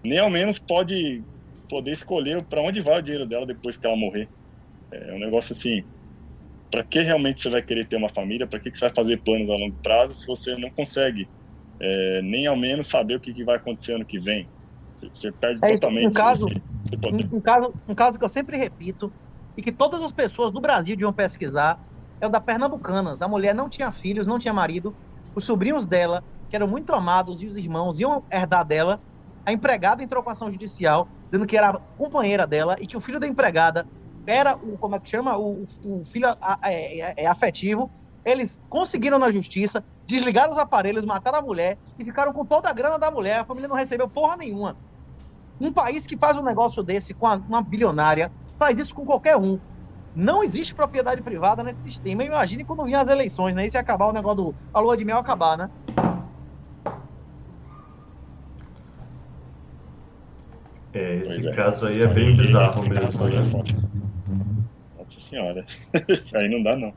[0.05, 1.24] nem ao menos pode
[1.68, 4.28] poder escolher para onde vai o dinheiro dela depois que ela morrer.
[4.93, 5.85] É um negócio assim,
[6.70, 8.47] para que realmente você vai querer ter uma família?
[8.47, 11.31] Para que, que você vai fazer planos a longo prazo se você não consegue
[11.81, 14.51] é, nem ao menos saber o que, que vai acontecer ano que vem?
[14.94, 16.48] Você, você perde É totalmente um caso-.
[16.48, 19.12] Um, um caso, um caso que eu sempre repito
[19.56, 21.78] e que todas as pessoas do Brasil deviam pesquisar
[22.20, 23.22] é o da Pernambucanas.
[23.22, 24.97] A mulher não tinha filhos, não tinha marido.
[25.35, 29.01] Os sobrinhos dela, que eram muito amados, e os irmãos iam herdar dela.
[29.47, 33.20] A empregada entrou com ação judicial, dizendo que era companheira dela e que o filho
[33.20, 33.86] da empregada
[34.27, 35.36] era o, como é que chama?
[35.39, 37.90] O, o filho a- é, é- é afetivo.
[38.24, 42.72] Eles conseguiram na justiça, desligaram os aparelhos, mataram a mulher e ficaram com toda a
[42.72, 43.40] grana da mulher.
[43.40, 44.78] A família não recebeu porra nenhuma.
[45.60, 49.59] Um país que faz um negócio desse com uma bilionária faz isso com qualquer um.
[50.15, 52.23] Não existe propriedade privada nesse sistema.
[52.23, 53.66] Imagine quando vinha as eleições, né?
[53.66, 55.70] E se acabar o negócio do a lua de mel acabar, né?
[60.93, 61.57] É, esse Pois é.
[61.57, 63.41] caso aí é bem bizarro mesmo, né?
[64.99, 65.65] Nossa senhora.
[66.09, 66.93] Isso aí não dá, não.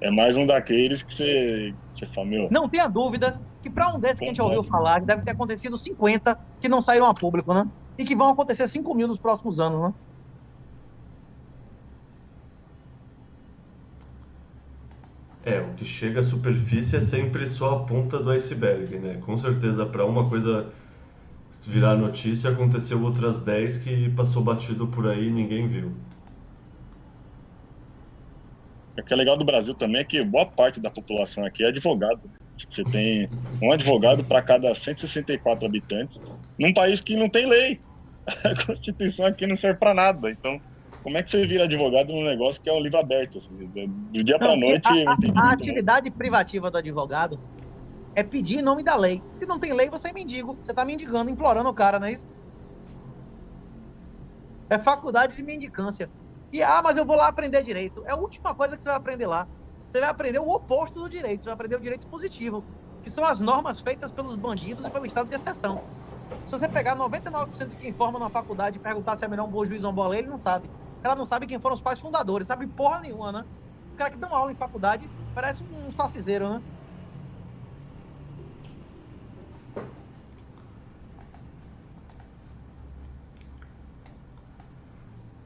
[0.00, 4.00] É mais um daqueles que você, você fala, meu, Não tenha dúvidas que para um
[4.00, 7.54] desses que a gente ouviu falar, deve ter acontecido 50 que não saíram a público,
[7.54, 7.64] né?
[7.98, 9.94] E que vão acontecer 5 mil nos próximos anos, né?
[15.46, 19.20] É, o que chega à superfície é sempre só a ponta do iceberg, né?
[19.20, 20.72] Com certeza, para uma coisa
[21.64, 25.92] virar notícia, aconteceu outras 10 que passou batido por aí e ninguém viu.
[28.98, 31.68] O que é legal do Brasil também é que boa parte da população aqui é
[31.68, 32.28] advogado.
[32.68, 33.30] Você tem
[33.62, 36.20] um advogado para cada 164 habitantes,
[36.58, 37.80] num país que não tem lei.
[38.44, 40.28] A Constituição aqui não serve para nada.
[40.28, 40.60] Então,
[41.06, 43.38] como é que você vira advogado num negócio que é um livro aberto?
[43.38, 47.40] assim, do, dia para noite, a- A muito atividade privativa do advogado
[48.16, 49.24] é pedir em nome da lei.
[49.30, 50.58] Se não tem lei, você é mendigo.
[50.60, 52.26] Você tá mendigando, implorando o cara, não é isso?
[54.68, 56.10] É faculdade de mendicância.
[56.52, 58.04] E, ah, mas eu vou lá aprender direito.
[58.04, 59.48] É a última coisa que você vai aprender lá.
[59.88, 61.44] Você vai aprender o oposto do direito.
[61.44, 62.66] Você vai aprender o direito positivo,
[63.00, 65.80] que são as normas feitas pelos bandidos e pelo estado de exceção.
[66.44, 69.50] Se você pegar 99% de quem forma na faculdade e perguntar se é melhor um
[69.52, 70.68] bom juiz ou um bom lei, ele não sabe.
[71.06, 73.46] Cara não sabe quem foram os pais fundadores, sabe porra nenhuma, né?
[73.88, 76.64] Os caras que dão aula em faculdade parece um saciseiro, né?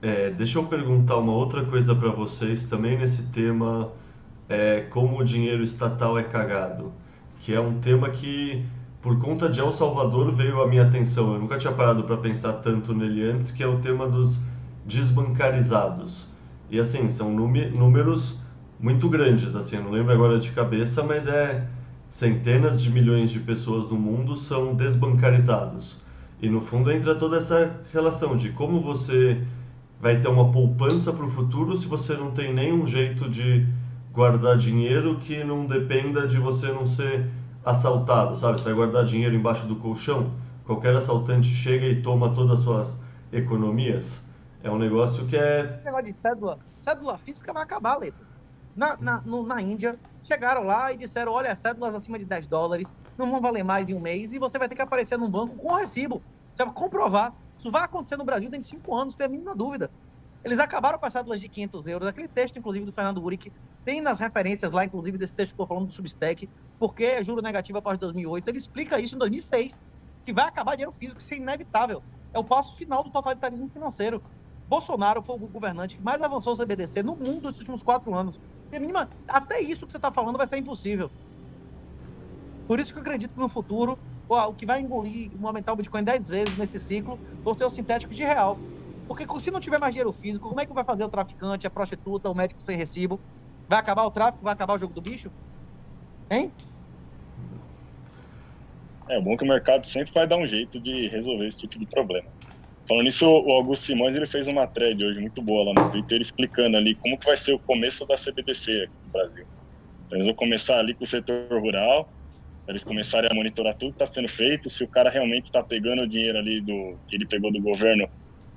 [0.02, 3.94] É, deixa eu perguntar uma outra coisa para vocês também nesse tema,
[4.48, 7.02] é, como o dinheiro estatal é cagado,
[7.38, 8.66] que é um tema que,
[9.00, 11.34] por conta de El Salvador, veio à minha atenção.
[11.34, 14.40] Eu nunca tinha parado para pensar tanto nele antes, que é o tema dos
[14.84, 16.26] desbancarizados.
[16.70, 18.38] E assim, são núme- números
[18.78, 21.66] muito grandes, assim, eu não lembro agora de cabeça, mas é
[22.08, 25.98] centenas de milhões de pessoas no mundo são desbancarizados.
[26.40, 29.42] E no fundo entra toda essa relação de como você
[30.00, 33.66] vai ter uma poupança para o futuro se você não tem nenhum jeito de
[34.12, 37.26] guardar dinheiro que não dependa de você não ser
[37.64, 38.58] assaltado, sabe?
[38.58, 40.30] Você vai guardar dinheiro embaixo do colchão,
[40.64, 42.98] qualquer assaltante chega e toma todas as suas
[43.30, 44.24] economias.
[44.62, 48.26] É um negócio que é Esse negócio de cédula, cédula física vai acabar, Leto.
[48.74, 52.88] Na, na, no- na Índia, chegaram lá e disseram: olha, cédulas acima de 10 dólares
[53.16, 55.56] não vão valer mais em um mês e você vai ter que aparecer num banco
[55.56, 56.24] com o recibo.
[56.52, 57.34] Você vai comprovar.
[57.58, 59.92] Isso vai acontecer no Brasil dentro de 5 anos, tem a mínima dúvida.
[60.42, 62.08] Eles acabaram com as cédulas de 500 euros.
[62.08, 63.52] Aquele texto, inclusive, do Fernando Uric,
[63.84, 67.22] tem nas referências lá, inclusive, desse texto que eu tô falando do Substack, porque é
[67.24, 68.48] juro negativo após 2008.
[68.48, 69.84] Ele explica isso em 2006,
[70.24, 72.02] que vai acabar dinheiro físico, isso é inevitável.
[72.32, 74.22] É o passo final do totalitarismo financeiro.
[74.70, 78.38] Bolsonaro foi o governante que mais avançou o CBDC no mundo nos últimos quatro anos.
[78.72, 81.10] Mínima- até isso que você está falando vai ser impossível.
[82.68, 83.98] Por isso que eu acredito que no futuro,
[84.28, 88.16] o que vai engolir, aumentar o Bitcoin 10 vezes nesse ciclo, vão ser os sintéticos
[88.16, 88.64] de real.
[89.08, 91.70] Porque se não tiver mais dinheiro físico, como é que vai fazer o traficante, a
[91.70, 93.20] prostituta, o médico sem recibo?
[93.68, 94.44] Vai acabar o tráfico?
[94.44, 95.32] Vai acabar o jogo do bicho?
[96.30, 96.54] Hein?
[99.08, 101.88] É bom que o mercado sempre vai dar um jeito de resolver esse tipo de
[101.88, 102.28] problema.
[102.90, 106.20] Falando nisso, o Augusto Simões ele fez uma thread hoje muito boa lá no Twitter
[106.20, 109.46] explicando ali como que vai ser o começo da CBDC aqui no Brasil.
[110.04, 112.12] Então, eles vão começar ali com o setor rural,
[112.66, 116.02] eles começarem a monitorar tudo que está sendo feito, se o cara realmente está pegando
[116.02, 118.08] o dinheiro ali do que ele pegou do governo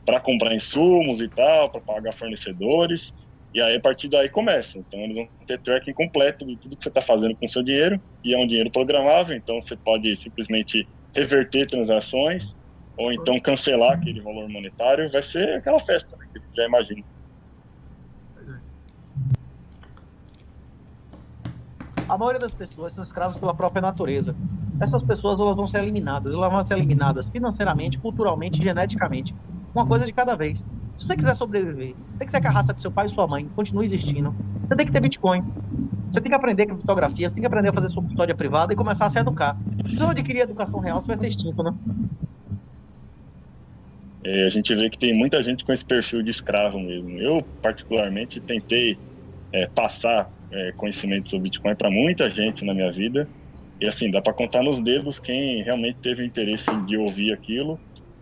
[0.03, 3.14] para comprar insumos e tal, para pagar fornecedores,
[3.53, 4.80] e aí a partir daí começa.
[4.80, 7.61] Então eles vão ter tracking completo de tudo que você está fazendo com o seu
[7.61, 12.55] dinheiro, e é um dinheiro programável, então você pode simplesmente reverter transações,
[12.97, 17.03] ou então cancelar aquele valor monetário, vai ser aquela festa, né, que já imagina.
[22.07, 24.35] A maioria das pessoas são escravos pela própria natureza.
[24.79, 29.33] Essas pessoas elas vão ser eliminadas, elas vão ser eliminadas financeiramente, culturalmente, geneticamente.
[29.73, 30.63] Uma coisa de cada vez.
[30.95, 33.25] Se você quiser sobreviver, se você quiser que a raça de seu pai e sua
[33.27, 34.35] mãe continue existindo,
[34.67, 35.43] você tem que ter Bitcoin.
[36.11, 38.75] Você tem que aprender criptografia, você tem que aprender a fazer sua custódia privada e
[38.75, 39.57] começar a se educar.
[39.87, 41.73] Se você não adquirir educação real, você vai ser extinto, né?
[44.25, 47.19] É, a gente vê que tem muita gente com esse perfil de escravo mesmo.
[47.19, 48.97] Eu, particularmente, tentei
[49.51, 53.29] é, passar é, conhecimento sobre Bitcoin para muita gente na minha vida.
[53.81, 57.77] E assim, dá para contar nos dedos quem realmente teve interesse de ouvir aquilo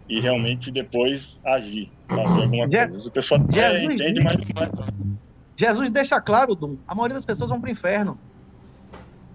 [0.10, 2.84] e realmente depois agir, fazer alguma coisa.
[2.86, 4.36] Às vezes a pessoa até entende, mas.
[5.58, 8.20] Jesus deixa claro, Dum, a maioria das pessoas vão para o inferno.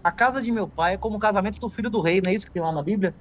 [0.03, 2.35] A casa de meu pai é como o casamento do filho do rei, não é
[2.35, 3.15] isso que tem lá na Bíblia?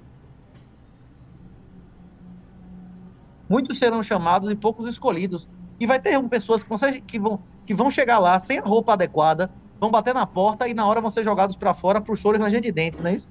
[3.48, 5.48] Muitos serão chamados e poucos escolhidos.
[5.78, 8.62] E vai ter pessoas que vão, ser, que vão, que vão chegar lá sem a
[8.62, 9.50] roupa adequada,
[9.80, 12.36] vão bater na porta e na hora vão ser jogados para fora para o choro
[12.36, 13.28] e ranger de dentes, não é isso?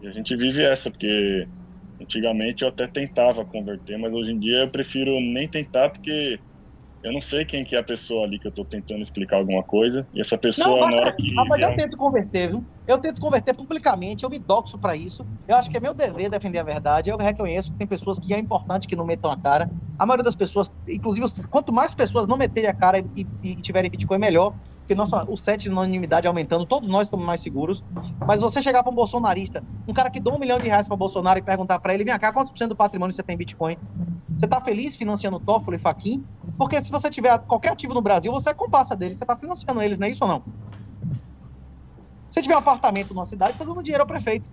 [0.00, 1.48] E a gente vive essa, porque
[2.00, 6.38] antigamente eu até tentava converter, mas hoje em dia eu prefiro nem tentar, porque
[7.04, 9.62] eu não sei quem que é a pessoa ali que eu estou tentando explicar alguma
[9.62, 10.08] coisa.
[10.14, 11.38] E essa pessoa, não, na hora que.
[11.38, 12.64] Ah, mas eu tento converter, viu?
[12.86, 15.22] Eu tento converter publicamente, eu me doxo para isso.
[15.46, 17.10] Eu acho que é meu dever defender a verdade.
[17.10, 19.70] Eu reconheço que tem pessoas que é importante que não metam a cara.
[19.98, 23.90] A maioria das pessoas, inclusive, quanto mais pessoas não meterem a cara e, e tiverem
[23.90, 24.54] Bitcoin, melhor.
[24.84, 27.82] Porque nossa, o set de anonimidade aumentando, todos nós estamos mais seguros.
[28.26, 30.96] Mas você chegar para um bolsonarista, um cara que dá um milhão de reais para
[30.96, 33.38] Bolsonaro e perguntar para ele: vem cá, quantos por cento do patrimônio você tem em
[33.38, 33.78] Bitcoin?
[34.36, 36.22] Você está feliz financiando o Toffolo e Faquin?
[36.58, 39.80] Porque se você tiver qualquer ativo no Brasil, você é comparsa deles, você está financiando
[39.80, 40.44] eles, não é isso ou não?
[42.30, 44.50] Se tiver um apartamento numa cidade, está dando dinheiro ao prefeito.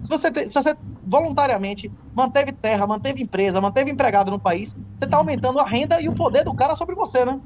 [0.00, 0.74] Se você, te, se você
[1.04, 6.08] voluntariamente manteve terra, manteve empresa, manteve empregado no país, você está aumentando a renda e
[6.08, 7.38] o poder do cara sobre você, né?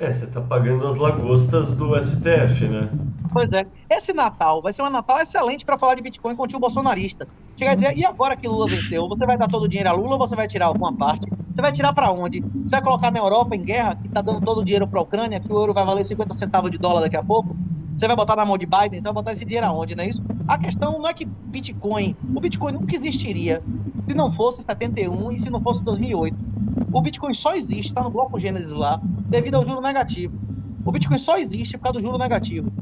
[0.00, 2.88] É, você está pagando as lagostas do STF, né?
[3.32, 3.66] Pois é.
[3.90, 7.26] Esse Natal vai ser um Natal excelente para falar de Bitcoin com o tio bolsonarista.
[7.58, 9.92] Chega a dizer, e agora que Lula venceu, você vai dar todo o dinheiro a
[9.92, 11.26] Lula ou você vai tirar alguma parte?
[11.52, 12.40] Você vai tirar para onde?
[12.40, 15.02] Você vai colocar na Europa em guerra, que está dando todo o dinheiro para a
[15.02, 17.56] Ucrânia, que o euro vai valer 50 centavos de dólar daqui a pouco?
[17.98, 20.08] Você vai botar na mão de Biden, você vai botar esse dinheiro aonde, não é
[20.08, 20.22] isso?
[20.46, 23.60] A questão não é que Bitcoin, o Bitcoin nunca existiria
[24.06, 26.36] se não fosse 71 e se não fosse 2008.
[26.92, 30.38] O Bitcoin só existe, está no bloco Gênesis lá, devido ao juro negativo.
[30.84, 32.72] O Bitcoin só existe por causa do juro negativo.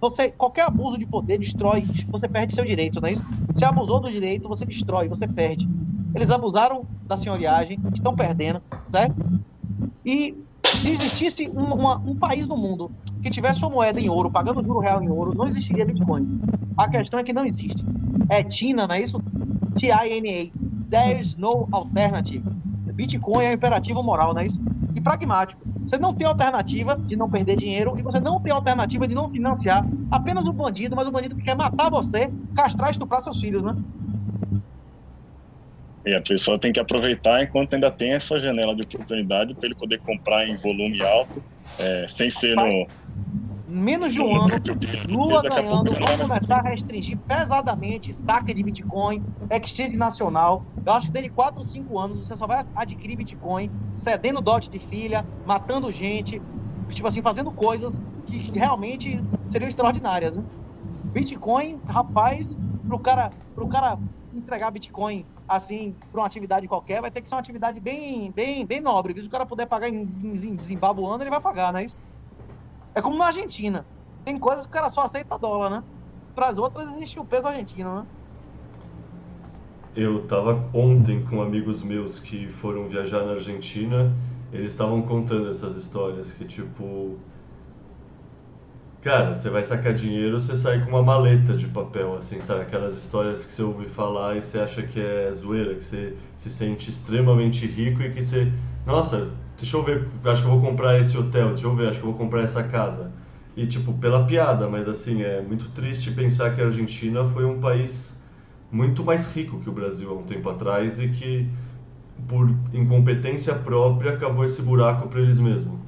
[0.00, 3.24] Você, qualquer abuso de poder destrói, você perde seu direito, não é isso?
[3.54, 5.68] Você abusou do direito, você destrói, você perde.
[6.14, 9.14] Eles abusaram da senhoriagem, estão perdendo, certo?
[10.02, 10.34] E
[10.66, 12.90] se existisse um, uma, um país no mundo
[13.22, 16.40] que tivesse sua moeda em ouro, pagando juro real em ouro, não existiria Bitcoin.
[16.76, 17.84] A questão é que não existe.
[18.28, 19.20] É TINA, não é isso?
[19.74, 20.90] T-I-N-A.
[20.90, 22.44] There is no alternative.
[22.92, 24.60] Bitcoin é um imperativo moral, não é isso?
[24.94, 25.60] E pragmático.
[25.86, 29.28] Você não tem alternativa de não perder dinheiro e você não tem alternativa de não
[29.28, 33.40] financiar apenas o bandido, mas o bandido que quer matar você, castrar e estuprar seus
[33.40, 33.76] filhos, né?
[36.06, 39.74] E a pessoa tem que aproveitar enquanto ainda tem essa janela de oportunidade para ele
[39.74, 41.42] poder comprar em volume alto,
[41.78, 42.86] é, sem ser no.
[43.66, 44.54] Menos de um ano,
[45.08, 45.98] Lula ganhando, vamos
[46.28, 50.66] começar a restringir pesadamente saque de Bitcoin, exchange nacional.
[50.84, 54.42] Eu acho que dentro de 4 ou 5 anos você só vai adquirir Bitcoin, cedendo
[54.42, 56.40] dote de filha, matando gente,
[56.90, 59.18] tipo assim, fazendo coisas que realmente
[59.50, 60.44] seriam extraordinárias, né?
[61.12, 62.48] Bitcoin, rapaz,
[62.86, 63.98] pro cara, pro cara
[64.38, 68.66] entregar Bitcoin assim para uma atividade qualquer, vai ter que ser uma atividade bem, bem,
[68.66, 69.20] bem nobre.
[69.20, 71.96] Se o cara puder pagar em, zimbabuano, ele vai pagar, não é isso?
[72.94, 73.86] É como na Argentina.
[74.24, 75.84] Tem coisas que o cara só aceita dólar, né?
[76.34, 78.06] Para as outras existe o peso argentino, né?
[79.94, 84.12] Eu tava ontem com amigos meus que foram viajar na Argentina,
[84.52, 87.16] eles estavam contando essas histórias que tipo
[89.04, 92.62] Cara, você vai sacar dinheiro, você sai com uma maleta de papel, assim, sabe?
[92.62, 96.48] Aquelas histórias que você ouve falar e você acha que é zoeira, que você se
[96.48, 98.50] sente extremamente rico e que você.
[98.86, 101.98] Nossa, deixa eu ver, acho que eu vou comprar esse hotel, deixa eu ver, acho
[101.98, 103.12] que eu vou comprar essa casa.
[103.54, 107.60] E, tipo, pela piada, mas assim, é muito triste pensar que a Argentina foi um
[107.60, 108.18] país
[108.70, 111.50] muito mais rico que o Brasil há um tempo atrás e que,
[112.26, 115.83] por incompetência própria, cavou esse buraco para eles mesmos.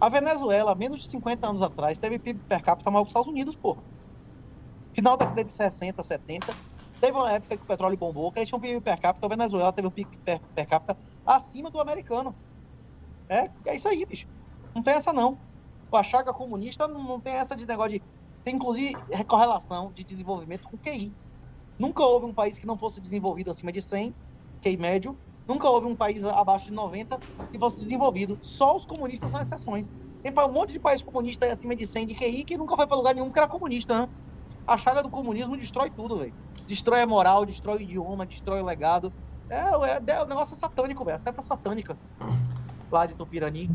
[0.00, 3.28] A Venezuela, menos de 50 anos atrás, teve PIB per capita maior que os Estados
[3.28, 3.82] Unidos, porra.
[4.94, 6.54] Final da década de 60, 70,
[7.00, 9.72] teve uma época que o petróleo bombou, que eles tinham PIB per capita, a Venezuela
[9.72, 12.36] teve um PIB per, per capita acima do americano.
[13.28, 14.26] É, é isso aí, bicho.
[14.74, 15.38] Não tem essa não.
[15.92, 18.04] A chaga comunista não, não tem essa de negócio de.
[18.44, 18.94] Tem inclusive
[19.26, 21.14] correlação de desenvolvimento com QI.
[21.78, 24.14] Nunca houve um país que não fosse desenvolvido acima de 100,
[24.62, 25.18] QI médio.
[25.48, 27.18] Nunca houve um país abaixo de 90
[27.50, 28.38] que fosse desenvolvido.
[28.42, 29.88] Só os comunistas são exceções.
[30.22, 32.96] Tem um monte de país comunista acima de 100 de QI que nunca foi para
[32.96, 34.08] lugar nenhum porque era comunista, né?
[34.66, 36.34] A chaga do comunismo destrói tudo, velho.
[36.66, 39.10] Destrói a moral, destrói o idioma, destrói o legado.
[39.48, 41.14] É, é, é o negócio é satânico, velho.
[41.14, 41.96] A seta satânica.
[42.92, 43.70] Lá de Tupirani.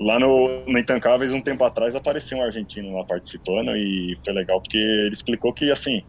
[0.00, 4.60] Lá no, no Intancáveis, um tempo atrás, apareceu um argentino lá participando e foi legal
[4.60, 6.02] porque ele explicou que, assim,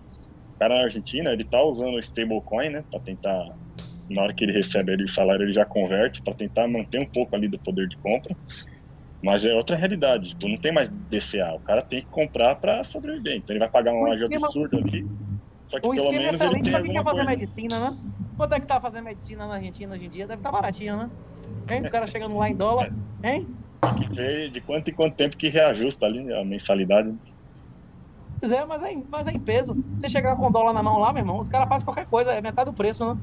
[0.60, 3.44] cara na Argentina, ele tá usando o stablecoin, né, para tentar,
[4.10, 7.10] na hora que ele recebe ali o salário, ele já converte para tentar manter um
[7.10, 8.36] pouco ali do poder de compra.
[9.22, 12.84] Mas é outra realidade, tipo, não tem mais DCA, o cara tem que comprar para
[12.84, 15.06] sobreviver, então ele vai pagar uma loja absurda ali,
[15.66, 17.38] só que pelo menos ele tem alguma quer fazer coisa.
[17.38, 17.98] medicina, né?
[18.38, 20.26] Quanto é que tá fazendo medicina na Argentina hoje em dia?
[20.26, 21.12] Deve estar tá baratinho, né?
[21.70, 21.82] Hein?
[21.82, 22.92] O cara chegando lá em dólar,
[23.24, 23.48] hein?
[23.82, 27.14] Tem que ver de quanto em quanto tempo que reajusta ali a mensalidade.
[28.40, 29.76] Pois é, mas é, mas é em peso.
[29.98, 32.42] Você chegar com dólar na mão lá, meu irmão, os caras fazem qualquer coisa, é
[32.42, 33.20] metade do preço, né?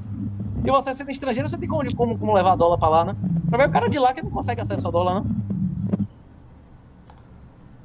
[0.65, 3.13] E você sendo estrangeiro, você tem como, como, como levar dólar pra lá, né?
[3.49, 5.29] Pra ver o cara de lá que não consegue acesso ao dólar, né?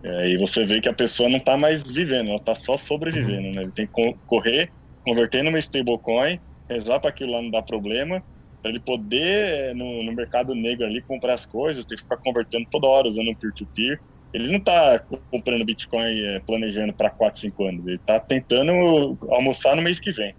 [0.05, 3.55] É, e você vê que a pessoa não tá mais vivendo, ela tá só sobrevivendo,
[3.55, 3.63] né?
[3.63, 4.73] Ele tem que correr,
[5.05, 8.23] converter numa stablecoin, rezar para aquilo lá não dar problema,
[8.61, 12.17] para ele poder, é, no, no, mercado negro ali, comprar as coisas, tem que ficar
[12.19, 14.01] convertendo toda hora, usando um peer-to-peer.
[14.33, 14.99] Ele não está
[15.31, 20.13] comprando Bitcoin é, planejando para 4, 5 anos, ele está tentando almoçar no mês que
[20.13, 20.35] vem.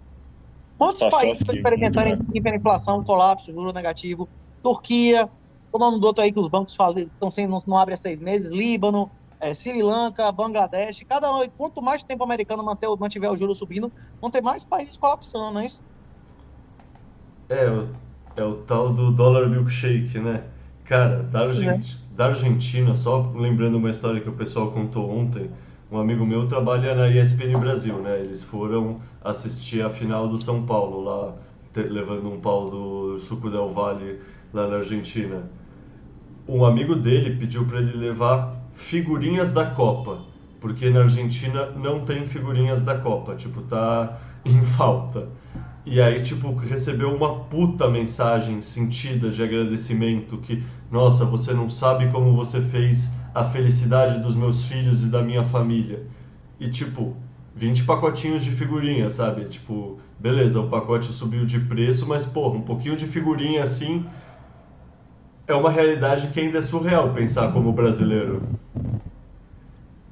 [0.76, 4.28] Quantos países estão experimentando hiperinflação, colapso, juro negativo?
[4.62, 5.28] Turquia,
[5.72, 7.96] o nome do outro aí que os bancos fazem, estão sendo, não, não abre há
[7.96, 9.10] seis meses, Líbano,
[9.40, 13.54] é, Sri Lanka, Bangladesh, cada um, quanto mais tempo o americano manter, mantiver o juro
[13.54, 15.82] subindo, vão ter mais países colapsando, não é isso?
[17.48, 17.88] É, o,
[18.36, 20.44] é o tal do dólar milkshake, né?
[20.84, 21.94] Cara, da, Argent...
[22.00, 22.03] é.
[22.14, 25.50] Da Argentina, só lembrando uma história que o pessoal contou ontem,
[25.90, 28.20] um amigo meu trabalha na ESPN Brasil, né?
[28.20, 31.34] Eles foram assistir a final do São Paulo lá,
[31.76, 34.20] levando um pau do Suco del Valle
[34.52, 35.42] lá na Argentina.
[36.48, 40.20] Um amigo dele pediu para ele levar figurinhas da Copa,
[40.60, 45.28] porque na Argentina não tem figurinhas da Copa, tipo, tá em falta.
[45.86, 52.10] E aí, tipo, recebeu uma puta mensagem sentida de agradecimento que, nossa, você não sabe
[52.10, 56.06] como você fez a felicidade dos meus filhos e da minha família.
[56.58, 57.14] E tipo,
[57.54, 59.44] 20 pacotinhos de figurinha, sabe?
[59.44, 64.06] Tipo, beleza, o pacote subiu de preço, mas porra, um pouquinho de figurinha assim
[65.46, 68.42] é uma realidade que ainda é surreal pensar como brasileiro.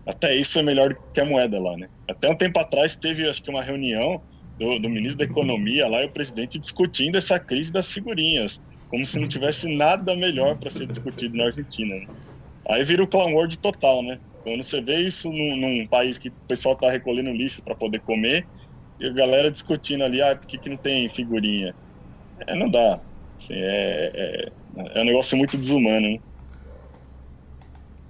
[0.07, 1.89] Até isso é melhor que a moeda lá, né?
[2.09, 4.21] Até um tempo atrás teve, acho que, uma reunião
[4.63, 9.05] do, do ministro da Economia lá e o presidente discutindo essa crise das figurinhas, como
[9.05, 11.97] se não tivesse nada melhor para ser discutido na Argentina.
[11.97, 12.07] Né?
[12.69, 14.21] Aí vira o clamor total, né?
[14.45, 18.01] Quando você vê isso num, num país que o pessoal está recolhendo lixo para poder
[18.01, 18.47] comer
[19.01, 21.75] e a galera discutindo ali, ah, por que, que não tem figurinha?
[22.47, 23.01] É, não dá.
[23.41, 24.53] Assim, é, é,
[24.95, 26.09] é um negócio muito desumano.
[26.09, 26.19] Né?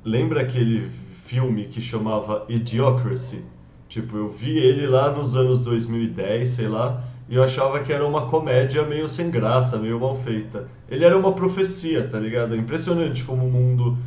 [0.05, 0.91] Lembra aquele
[1.25, 3.52] filme que chamava Idiocracy?
[3.93, 8.07] Tipo, eu vi ele lá nos anos 2010, sei lá, e eu achava que era
[8.07, 10.67] uma comédia meio sem graça, meio mal feita.
[10.89, 12.55] Ele era uma profecia, tá ligado?
[12.55, 13.99] É impressionante como o mundo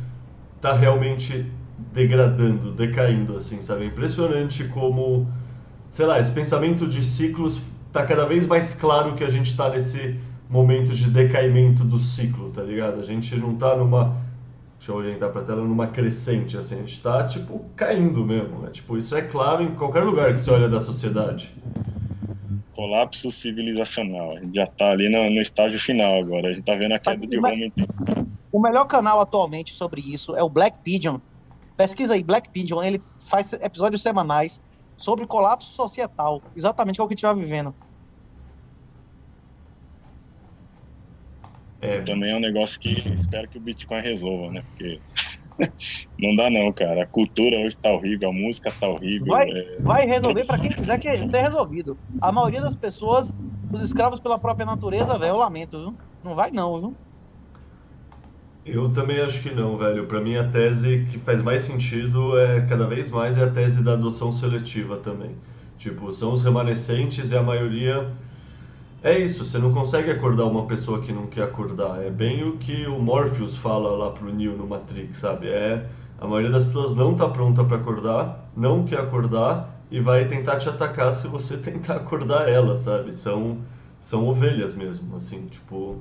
[0.60, 1.46] tá realmente
[1.92, 3.84] degradando, decaindo, assim, sabe?
[3.84, 5.30] É impressionante como,
[5.88, 9.68] sei lá, esse pensamento de ciclos tá cada vez mais claro que a gente tá
[9.70, 10.18] nesse
[10.50, 12.98] momento de decaimento do ciclo, tá ligado?
[12.98, 14.16] A gente não tá numa.
[14.78, 18.60] Deixa eu orientar pra tela, numa crescente, assim, a gente tá, tipo, caindo mesmo.
[18.60, 18.70] Né?
[18.70, 21.54] Tipo, isso é claro em qualquer lugar que você olha da sociedade.
[22.74, 24.36] Colapso civilizacional.
[24.36, 26.48] A gente já tá ali no, no estágio final agora.
[26.48, 27.90] A gente tá vendo a queda de Roma inteira.
[28.52, 31.18] O melhor canal atualmente sobre isso é o Black Pigeon.
[31.76, 34.60] Pesquisa aí, Black Pigeon, ele faz episódios semanais
[34.96, 36.42] sobre colapso societal.
[36.54, 37.74] Exatamente o que a gente vai vivendo.
[41.80, 42.00] É.
[42.00, 44.62] Também é um negócio que espero que o Bitcoin resolva, né?
[44.70, 45.00] Porque
[46.18, 47.02] não dá não, cara.
[47.02, 49.26] A cultura hoje tá horrível, a música tá horrível.
[49.26, 49.76] Vai, é...
[49.80, 51.98] vai resolver para quem quiser que ser resolvido.
[52.20, 53.36] A maioria das pessoas,
[53.72, 55.94] os escravos pela própria natureza, velho, eu lamento, viu?
[56.24, 56.94] Não vai não, viu?
[58.64, 60.06] Eu também acho que não, velho.
[60.06, 63.84] Para mim a tese que faz mais sentido é cada vez mais é a tese
[63.84, 65.36] da adoção seletiva também.
[65.78, 68.10] Tipo, são os remanescentes e a maioria
[69.02, 72.02] é isso, você não consegue acordar uma pessoa que não quer acordar.
[72.02, 75.48] É bem o que o Morpheus fala lá pro Neo no Matrix, sabe?
[75.48, 75.86] É
[76.18, 80.56] a maioria das pessoas não tá pronta para acordar, não quer acordar e vai tentar
[80.56, 83.12] te atacar se você tentar acordar ela, sabe?
[83.12, 83.58] São
[84.00, 85.98] são ovelhas mesmo, assim, tipo,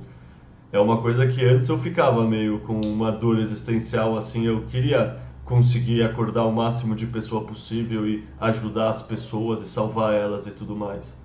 [0.72, 5.18] é uma coisa que antes eu ficava meio com uma dor existencial assim, eu queria
[5.46, 10.52] conseguir acordar o máximo de pessoa possível e ajudar as pessoas e salvar elas e
[10.52, 11.18] tudo mais.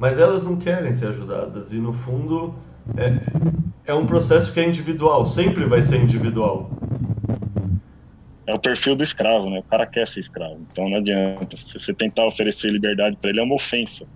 [0.00, 2.54] Mas elas não querem ser ajudadas e no fundo
[2.96, 3.20] é,
[3.84, 6.70] é um processo que é individual, sempre vai ser individual.
[8.46, 9.58] É o perfil do escravo, né?
[9.58, 11.54] O cara quer ser escravo, então não adianta.
[11.58, 14.06] Se você tentar oferecer liberdade para ele é uma ofensa.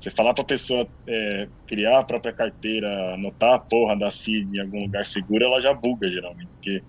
[0.00, 4.56] Você falar para a pessoa é, criar a própria carteira, anotar a porra da CID
[4.56, 6.82] em algum lugar seguro, ela já buga geralmente, porque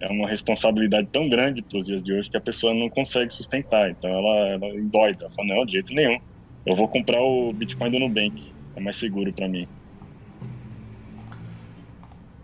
[0.00, 3.32] é uma responsabilidade tão grande para os dias de hoje que a pessoa não consegue
[3.32, 3.88] sustentar.
[3.90, 6.18] Então ela, ela endoida, fala, não, de jeito nenhum
[6.68, 8.52] eu vou comprar o Bitcoin do Nubank.
[8.76, 9.66] É mais seguro para mim.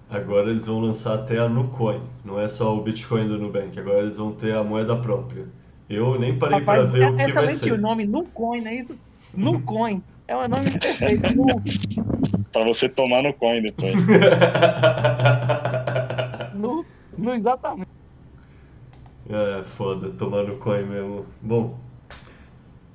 [0.09, 2.01] Agora eles vão lançar até a Nucoin.
[2.25, 3.79] Não é só o Bitcoin do Nubank.
[3.79, 5.47] Agora eles vão ter a moeda própria.
[5.91, 7.73] Eu nem parei para ver é, o que vai ser.
[7.73, 8.97] o nome Nucoin, não é isso?
[9.35, 10.03] Nucoin.
[10.27, 11.23] É um nome perfeito.
[12.51, 13.95] para você tomar no coin depois.
[16.55, 16.87] no,
[17.19, 17.89] no, exatamente.
[19.29, 21.27] É, foda, tomar no coin mesmo.
[21.43, 21.79] Bom,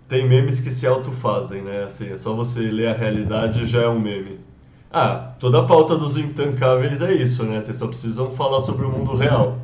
[0.10, 1.84] tem memes que se autofazem, né?
[1.84, 4.40] Assim, é só você ler a realidade já é um meme.
[4.91, 7.61] Ah, toda a pauta dos intancáveis é isso, né?
[7.61, 9.60] Vocês só precisam falar sobre o mundo real.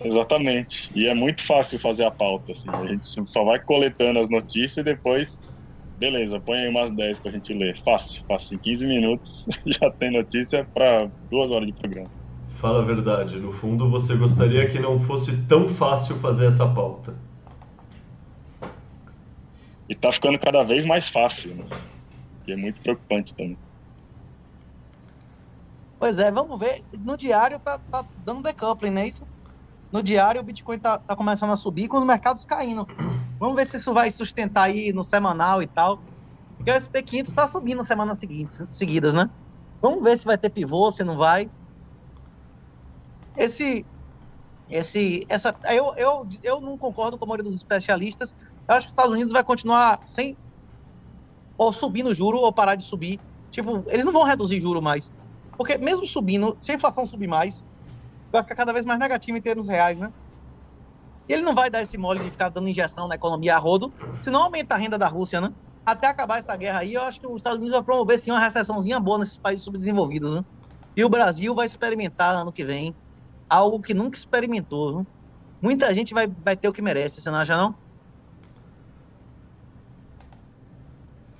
[0.00, 0.90] Exatamente.
[0.92, 2.68] E é muito fácil fazer a pauta, assim.
[2.68, 5.38] A gente só vai coletando as notícias e depois,
[5.96, 7.80] beleza, põe aí umas 10 pra gente ler.
[7.84, 8.56] Fácil, fácil.
[8.56, 9.44] Em 15 minutos
[9.80, 12.10] já tem notícia para duas horas de programa.
[12.48, 13.38] Fala a verdade.
[13.38, 17.27] No fundo, você gostaria que não fosse tão fácil fazer essa pauta.
[19.88, 21.64] E tá ficando cada vez mais fácil, né?
[22.46, 23.58] E é muito preocupante também.
[25.98, 26.84] Pois é, vamos ver.
[27.00, 29.26] No diário tá, tá dando decoupling, não é isso?
[29.90, 32.86] No diário o Bitcoin tá, tá começando a subir com os mercados caindo.
[33.40, 36.02] Vamos ver se isso vai sustentar aí no semanal e tal.
[36.56, 38.20] Porque o SP500 tá subindo semanas
[38.70, 39.30] seguidas, né?
[39.80, 41.50] Vamos ver se vai ter pivô, se não vai.
[43.36, 43.86] Esse,
[44.68, 48.34] esse, essa, eu, eu, eu não concordo com a maioria dos especialistas
[48.68, 50.36] eu acho que os Estados Unidos vai continuar sem
[51.56, 53.20] ou subir no juro ou parar de subir.
[53.50, 55.10] Tipo, eles não vão reduzir juro mais.
[55.56, 57.64] Porque mesmo subindo, se a inflação subir mais,
[58.30, 60.12] vai ficar cada vez mais negativo em termos reais, né?
[61.28, 63.92] E ele não vai dar esse mole de ficar dando injeção na economia a rodo,
[64.22, 65.52] senão aumenta a renda da Rússia, né?
[65.84, 68.40] Até acabar essa guerra aí, eu acho que os Estados Unidos vai promover sim uma
[68.40, 70.44] recessãozinha boa nesses países subdesenvolvidos, né?
[70.96, 72.94] E o Brasil vai experimentar ano que vem
[73.48, 75.00] algo que nunca experimentou.
[75.00, 75.06] Né?
[75.62, 77.74] Muita gente vai, vai ter o que merece, você não acha não?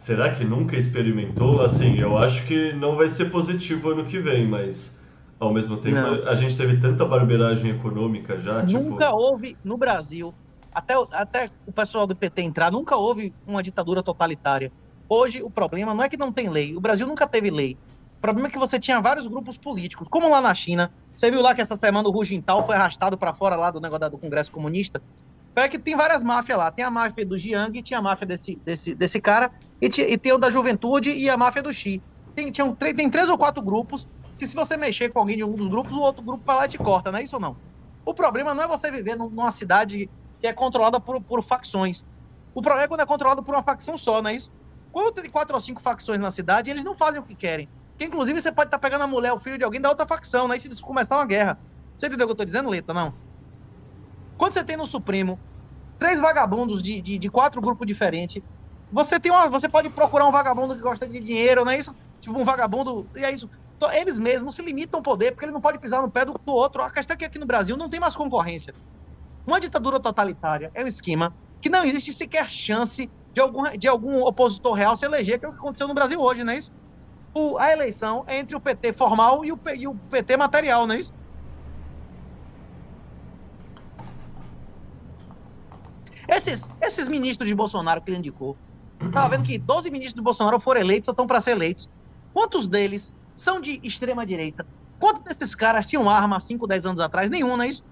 [0.09, 1.61] Será que nunca experimentou?
[1.61, 4.99] Assim, eu acho que não vai ser positivo ano que vem, mas
[5.39, 6.27] ao mesmo tempo não.
[6.27, 8.65] a gente teve tanta barbeiragem econômica já.
[8.65, 9.19] Tipo nunca tipo...
[9.19, 10.33] houve no Brasil,
[10.73, 14.73] até, até o pessoal do PT entrar, nunca houve uma ditadura totalitária.
[15.07, 17.77] Hoje o problema não é que não tem lei, o Brasil nunca teve lei.
[18.17, 20.91] O problema é que você tinha vários grupos políticos, como lá na China.
[21.15, 23.79] Você viu lá que essa semana o Hu Jintao foi arrastado para fora lá do
[23.79, 25.03] negócio do Congresso Comunista?
[25.65, 26.71] É que tem várias máfias lá.
[26.71, 30.19] Tem a máfia do Jiang, tinha a máfia desse, desse, desse cara, e, tinha, e
[30.19, 32.03] tem o da Juventude e a máfia do Xi.
[32.35, 34.07] Tem, tinha um, tem três ou quatro grupos
[34.39, 36.65] que se você mexer com alguém de um dos grupos, o outro grupo vai lá
[36.67, 37.57] e te corta, não é isso ou não?
[38.07, 40.11] O problema não é você viver numa cidade
[40.41, 42.05] que é controlada por, por facções.
[42.55, 44.51] O problema é quando é controlado por uma facção só, não é isso?
[44.93, 47.69] Quando tem quatro ou cinco facções na cidade, eles não fazem o que querem.
[47.91, 50.07] Porque, inclusive, você pode estar tá pegando a mulher, o filho de alguém da outra
[50.07, 50.57] facção, né?
[50.57, 51.59] E se começar uma guerra.
[51.97, 52.95] Você entendeu o que eu estou dizendo, Leta?
[52.95, 53.13] Não.
[54.39, 55.41] Quando você tem no Supremo
[55.99, 58.43] três vagabundos de, de, de quatro grupos diferentes,
[58.91, 61.95] você tem uma, você pode procurar um vagabundo que gosta de dinheiro, não é isso?
[62.21, 63.49] Tipo um vagabundo, e é isso.
[63.77, 66.33] Então, eles mesmos se limitam ao poder, porque ele não pode pisar no pé do,
[66.33, 66.83] do outro.
[66.83, 68.75] A questão é que aqui no Brasil não tem mais concorrência.
[69.47, 74.23] Uma ditadura totalitária é um esquema que não existe sequer chance de algum, de algum
[74.23, 76.71] opositor real se eleger, que é o que aconteceu no Brasil hoje, não é isso?
[77.35, 80.95] O, a eleição é entre o PT formal e o, e o PT material, não
[80.95, 81.13] é isso?
[86.29, 88.57] Esses, esses ministros de Bolsonaro que ele indicou,
[89.03, 91.89] estava vendo que 12 ministros de Bolsonaro foram eleitos ou estão para ser eleitos.
[92.33, 94.67] Quantos deles são de extrema direita?
[95.01, 97.31] Quantos desses caras tinham arma há 5, 10 anos atrás?
[97.31, 97.83] Nenhum, não é isso?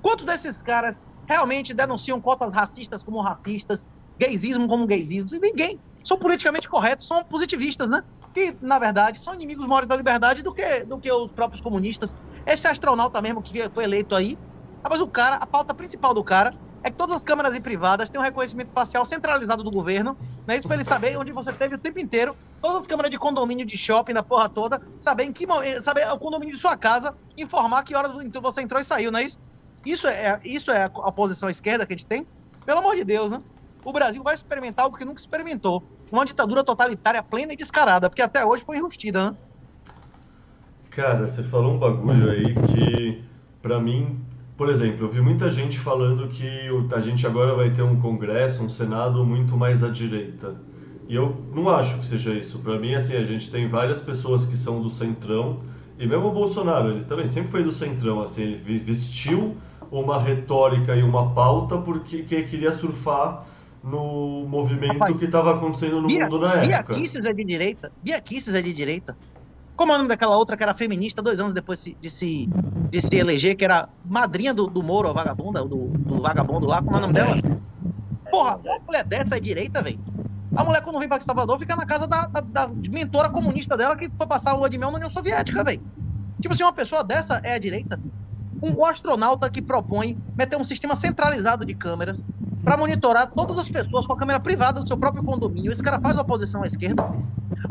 [0.00, 3.84] Quantos desses caras realmente denunciam cotas racistas como racistas,
[4.18, 5.28] gaysismo como gaysismo?
[5.40, 5.78] Ninguém.
[6.02, 8.02] São politicamente corretos, são positivistas, né?
[8.32, 12.14] que, na verdade, são inimigos maiores da liberdade do que, do que os próprios comunistas.
[12.46, 14.36] Esse astronauta mesmo que foi eleito aí,
[14.88, 16.52] mas o cara, a pauta principal do cara
[16.84, 20.56] é que todas as câmeras privadas têm um reconhecimento facial centralizado do governo, né?
[20.56, 23.64] Isso para ele saber onde você teve o tempo inteiro, todas as câmeras de condomínio,
[23.64, 25.46] de shopping, da porra toda, saber em que
[25.80, 29.24] saber o condomínio de sua casa, informar que horas você entrou e saiu, não é
[29.24, 29.38] isso?
[29.84, 32.26] Isso é, isso é a oposição à esquerda que a gente tem?
[32.64, 33.40] Pelo amor de Deus, né?
[33.84, 35.82] O Brasil vai experimentar algo que nunca experimentou.
[36.10, 39.36] Uma ditadura totalitária plena e descarada, porque até hoje foi enrustida, né?
[40.90, 43.24] Cara, você falou um bagulho aí que,
[43.62, 44.20] para mim,
[44.56, 46.46] por exemplo, eu vi muita gente falando que
[46.94, 50.54] a gente agora vai ter um Congresso, um Senado muito mais à direita.
[51.08, 52.58] E eu não acho que seja isso.
[52.60, 55.60] Para mim, assim, a gente tem várias pessoas que são do centrão,
[55.98, 59.56] e mesmo o Bolsonaro, ele também sempre foi do centrão, assim, ele vestiu
[59.90, 63.46] uma retórica e uma pauta porque queria surfar
[63.84, 66.94] no movimento Rapaz, que estava acontecendo no Bia, mundo na época.
[66.94, 67.92] Bia Kisses é de direita.
[68.02, 69.16] Bia Kisses é de direita.
[69.76, 72.48] Como é o nome daquela outra que era feminista dois anos depois de se,
[72.90, 76.82] de se eleger, que era madrinha do, do Moro, a vagabunda, do, do vagabundo lá,
[76.82, 77.36] como é o nome dela?
[78.30, 79.98] Porra, uma mulher dessa é direita, velho.
[80.54, 83.96] A mulher, quando vem pra Salvador, fica na casa da, da, da, mentora comunista dela
[83.96, 85.82] que foi passar a lua de mel na União Soviética, velho.
[86.40, 87.98] Tipo assim, uma pessoa dessa é a direita.
[88.62, 92.22] Um, um astronauta que propõe meter um sistema centralizado de câmeras
[92.62, 95.72] para monitorar todas as pessoas com a câmera privada do seu próprio condomínio.
[95.72, 97.04] Esse cara faz oposição à esquerda.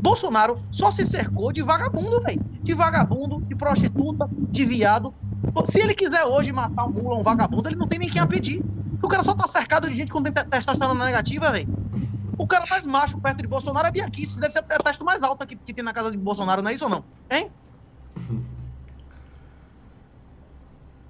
[0.02, 2.44] Bolsonaro só se cercou de vagabundo, velho.
[2.62, 5.14] De vagabundo, de prostituta, de viado.
[5.66, 8.28] Se ele quiser hoje matar um mula, um vagabundo, ele não tem nem quem a
[8.28, 8.64] pedir.
[9.02, 11.68] O cara só tá cercado de gente com testosterona negativa, velho.
[12.38, 14.40] O cara mais macho perto de Bolsonaro é Biaquice.
[14.40, 16.74] Deve ser a testa mais alta que, que tem na casa de Bolsonaro, não é
[16.74, 17.04] isso ou não?
[17.30, 17.52] Hein?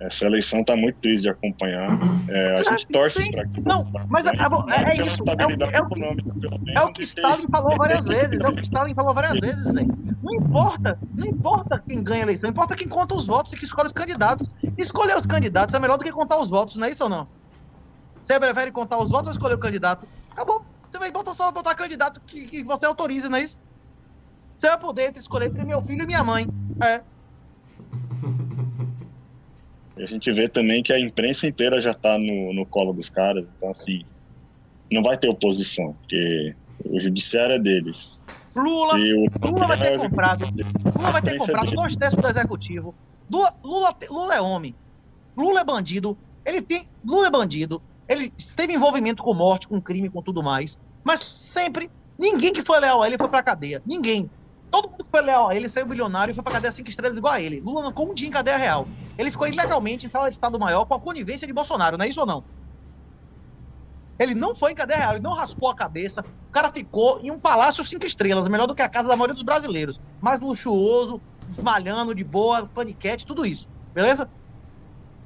[0.02, 1.86] Essa eleição está muito triste de acompanhar.
[2.28, 3.62] É, a gente torce para que.
[3.62, 5.24] Não, mas é, é, é isso.
[5.28, 8.40] É, é, o, é o que Stalin falou várias vezes.
[8.40, 9.88] É o que Stalin falou várias vezes, velho.
[10.24, 13.66] Não importa, não importa quem ganha a eleição, importa quem conta os votos e que
[13.66, 14.48] escolhe os candidatos.
[14.76, 17.28] Escolher os candidatos é melhor do que contar os votos, não é isso ou não?
[18.24, 20.08] Você prefere contar os votos ou escolher o candidato?
[20.32, 20.66] Acabou.
[20.90, 23.58] Você vai botar só botar candidato que, que você autorize, não é isso?
[24.58, 26.48] Você vai poder escolher entre meu filho e minha mãe.
[26.84, 27.02] É.
[30.02, 33.08] E a gente vê também que a imprensa inteira já está no, no colo dos
[33.08, 33.46] caras.
[33.56, 34.04] Então, assim,
[34.92, 36.56] não vai ter oposição, porque
[36.86, 38.20] o judiciário é deles.
[38.58, 38.96] Lula,
[39.44, 40.46] Lula vai ter comprado.
[40.96, 42.96] Lula vai ter comprado dois terços do executivo.
[43.30, 44.74] Lula, Lula, Lula é homem.
[45.38, 46.18] Lula é bandido.
[46.44, 46.84] Ele tem.
[47.06, 47.80] Lula é bandido.
[48.10, 50.80] Ele teve envolvimento com morte, com crime, com tudo mais.
[51.04, 53.80] Mas sempre, ninguém que foi leal a ele foi pra cadeia.
[53.86, 54.32] Ninguém.
[54.72, 57.34] Todo mundo que foi leal ele saiu bilionário e foi pra cadeia cinco estrelas igual
[57.34, 57.60] a ele.
[57.60, 58.88] Lula não um dia em cadeia real.
[59.18, 62.08] Ele ficou ilegalmente em sala de Estado Maior com a conivência de Bolsonaro, não é
[62.08, 62.44] isso ou não?
[64.18, 66.22] Ele não foi em cadeia real, ele não raspou a cabeça.
[66.22, 69.34] O cara ficou em um palácio cinco estrelas, melhor do que a casa da maioria
[69.34, 70.00] dos brasileiros.
[70.22, 71.22] Mais luxuoso,
[71.62, 73.68] malhando de boa, paniquete, tudo isso.
[73.94, 74.30] Beleza?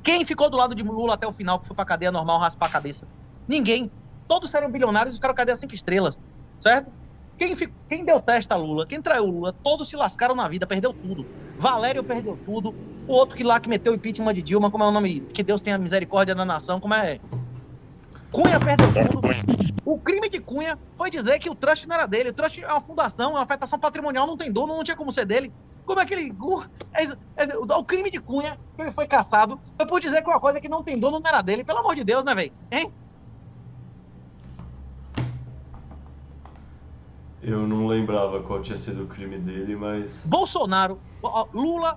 [0.03, 2.67] Quem ficou do lado de Lula até o final, que foi pra cadeia normal raspar
[2.67, 3.07] a cabeça?
[3.47, 3.91] Ninguém.
[4.27, 6.17] Todos eram bilionários e ficaram cadeia cinco estrelas.
[6.55, 6.91] Certo?
[7.37, 7.55] Quem,
[7.89, 11.25] quem deu testa a Lula, quem traiu Lula, todos se lascaram na vida, perdeu tudo.
[11.57, 12.73] Valério perdeu tudo.
[13.07, 15.21] O outro que lá que meteu o impeachment de Dilma, como é o nome?
[15.21, 17.19] Que Deus tenha misericórdia da nação, como é?
[18.31, 19.29] Cunha perdeu tudo.
[19.85, 22.29] O crime de Cunha foi dizer que o trust não era dele.
[22.29, 25.11] O trust é uma fundação, é uma afetação patrimonial, não tem dono, não tinha como
[25.11, 25.53] ser dele.
[25.85, 26.33] Como é que ele.
[26.93, 30.39] É, é, o crime de Cunha, que ele foi caçado, foi por dizer que uma
[30.39, 31.63] coisa que não tem dono não era dele.
[31.63, 32.51] Pelo amor de Deus, né, velho?
[32.71, 32.91] Hein?
[37.47, 40.25] Eu não lembrava qual tinha sido o crime dele, mas.
[40.25, 40.99] Bolsonaro,
[41.53, 41.95] Lula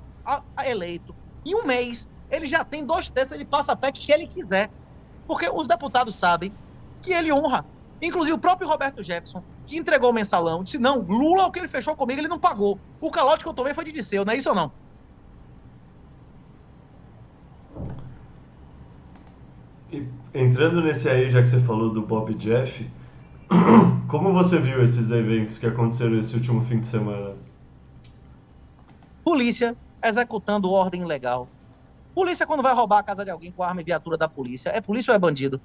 [0.66, 1.16] eleito.
[1.46, 4.70] Em um mês, ele já tem dois terços, ele passa a PEC que ele quiser.
[5.26, 6.54] Porque os deputados sabem
[7.02, 7.64] que ele honra.
[8.02, 11.68] Inclusive o próprio Roberto Jefferson, que entregou o mensalão, disse: não, Lula, o que ele
[11.68, 12.82] fechou comigo, ele não pagou.
[13.00, 14.70] O calote que eu tomei foi de Disseu, não é isso ou não?
[19.90, 22.97] E, entrando nesse aí, já que você falou do Bob Jeff,
[24.08, 27.34] como você viu esses eventos que aconteceram esse último fim de semana?
[29.24, 31.48] Polícia executando ordem legal.
[32.14, 34.80] Polícia, quando vai roubar a casa de alguém com arma e viatura da polícia, é
[34.80, 35.60] polícia ou é bandido?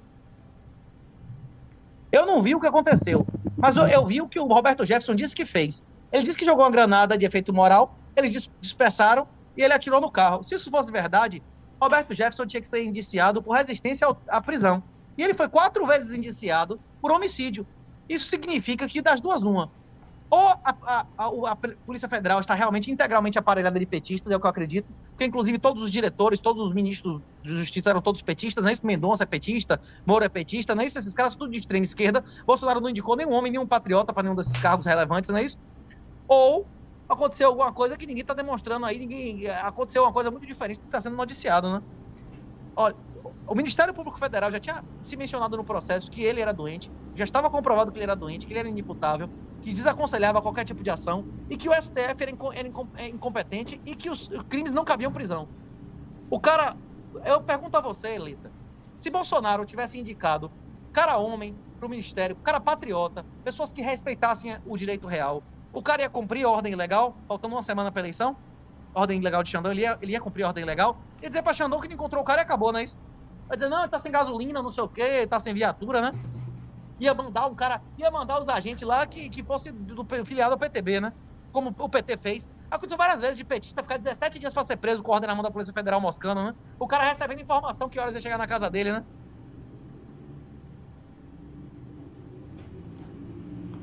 [2.12, 5.14] Eu não vi o que aconteceu, mas eu, eu vi o que o Roberto Jefferson
[5.14, 5.82] disse que fez.
[6.12, 10.10] Ele disse que jogou uma granada de efeito moral, eles dispersaram e ele atirou no
[10.10, 10.44] carro.
[10.44, 11.42] Se isso fosse verdade,
[11.82, 14.82] Roberto Jefferson tinha que ser indiciado por resistência à prisão.
[15.18, 17.66] E ele foi quatro vezes indiciado por homicídio.
[18.08, 19.70] Isso significa que das duas, uma.
[20.30, 21.56] Ou a, a, a, a,
[21.86, 25.58] Polícia Federal está realmente integralmente aparelhada de petistas, é o que eu acredito, porque inclusive
[25.58, 28.84] todos os diretores, todos os ministros de justiça eram todos petistas, não é isso?
[28.84, 30.98] Mendonça é petista, Moro é petista, não é isso?
[30.98, 32.24] Esses caras tudo de extrema esquerda.
[32.44, 35.58] Bolsonaro não indicou nenhum homem, nenhum patriota para nenhum desses cargos relevantes, não é isso?
[36.26, 36.66] Ou
[37.08, 40.82] aconteceu alguma coisa que ninguém está demonstrando aí, ninguém aconteceu uma coisa muito diferente do
[40.82, 41.82] que está sendo noticiado, né?
[42.74, 42.96] Olha,
[43.46, 47.24] o Ministério Público Federal já tinha se mencionado no processo que ele era doente, já
[47.24, 49.28] estava comprovado que ele era doente, que ele era inimputável,
[49.60, 53.96] que desaconselhava qualquer tipo de ação e que o STF era, era é, incompetente e
[53.96, 55.48] que os crimes não cabiam prisão.
[56.30, 56.76] O cara,
[57.24, 58.52] eu pergunto a você, Elita,
[58.96, 60.52] se Bolsonaro tivesse indicado
[60.92, 66.02] cara homem para o ministério, cara patriota, pessoas que respeitassem o direito real, o cara
[66.02, 68.36] ia cumprir a ordem legal, faltando uma semana para eleição?
[68.94, 71.02] Ordem legal de Xandão, ele ia, ele ia cumprir a ordem legal?
[71.20, 72.96] Ia dizer para Xandão que não encontrou o cara e acabou, não é isso?
[73.54, 76.12] Vai dizer, não, tá sem gasolina, não sei o quê, tá sem viatura, né?
[76.98, 80.54] Ia mandar um cara, ia mandar os agentes lá que, que fosse do, do filiado
[80.54, 81.12] ao PTB, né?
[81.52, 82.48] Como o PT fez.
[82.68, 85.44] Aconteceu várias vezes de petista ficar 17 dias para ser preso com ordem na mão
[85.44, 86.52] da Polícia Federal moscando, né?
[86.80, 89.04] O cara recebendo informação que horas ia chegar na casa dele, né?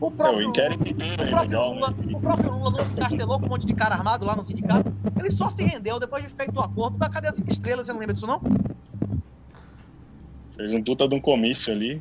[0.02, 2.14] O próprio, o próprio legal, Lula, né?
[2.14, 4.92] o próprio Lula não castelou com um monte de cara armado lá no sindicato.
[5.18, 8.02] Ele só se rendeu depois de feito o acordo da cadeia cinco estrelas, você não
[8.02, 8.42] lembra disso não?
[10.62, 12.00] Fez um puta de um comício ali.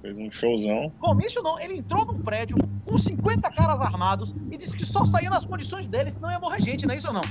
[0.00, 0.92] Fez um showzão.
[1.00, 5.28] Comício não, ele entrou num prédio com 50 caras armados e disse que só saía
[5.28, 7.22] nas condições dele, senão ia morrer gente, não é isso ou não?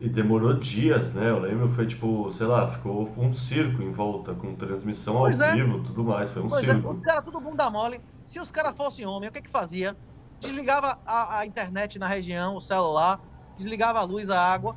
[0.00, 1.30] E demorou dias, né?
[1.30, 5.48] Eu lembro, foi tipo, sei lá, ficou um circo em volta, com transmissão pois ao
[5.48, 5.54] é.
[5.56, 6.88] vivo tudo mais, foi um pois é, circo.
[6.88, 6.90] É.
[6.92, 8.00] Os caras tudo bunda mole.
[8.24, 9.96] Se os caras fossem homem, o que que fazia?
[10.38, 13.20] Desligava a, a, internet na região, o celular,
[13.56, 14.76] desligava a luz, a água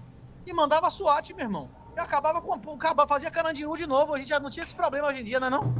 [0.50, 2.54] e mandava SWAT, meu irmão e acabava com.
[2.54, 4.14] Acabava, fazia Carandiru de novo.
[4.14, 5.50] A gente já não tinha esse problema hoje em dia, né?
[5.50, 5.74] Não?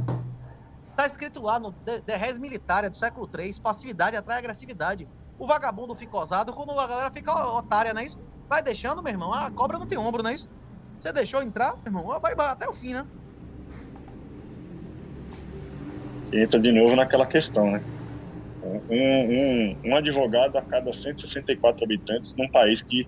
[0.96, 5.08] Tá escrito lá no The Res Militária do século III: passividade atrai agressividade.
[5.38, 8.18] O vagabundo fica osado quando a galera fica otária, não é isso?
[8.48, 9.32] Vai deixando, meu irmão.
[9.32, 10.50] A cobra não tem ombro, não é isso?
[10.98, 13.06] Você deixou entrar, meu irmão, vai até o fim, né?
[16.32, 17.80] Entra de novo naquela questão, né?
[18.64, 23.06] Um, um, um advogado a cada 164 habitantes num país que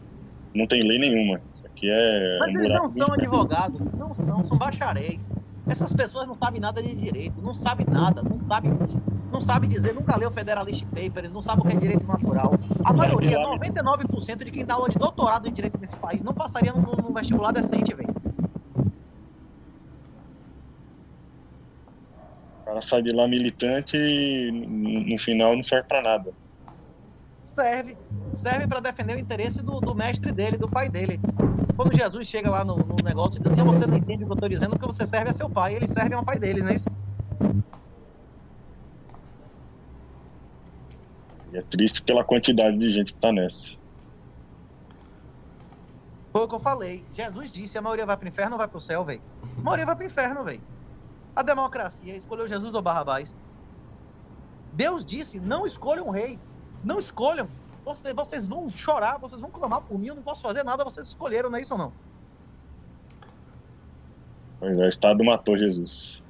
[0.54, 1.40] não tem lei nenhuma
[1.80, 2.38] que é.
[2.38, 5.28] Mas um eles não são advogados, não são, são bacharéis.
[5.66, 8.72] Essas pessoas não sabem nada de direito, não sabem nada, não sabem,
[9.30, 12.50] não sabe dizer, nunca leu Federalist Papers, não sabe o que é direito natural.
[12.84, 16.72] A maioria, 99% de quem dá aula de doutorado em direito nesse país não passaria
[16.72, 18.14] num, num vestibular decente, velho.
[22.60, 24.50] O cara sai de lá militante e
[25.12, 26.32] no final não serve pra nada
[27.50, 27.96] serve.
[28.34, 31.20] Serve para defender o interesse do, do, mestre dele, do pai dele.
[31.76, 34.32] Quando Jesus chega lá no, no negócio e diz assim, você não entende o que
[34.32, 36.68] eu estou dizendo, porque você serve a seu pai, ele serve ao pai dele, não
[36.68, 36.86] é isso?
[41.52, 43.66] E é triste pela quantidade de gente que está nessa.
[46.32, 47.04] Foi o que eu falei.
[47.12, 49.20] Jesus disse, a maioria vai pro inferno ou vai pro céu, velho?
[49.58, 50.60] A maioria vai pro inferno, velho.
[51.34, 53.34] A democracia escolheu Jesus ou Barrabás.
[54.72, 56.38] Deus disse, não escolha um rei.
[56.84, 57.48] Não escolham.
[57.84, 61.08] Vocês, vocês vão chorar, vocês vão clamar por mim, eu não posso fazer nada, vocês
[61.08, 61.92] escolheram, não é isso ou não?
[64.58, 66.22] Pois é, o Estado matou Jesus.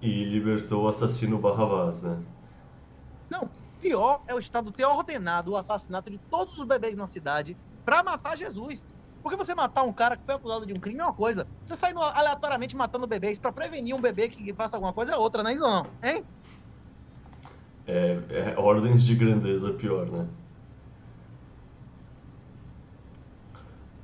[0.00, 2.18] E libertou o assassino Barrabás, né?
[3.30, 7.56] Não, pior é o Estado ter ordenado o assassinato de todos os bebês na cidade
[7.84, 8.86] para matar Jesus.
[9.22, 11.46] Porque você matar um cara que foi acusado de um crime é uma coisa.
[11.64, 15.42] Você sair aleatoriamente matando bebês para prevenir um bebê que faça alguma coisa é outra,
[15.42, 15.86] não é isso ou não?
[16.02, 16.24] Hein?
[17.86, 20.26] É, é ordens de grandeza pior, né?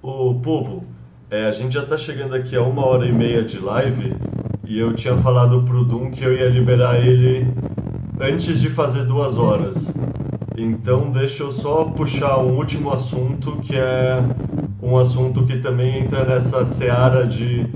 [0.03, 0.85] O povo,
[1.31, 4.15] é, a gente já está chegando aqui a uma hora e meia de live
[4.65, 7.47] e eu tinha falado pro Dum que eu ia liberar ele
[8.21, 9.93] antes de fazer duas horas.
[10.57, 14.23] Então deixa eu só puxar um último assunto que é
[14.83, 17.67] um assunto que também entra nessa seara de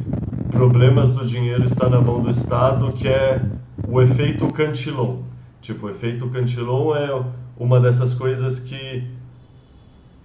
[0.50, 3.42] problemas do dinheiro estar na mão do Estado, que é
[3.88, 5.18] o efeito Cantillon.
[5.62, 7.24] Tipo, o efeito Cantillon é
[7.56, 9.04] uma dessas coisas que,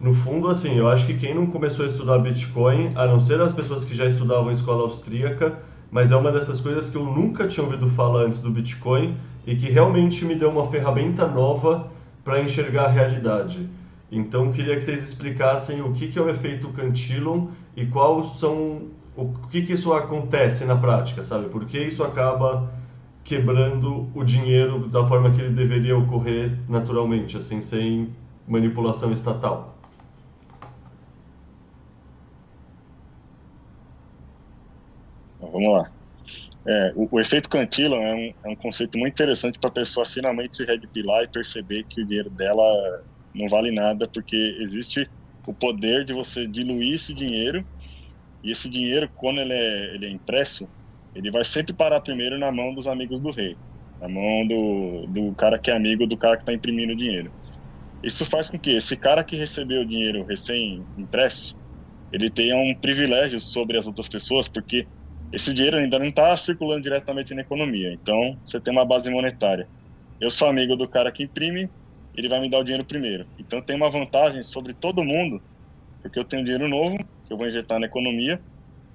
[0.01, 3.39] no fundo, assim, eu acho que quem não começou a estudar Bitcoin, a não ser
[3.39, 5.59] as pessoas que já estudavam escola austríaca,
[5.91, 9.15] mas é uma dessas coisas que eu nunca tinha ouvido falar antes do Bitcoin
[9.45, 11.91] e que realmente me deu uma ferramenta nova
[12.23, 13.69] para enxergar a realidade.
[14.11, 18.87] Então, queria que vocês explicassem o que, que é o efeito Cantillon e quais são
[19.15, 21.47] o que, que isso acontece na prática, sabe?
[21.49, 22.71] Por que isso acaba
[23.27, 28.15] quebrando o dinheiro da forma que ele deveria ocorrer naturalmente, assim, sem
[28.47, 29.77] manipulação estatal.
[35.41, 35.91] Vamos lá.
[36.65, 40.05] É, o, o, efeito Cantillon é um, é um conceito muito interessante para a pessoa
[40.05, 43.03] finalmente se redpilar e perceber que o dinheiro dela
[43.35, 45.09] não vale nada, porque existe
[45.45, 47.65] o poder de você diluir esse dinheiro,
[48.41, 50.67] e esse dinheiro, quando ele é, ele é impresso,
[51.17, 53.57] ele vai sempre parar primeiro na mão dos amigos do rei,
[53.99, 57.33] na mão do, do cara que é amigo do cara que está imprimindo dinheiro.
[58.03, 61.55] Isso faz com que esse cara que recebeu o dinheiro recém-impresso,
[62.11, 64.89] ele tenha um privilégio sobre as outras pessoas, porque
[65.31, 67.91] esse dinheiro ainda não está circulando diretamente na economia.
[67.93, 69.69] Então, você tem uma base monetária.
[70.19, 71.71] Eu sou amigo do cara que imprime,
[72.15, 73.27] ele vai me dar o dinheiro primeiro.
[73.39, 75.43] Então, tem uma vantagem sobre todo mundo,
[76.03, 78.43] porque eu tenho dinheiro novo, que eu vou injetar na economia,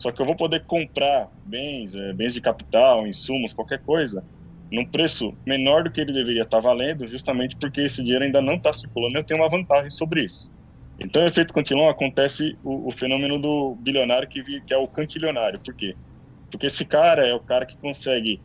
[0.02, 4.24] só que eu vou poder comprar bens, é, bens de capital, insumos, qualquer coisa,
[4.70, 8.54] num preço menor do que ele deveria estar valendo, justamente porque esse dinheiro ainda não
[8.54, 9.16] está circulando.
[9.16, 10.50] Eu tenho uma vantagem sobre isso.
[10.98, 15.60] Então, efeito cantilão acontece o, o fenômeno do bilionário que, que é o cantilionário.
[15.64, 15.96] Por quê?
[16.50, 18.42] Porque esse cara é o cara que consegue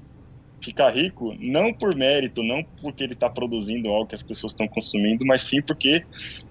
[0.63, 4.67] ficar rico não por mérito, não porque ele está produzindo algo que as pessoas estão
[4.67, 6.03] consumindo, mas sim porque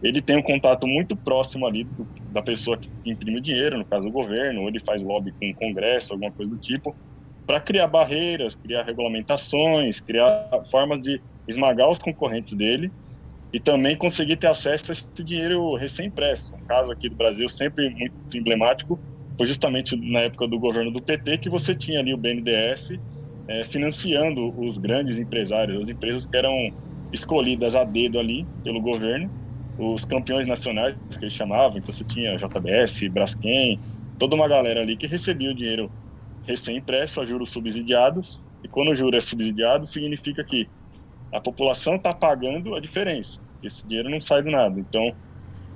[0.03, 3.87] ele tem um contato muito próximo ali do, da pessoa que imprime o dinheiro, no
[3.87, 6.97] caso o governo, ou ele faz lobby com o Congresso, alguma coisa do tipo,
[7.47, 12.93] para criar barreiras, criar regulamentações, criar formas de esmagar os concorrentes dele
[13.53, 16.57] e também conseguir ter acesso a esse dinheiro recém-impresso.
[16.57, 19.01] Um caso aqui do Brasil sempre muito emblemático
[19.37, 22.99] foi justamente na época do governo do PT que você tinha ali o BNDES
[23.48, 26.55] é, financiando os grandes empresários, as empresas que eram
[27.12, 29.31] escolhidas a dedo ali pelo governo,
[29.78, 33.78] os campeões nacionais que eles chamavam, então você tinha JBS, Braskem,
[34.18, 35.90] toda uma galera ali que recebia o dinheiro
[36.43, 40.68] recém-impresso a juros subsidiados, e quando o juro é subsidiado, significa que
[41.32, 44.78] a população está pagando a diferença, esse dinheiro não sai do nada.
[44.81, 45.14] Então,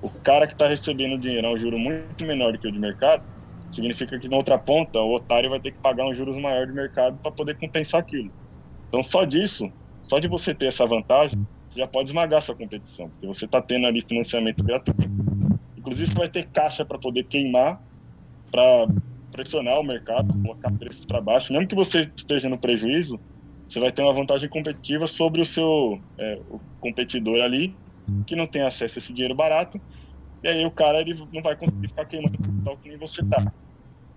[0.00, 2.72] o cara que está recebendo o dinheiro a um juro muito menor do que o
[2.72, 3.28] de mercado,
[3.70, 6.72] significa que na outra ponta o otário vai ter que pagar um juros maior de
[6.72, 8.30] mercado para poder compensar aquilo.
[8.88, 9.70] Então só disso,
[10.02, 13.86] só de você ter essa vantagem, já pode esmagar sua competição, porque você está tendo
[13.86, 15.08] ali financiamento gratuito.
[15.76, 17.80] Inclusive você vai ter caixa para poder queimar,
[18.50, 18.88] para
[19.30, 21.52] pressionar o mercado, colocar preços para baixo.
[21.52, 23.20] Mesmo que você esteja no prejuízo,
[23.68, 27.74] você vai ter uma vantagem competitiva sobre o seu é, o competidor ali,
[28.26, 29.80] que não tem acesso a esse dinheiro barato
[30.42, 33.52] e aí o cara ele não vai conseguir ficar queimando tal que nem você tá.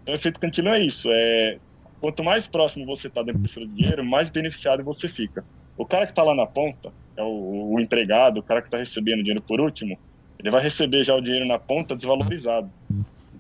[0.01, 1.57] Então o efeito cantilho é isso, é
[1.99, 5.43] quanto mais próximo você tá da impressora de dinheiro, mais beneficiado você fica.
[5.77, 8.77] O cara que está lá na ponta, é o, o empregado, o cara que está
[8.77, 9.97] recebendo dinheiro por último,
[10.39, 12.69] ele vai receber já o dinheiro na ponta desvalorizado.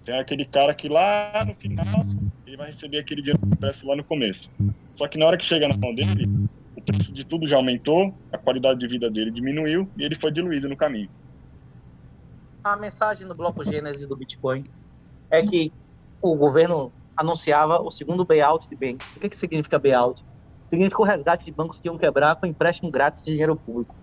[0.05, 2.05] Tem aquele cara que lá no final
[2.45, 4.49] ele vai receber aquele dinheiro impresso lá no começo.
[4.91, 6.29] Só que na hora que chega na mão dele,
[6.75, 10.31] o preço de tudo já aumentou, a qualidade de vida dele diminuiu e ele foi
[10.31, 11.09] diluído no caminho
[12.63, 14.63] a mensagem no bloco Gênesis do Bitcoin
[15.29, 15.73] é que
[16.21, 19.15] o governo anunciava o segundo bailout de banks.
[19.15, 20.23] O que, que significa bailout?
[20.63, 23.93] Significa o resgate de bancos que iam quebrar com empréstimo grátis de dinheiro público.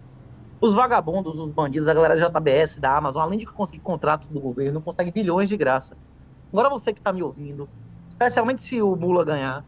[0.61, 4.39] Os vagabundos, os bandidos, a galera da JBS, da Amazon, além de conseguir contratos do
[4.39, 5.97] governo, conseguem bilhões de graça.
[6.53, 7.67] Agora você que está me ouvindo,
[8.11, 9.65] especialmente se o Mula ganhar,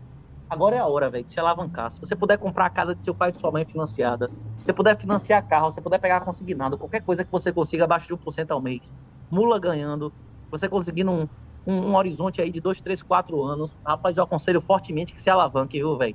[0.53, 1.91] Agora é a hora, velho, de se alavancar.
[1.91, 4.29] Se você puder comprar a casa de seu pai e de sua mãe financiada,
[4.61, 7.85] se você puder financiar carro, se você puder pegar consignado, qualquer coisa que você consiga
[7.85, 8.93] abaixo de 1% ao mês,
[9.31, 10.13] mula ganhando,
[10.51, 11.27] você conseguindo um,
[11.67, 15.31] um, um, horizonte aí de 2, 3, 4 anos, rapaz, eu aconselho fortemente que se
[15.31, 16.15] alavanque, viu, velho?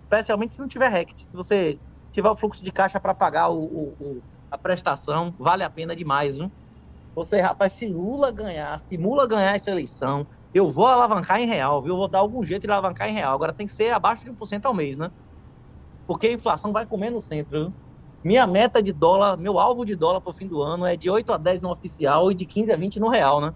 [0.00, 1.20] Especialmente se não tiver RECT.
[1.20, 1.80] Se você
[2.12, 5.96] tiver o fluxo de caixa para pagar o, o, o, a prestação, vale a pena
[5.96, 6.52] demais, viu?
[7.16, 11.82] Você, rapaz, se Lula ganhar, se Mula ganhar essa eleição, eu vou alavancar em real,
[11.82, 11.94] viu?
[11.94, 13.34] Eu vou dar algum jeito de alavancar em real.
[13.34, 15.10] Agora tem que ser abaixo de 1% ao mês, né?
[16.06, 17.64] Porque a inflação vai comer no centro.
[17.64, 17.74] Viu?
[18.24, 21.10] Minha meta de dólar, meu alvo de dólar para o fim do ano é de
[21.10, 23.52] 8 a 10 no oficial e de 15 a 20 no real, né?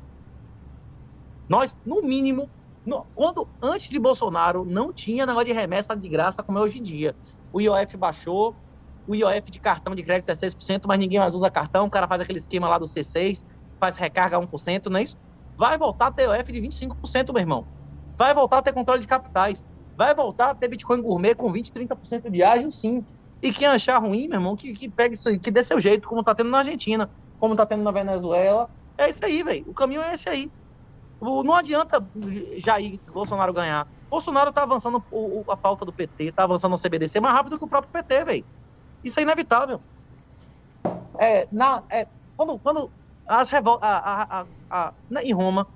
[1.49, 2.51] Nós, no mínimo,
[2.85, 6.79] no, quando antes de Bolsonaro não tinha negócio de remessa de graça como é hoje
[6.79, 7.17] em dia.
[7.53, 8.57] O IOF baixou,
[9.07, 12.09] o IOF de cartão de crédito é 6%, mas ninguém mais usa cartão, o cara
[12.09, 13.45] faz aquele esquema lá do C6,
[13.81, 15.17] faz recarga 1%, não é isso?
[15.57, 17.67] Vai voltar a ter OF de 25%, meu irmão.
[18.17, 19.65] Vai voltar a ter controle de capitais.
[19.97, 23.05] Vai voltar a ter Bitcoin gourmet com 20, 30% de ágio, sim.
[23.43, 26.23] E quem achar ruim, meu irmão, que, que pegue isso que dê seu jeito, como
[26.23, 28.69] tá tendo na Argentina, como tá tendo na Venezuela.
[28.99, 29.65] É isso aí, velho.
[29.69, 30.51] O caminho é esse aí.
[31.21, 32.07] Não adianta
[32.59, 33.89] Jair Bolsonaro ganhar.
[34.11, 37.65] Bolsonaro tá avançando o, a pauta do PT, tá avançando o CBDC mais rápido que
[37.65, 38.45] o próprio PT, velho.
[39.03, 39.81] Isso é inevitável.
[41.19, 42.07] É, na, é,
[42.37, 42.91] quando, quando
[43.27, 45.67] as revoltas a, a, a, em Roma,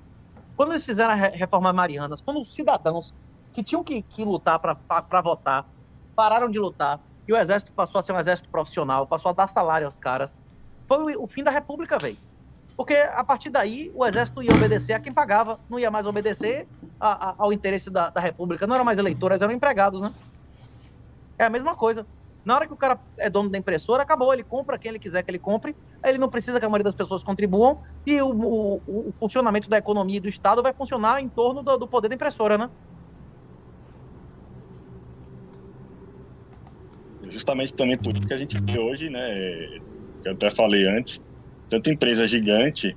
[0.57, 3.15] quando eles fizeram a reforma marianas, quando os cidadãos
[3.53, 5.67] que tinham que, que lutar para votar
[6.15, 9.49] pararam de lutar e o exército passou a ser um exército profissional, passou a dar
[9.49, 10.37] salário aos caras,
[10.87, 12.19] foi o, o fim da república, velho.
[12.77, 16.67] Porque a partir daí o exército ia obedecer a quem pagava, não ia mais obedecer
[16.99, 18.67] a, a, ao interesse da, da república.
[18.67, 20.13] Não eram mais eleitores, eram empregados, né?
[21.39, 22.07] É a mesma coisa.
[22.45, 25.23] Na hora que o cara é dono da impressora, acabou, ele compra quem ele quiser
[25.23, 29.09] que ele compre, ele não precisa que a maioria das pessoas contribuam e o, o,
[29.09, 32.15] o funcionamento da economia e do Estado vai funcionar em torno do, do poder da
[32.15, 32.71] impressora, né?
[37.25, 39.21] Justamente também tudo que a gente vê hoje, né?
[39.21, 39.81] É,
[40.23, 41.21] que eu até falei antes,
[41.69, 42.97] tanta empresa gigante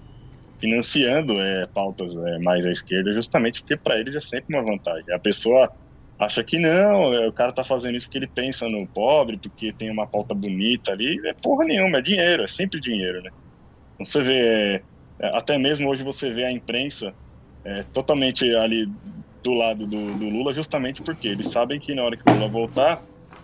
[0.59, 5.13] financiando é, pautas é, mais à esquerda, justamente porque para eles é sempre uma vantagem.
[5.13, 5.69] A pessoa
[6.25, 9.73] acha que não, é, o cara tá fazendo isso porque ele pensa no pobre, porque
[9.73, 11.19] tem uma pauta bonita ali.
[11.27, 13.31] É porra nenhuma, é dinheiro, é sempre dinheiro, né?
[13.99, 14.85] Você vê,
[15.21, 17.15] é, até mesmo hoje você vê a imprensa
[17.65, 18.87] é, totalmente ali
[19.43, 22.49] do lado do, do, Lula, justamente porque eles sabem que na hora que o Lula
[22.49, 23.01] voltar,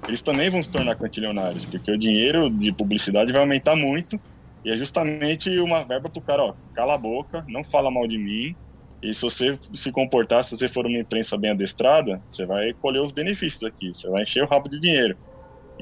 [0.07, 4.19] eles também vão se tornar quantilionários, porque o dinheiro de publicidade vai aumentar muito,
[4.63, 8.17] e é justamente uma verba pro cara, ó, cala a boca, não fala mal de
[8.17, 8.55] mim,
[9.01, 13.01] e se você se comportar, se você for uma imprensa bem adestrada, você vai colher
[13.01, 15.17] os benefícios aqui, você vai encher o rabo de dinheiro.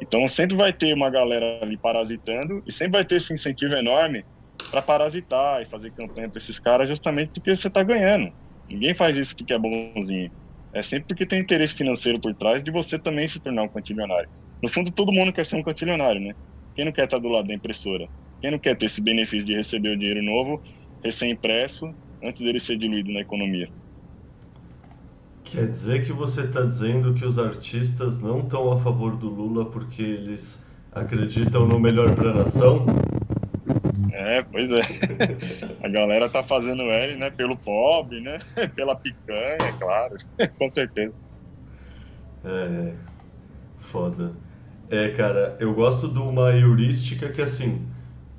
[0.02, 4.26] Então sempre vai ter uma galera ali parasitando e sempre vai ter esse incentivo enorme
[4.70, 8.32] para parasitar e fazer campanha para esses caras justamente porque você está ganhando.
[8.70, 10.32] Ninguém faz isso porque é bonzinho.
[10.74, 14.30] É sempre porque tem interesse financeiro por trás de você também se tornar um quantilionário.
[14.62, 16.34] No fundo, todo mundo quer ser um quantilionário, né?
[16.76, 18.08] Quem não quer estar do lado da impressora?
[18.42, 20.62] Quem não quer ter esse benefício de receber o dinheiro novo,
[21.04, 23.70] recém-impresso, antes dele ser diluído na economia.
[25.44, 29.70] Quer dizer que você está dizendo que os artistas não estão a favor do Lula
[29.70, 32.86] porque eles acreditam no melhor para a nação?
[34.12, 34.82] É, pois é.
[35.84, 37.30] A galera tá fazendo L, né?
[37.32, 38.38] Pelo pobre, né?
[38.76, 40.16] Pela picanha, claro.
[40.58, 41.14] Com certeza.
[42.44, 42.94] É.
[43.80, 44.36] Foda.
[44.90, 47.88] É, cara, eu gosto de uma heurística que, assim,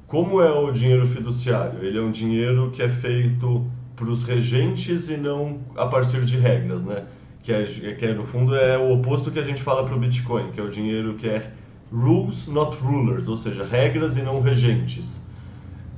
[0.09, 1.85] como é o dinheiro fiduciário?
[1.85, 6.39] Ele é um dinheiro que é feito para os regentes e não a partir de
[6.39, 7.05] regras, né?
[7.43, 9.99] Que, é, que é, no fundo é o oposto que a gente fala para o
[9.99, 11.53] Bitcoin, que é o dinheiro que é
[11.93, 15.27] rules, not rulers, ou seja, regras e não regentes.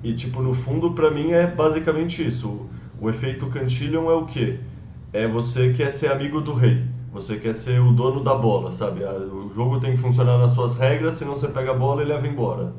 [0.02, 2.48] E, tipo, no fundo, para mim é basicamente isso.
[2.48, 2.70] O,
[3.06, 4.58] o efeito Cantillon é o quê?
[5.12, 6.84] É você quer ser amigo do rei.
[7.12, 9.04] Você quer ser o dono da bola, sabe?
[9.04, 12.26] O jogo tem que funcionar nas suas regras, senão você pega a bola e leva
[12.26, 12.72] embora.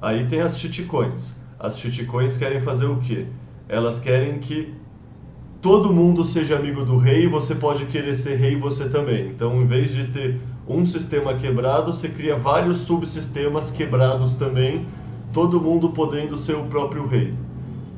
[0.00, 1.34] Aí tem as shitcoins.
[1.58, 3.26] As shitcoins querem fazer o quê?
[3.68, 4.72] Elas querem que
[5.60, 9.28] todo mundo seja amigo do rei e você pode querer ser rei você também.
[9.28, 14.86] Então, em vez de ter um sistema quebrado, você cria vários subsistemas quebrados também,
[15.32, 17.34] todo mundo podendo ser o próprio rei.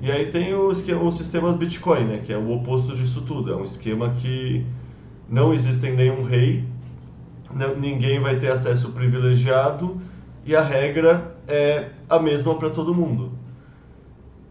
[0.01, 3.53] E aí tem o, esquema, o sistema Bitcoin, né, que é o oposto disso tudo.
[3.53, 4.65] É um esquema que
[5.29, 6.65] não existe nenhum rei,
[7.79, 10.01] ninguém vai ter acesso privilegiado
[10.45, 13.33] e a regra é a mesma para todo mundo.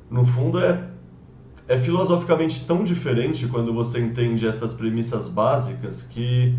[0.10, 0.88] No fundo, é,
[1.68, 6.56] é filosoficamente tão diferente quando você entende essas premissas básicas que,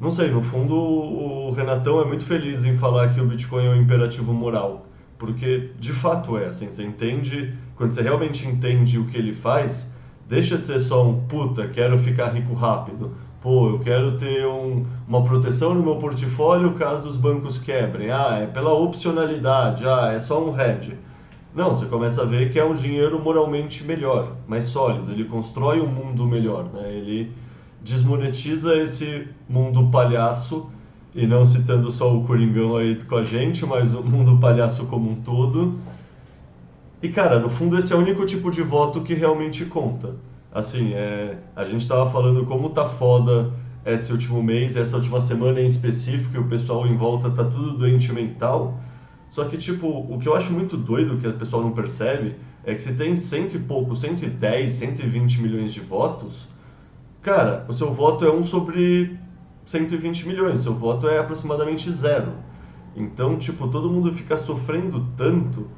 [0.00, 3.70] não sei, no fundo o Renatão é muito feliz em falar que o Bitcoin é
[3.70, 4.86] um imperativo moral.
[5.18, 9.92] Porque de fato é, assim, você entende, quando você realmente entende o que ele faz,
[10.28, 14.84] deixa de ser só um puta, quero ficar rico rápido Pô, eu quero ter um,
[15.06, 18.10] uma proteção no meu portfólio caso os bancos quebrem.
[18.10, 19.86] Ah, é pela opcionalidade.
[19.86, 20.98] Ah, é só um hedge.
[21.54, 25.12] Não, você começa a ver que é um dinheiro moralmente melhor, mais sólido.
[25.12, 26.92] Ele constrói um mundo melhor, né?
[26.92, 27.32] Ele
[27.80, 30.68] desmonetiza esse mundo palhaço
[31.14, 35.10] e não citando só o Coringão aí com a gente, mas o mundo palhaço como
[35.10, 35.78] um todo.
[37.00, 40.16] E cara, no fundo esse é o único tipo de voto que realmente conta
[40.52, 43.52] assim, é, a gente estava falando como tá foda
[43.84, 47.78] esse último mês, essa última semana em específico, e o pessoal em volta tá tudo
[47.78, 48.78] doente mental.
[49.30, 52.74] Só que, tipo, o que eu acho muito doido, que o pessoal não percebe, é
[52.74, 56.48] que se tem cento e pouco, 110, 120 milhões de votos,
[57.22, 59.18] cara, o seu voto é um sobre
[59.66, 62.32] 120 milhões, seu voto é aproximadamente zero.
[62.96, 65.68] Então, tipo, todo mundo fica sofrendo tanto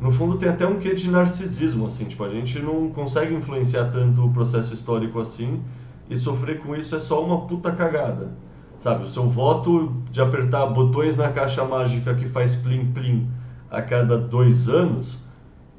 [0.00, 3.84] no fundo tem até um quê de narcisismo, assim, tipo, a gente não consegue influenciar
[3.86, 5.62] tanto o processo histórico assim,
[6.10, 8.32] e sofrer com isso é só uma puta cagada.
[8.78, 13.30] Sabe, o seu voto de apertar botões na caixa mágica que faz plim plim
[13.70, 15.18] a cada dois anos,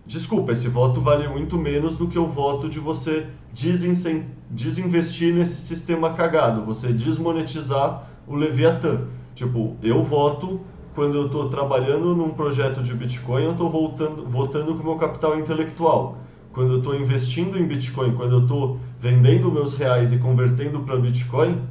[0.06, 6.14] desculpa, esse voto vale muito menos do que o voto de você desinvestir nesse sistema
[6.14, 9.02] cagado, você desmonetizar o Leviatã.
[9.36, 10.62] Tipo, eu voto
[10.96, 15.38] quando eu estou trabalhando num projeto de Bitcoin, eu estou votando com o meu capital
[15.38, 16.18] intelectual.
[16.54, 20.96] Quando eu estou investindo em Bitcoin, quando eu estou vendendo meus reais e convertendo para
[20.96, 21.62] Bitcoin,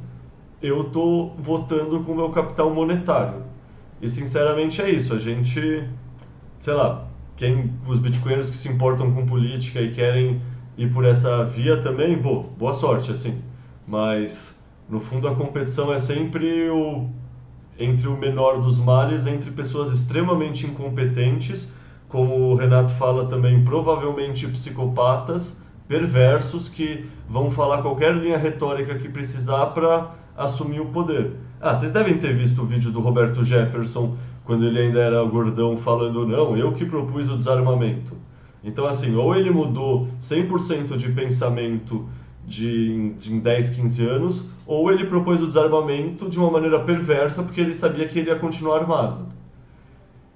[0.61, 3.41] eu estou votando com o meu capital monetário.
[3.99, 5.11] E sinceramente é isso.
[5.11, 5.89] A gente,
[6.59, 10.39] sei lá, quem, os bitcoinheiros que se importam com política e querem
[10.77, 13.41] ir por essa via também, pô, boa sorte, assim.
[13.87, 14.55] Mas,
[14.87, 17.09] no fundo, a competição é sempre o
[17.77, 21.73] entre o menor dos males, entre pessoas extremamente incompetentes,
[22.07, 29.09] como o Renato fala também, provavelmente psicopatas, perversos, que vão falar qualquer linha retórica que
[29.09, 31.33] precisar para assumir o poder.
[31.59, 35.75] Ah, vocês devem ter visto o vídeo do Roberto Jefferson quando ele ainda era gordão
[35.75, 38.13] falando não, eu que propus o desarmamento.
[38.63, 42.07] Então assim, ou ele mudou 100% de pensamento
[42.45, 47.43] de, de em 10, 15 anos, ou ele propôs o desarmamento de uma maneira perversa
[47.43, 49.25] porque ele sabia que ele ia continuar armado.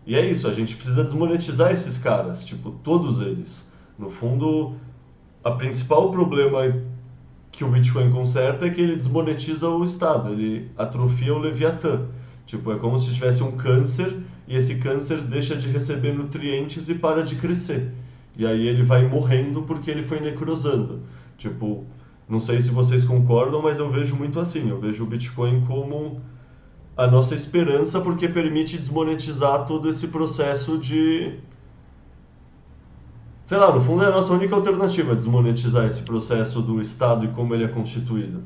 [0.06, 3.70] E é isso, a gente precisa desmonetizar esses caras, tipo, todos eles.
[3.98, 4.74] No fundo,
[5.44, 6.62] a principal problema
[7.52, 12.08] que o Bitcoin conserta é que ele desmonetiza o Estado, ele atrofia o Leviatã.
[12.46, 14.16] Tipo, é como se tivesse um câncer
[14.48, 17.92] e esse câncer deixa de receber nutrientes e para de crescer.
[18.36, 21.02] E aí ele vai morrendo porque ele foi necrosando.
[21.38, 21.86] Tipo,
[22.30, 24.70] não sei se vocês concordam, mas eu vejo muito assim.
[24.70, 26.22] Eu vejo o Bitcoin como
[26.96, 31.40] a nossa esperança porque permite desmonetizar todo esse processo de
[33.46, 37.30] sei lá, no fundo é a nossa única alternativa desmonetizar esse processo do Estado e
[37.30, 38.44] como ele é constituído.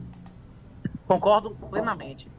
[1.06, 2.32] Concordo plenamente.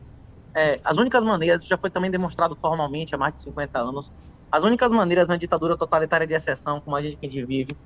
[0.56, 4.10] É, as únicas maneiras, já foi também demonstrado formalmente há mais de 50 anos,
[4.50, 7.76] as únicas maneiras na ditadura totalitária de exceção, como a gente, vive,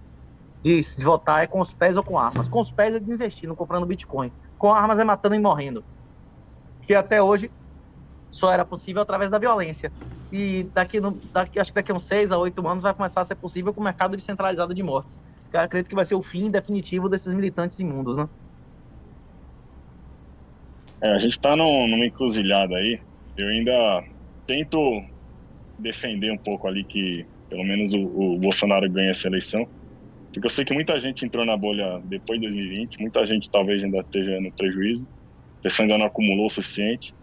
[0.62, 2.48] de se votar é com os pés ou com armas.
[2.48, 4.32] Com os pés é desinvestindo, comprando Bitcoin.
[4.56, 5.84] Com armas é matando e morrendo.
[6.82, 7.50] Que até hoje
[8.30, 9.92] só era possível através da violência.
[10.30, 13.22] E daqui, no, daqui acho que daqui a uns seis a oito anos vai começar
[13.22, 15.18] a ser possível com o mercado descentralizado de mortes.
[15.52, 18.28] Eu acredito que vai ser o fim definitivo desses militantes imundos, né?
[21.00, 23.00] É, a gente está numa encruzilhada aí.
[23.36, 24.04] Eu ainda
[24.46, 24.78] tento
[25.78, 29.66] defender um pouco ali que pelo menos o, o Bolsonaro ganhe essa eleição
[30.32, 33.82] porque eu sei que muita gente entrou na bolha depois de 2020, muita gente talvez
[33.82, 35.04] ainda esteja no prejuízo,
[35.60, 37.14] a pessoa ainda não acumulou o suficiente.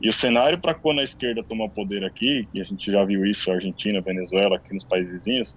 [0.00, 3.24] E o cenário para quando a esquerda tomar poder aqui, e a gente já viu
[3.24, 5.56] isso na Argentina, Venezuela, aqui nos países vizinhos,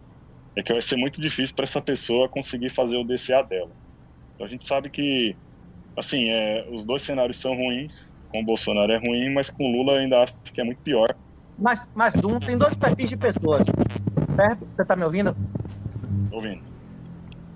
[0.56, 3.72] é que vai ser muito difícil para essa pessoa conseguir fazer o DCA dela.
[4.34, 5.36] Então a gente sabe que,
[5.98, 9.72] assim, é, os dois cenários são ruins, com o Bolsonaro é ruim, mas com o
[9.72, 11.16] Lula ainda acho que é muito pior.
[11.58, 13.66] Mas, mas Dum tem dois perfis de pessoas,
[14.36, 14.66] certo?
[14.66, 15.36] Você está me ouvindo?
[16.32, 16.77] Ouvindo.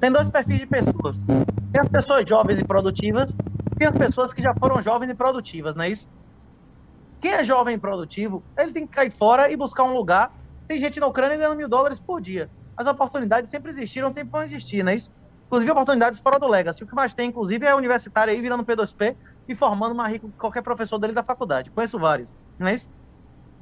[0.02, 1.20] Tem dois perfis de pessoas.
[1.72, 3.36] Tem as pessoas jovens e produtivas,
[3.78, 6.08] tem as pessoas que já foram jovens e produtivas, não é isso?
[7.22, 10.34] Quem é jovem e produtivo, ele tem que cair fora e buscar um lugar.
[10.68, 12.50] Tem gente na Ucrânia ganhando mil dólares por dia.
[12.76, 15.12] As oportunidades sempre existiram, sempre vão existir, não é isso?
[15.46, 16.84] Inclusive oportunidades fora do Legacy.
[16.84, 19.16] O que mais tem, inclusive, é universitário aí virando P2P
[19.48, 21.70] e formando mais rico que qualquer professor dele da faculdade.
[21.70, 22.90] Conheço vários, não é isso?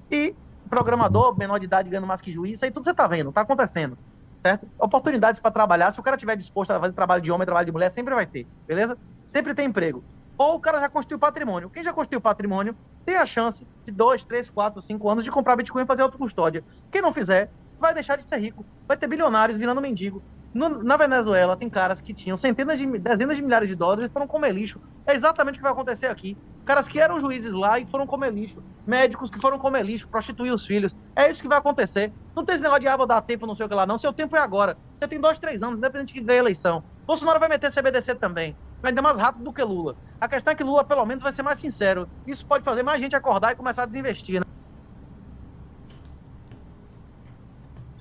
[0.09, 0.33] E
[0.69, 3.97] programador, menor de idade, ganhando mais que juiz, aí tudo você tá vendo, tá acontecendo
[4.39, 4.67] certo?
[4.79, 7.71] Oportunidades para trabalhar, se o cara tiver disposto a fazer trabalho de homem, trabalho de
[7.71, 8.97] mulher, sempre vai ter, beleza?
[9.25, 10.03] Sempre tem emprego.
[10.37, 11.69] Ou o cara já construiu patrimônio.
[11.69, 12.75] Quem já construiu patrimônio
[13.05, 16.63] tem a chance de dois, três, quatro, cinco anos de comprar Bitcoin e fazer autocustódia.
[16.91, 18.65] Quem não fizer, vai deixar de ser rico.
[18.87, 20.23] Vai ter bilionários virando mendigo.
[20.53, 24.09] No, na Venezuela, tem caras que tinham centenas de, dezenas de milhares de dólares e
[24.09, 24.81] foram comer lixo.
[25.05, 26.37] É exatamente o que vai acontecer aqui.
[26.65, 28.63] Caras que eram juízes lá e foram comer lixo.
[28.85, 30.95] Médicos que foram comer lixo, prostituir os filhos.
[31.15, 32.11] É isso que vai acontecer.
[32.35, 33.97] Não tem esse negócio de ah, vou dar tempo, não sei o que lá, não.
[33.97, 34.77] Seu tempo é agora.
[34.95, 36.83] Você tem dois, três anos, independente de que ganhe a eleição.
[37.05, 38.55] Bolsonaro vai meter CBDC também.
[38.81, 39.95] Ainda mais rápido do que Lula.
[40.19, 42.07] A questão é que Lula, pelo menos, vai ser mais sincero.
[42.25, 44.39] Isso pode fazer mais gente acordar e começar a desinvestir.
[44.39, 44.48] Né?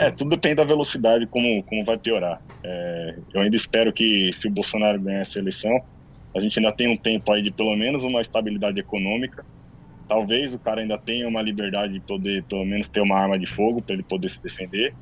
[0.01, 2.41] É, tudo depende da velocidade, como, como vai piorar.
[2.65, 5.73] É, eu ainda espero que, se o Bolsonaro ganhar essa eleição,
[6.37, 9.45] a gente ainda tem um tempo aí de pelo menos uma estabilidade econômica.
[10.07, 13.47] Talvez o cara ainda tenha uma liberdade de poder, pelo menos, ter uma arma de
[13.47, 14.95] fogo para ele poder se defender.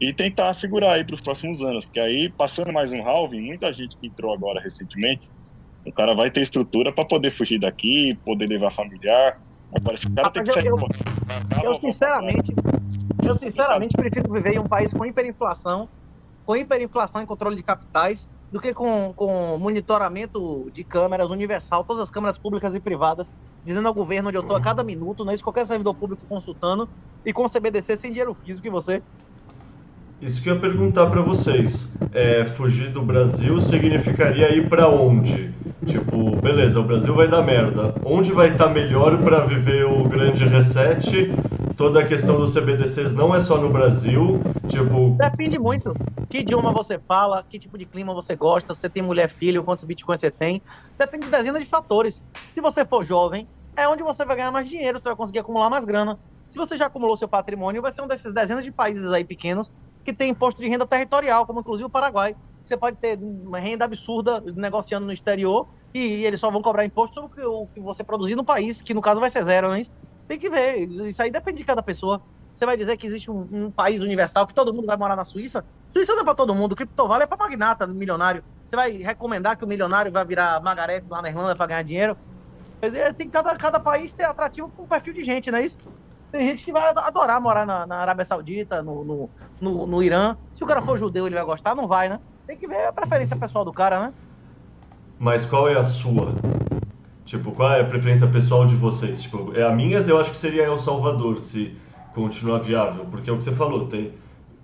[0.00, 1.84] E tentar segurar aí para os próximos anos.
[1.84, 5.28] Porque aí, passando mais um halving, muita gente que entrou agora recentemente,
[5.86, 9.36] o cara vai ter estrutura para poder fugir daqui, poder levar familiar.
[9.74, 10.66] Agora, se o cara ah, tem que sair.
[10.66, 12.52] Eu, eu, eu sinceramente,
[13.28, 15.88] eu sinceramente prefiro viver em um país com hiperinflação,
[16.44, 22.02] com hiperinflação e controle de capitais, do que com, com monitoramento de câmeras universal, todas
[22.02, 23.32] as câmeras públicas e privadas,
[23.64, 26.26] dizendo ao governo onde eu estou a cada minuto, não é isso qualquer servidor público
[26.26, 26.88] consultando,
[27.24, 29.02] e com CBDC sem dinheiro físico e você.
[30.20, 31.96] Isso que eu ia perguntar para vocês.
[32.12, 35.50] É, fugir do Brasil significaria ir para onde?
[35.86, 37.94] Tipo, beleza, o Brasil vai dar merda.
[38.04, 41.32] Onde vai estar tá melhor para viver o grande reset?
[41.74, 45.16] Toda a questão dos CBDCs não é só no Brasil, tipo...
[45.18, 45.94] Depende muito.
[46.28, 49.64] Que idioma você fala, que tipo de clima você gosta, se você tem mulher, filho,
[49.64, 50.60] quantos bitcoins você tem.
[50.98, 52.20] Depende de dezenas de fatores.
[52.50, 55.70] Se você for jovem, é onde você vai ganhar mais dinheiro, você vai conseguir acumular
[55.70, 56.18] mais grana.
[56.46, 59.70] Se você já acumulou seu patrimônio, vai ser um desses dezenas de países aí pequenos
[60.04, 62.34] que tem imposto de renda territorial, como inclusive o Paraguai.
[62.64, 67.20] Você pode ter uma renda absurda negociando no exterior e eles só vão cobrar imposto
[67.20, 69.82] sobre o que você produzir no país, que no caso vai ser zero, né?
[70.28, 72.22] Tem que ver, isso aí depende de cada pessoa.
[72.54, 75.24] Você vai dizer que existe um, um país universal que todo mundo vai morar na
[75.24, 75.64] Suíça?
[75.88, 78.44] Suíça não é para todo mundo, o criptovale é para magnata, milionário.
[78.66, 82.16] Você vai recomendar que o milionário vai virar Magaré lá na Irlanda para ganhar dinheiro?
[83.16, 85.76] Tem cada, cada país tem atrativo com um perfil de gente, não é isso?
[86.30, 89.30] Tem gente que vai adorar morar na, na Arábia Saudita, no, no,
[89.60, 90.36] no, no, Irã.
[90.52, 91.74] Se o cara for judeu, ele vai gostar?
[91.74, 92.20] Não vai, né?
[92.46, 94.12] Tem que ver a preferência pessoal do cara, né?
[95.18, 96.34] Mas qual é a sua?
[97.24, 99.22] Tipo, qual é a preferência pessoal de vocês?
[99.22, 101.76] Tipo, é a minha, eu acho que seria El Salvador, se
[102.14, 103.06] continuar viável.
[103.10, 104.12] Porque é o que você falou, tem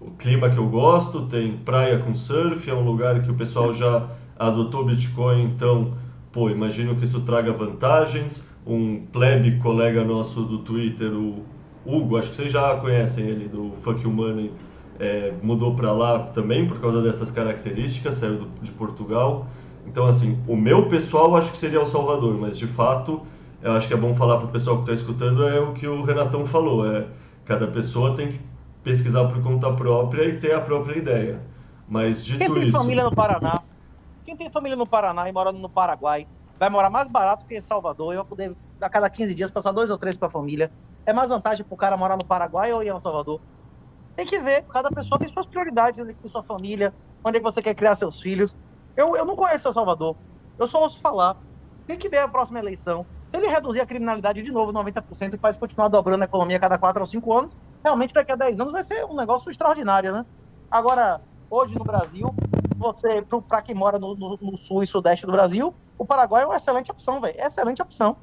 [0.01, 3.72] o clima que eu gosto, tem praia com surf, é um lugar que o pessoal
[3.72, 5.94] já adotou Bitcoin, então,
[6.30, 8.48] pô, imagino que isso traga vantagens.
[8.66, 11.44] Um plebe colega nosso do Twitter, o
[11.87, 14.53] Hugo, acho que vocês já conhecem ele, do Fuck You Money,
[14.99, 19.47] é, mudou para lá também por causa dessas características, saiu do, de Portugal.
[19.87, 23.23] Então, assim, o meu pessoal acho que seria El Salvador, mas de fato,
[23.63, 25.87] eu acho que é bom falar para o pessoal que está escutando é o que
[25.87, 27.07] o Renatão falou, é
[27.45, 28.41] cada pessoa tem que
[28.83, 31.41] pesquisar por conta própria e ter a própria ideia.
[31.89, 32.79] Mas dito Quem tem isso...
[32.79, 33.63] família no Paraná,
[34.25, 36.27] quem tem família no Paraná e mora no Paraguai,
[36.59, 39.71] vai morar mais barato que em Salvador e vai poder, a cada 15 dias, passar
[39.71, 40.71] dois ou três com a família.
[41.07, 43.41] É mais vantagem pro cara morar no Paraguai ou em El Salvador?
[44.16, 46.93] Tem que ver, cada pessoa tem suas prioridades, onde tem sua família,
[47.24, 48.57] onde é você quer criar seus filhos.
[48.97, 50.16] Eu, eu não conheço El Salvador,
[50.59, 51.37] eu só ouço falar.
[51.87, 53.07] Tem que ver a próxima eleição.
[53.28, 56.61] Se ele reduzir a criminalidade de novo 90% e país continuar dobrando a economia a
[56.61, 60.12] cada 4 ou 5 anos, realmente daqui a 10 anos vai ser um negócio extraordinário,
[60.12, 60.27] né?
[60.70, 62.35] Agora, hoje no Brasil,
[62.77, 66.47] você, para quem mora no, no, no, sul e sudeste do Brasil, o Paraguai é
[66.47, 67.37] uma excelente opção, velho.
[67.39, 68.16] Excelente opção.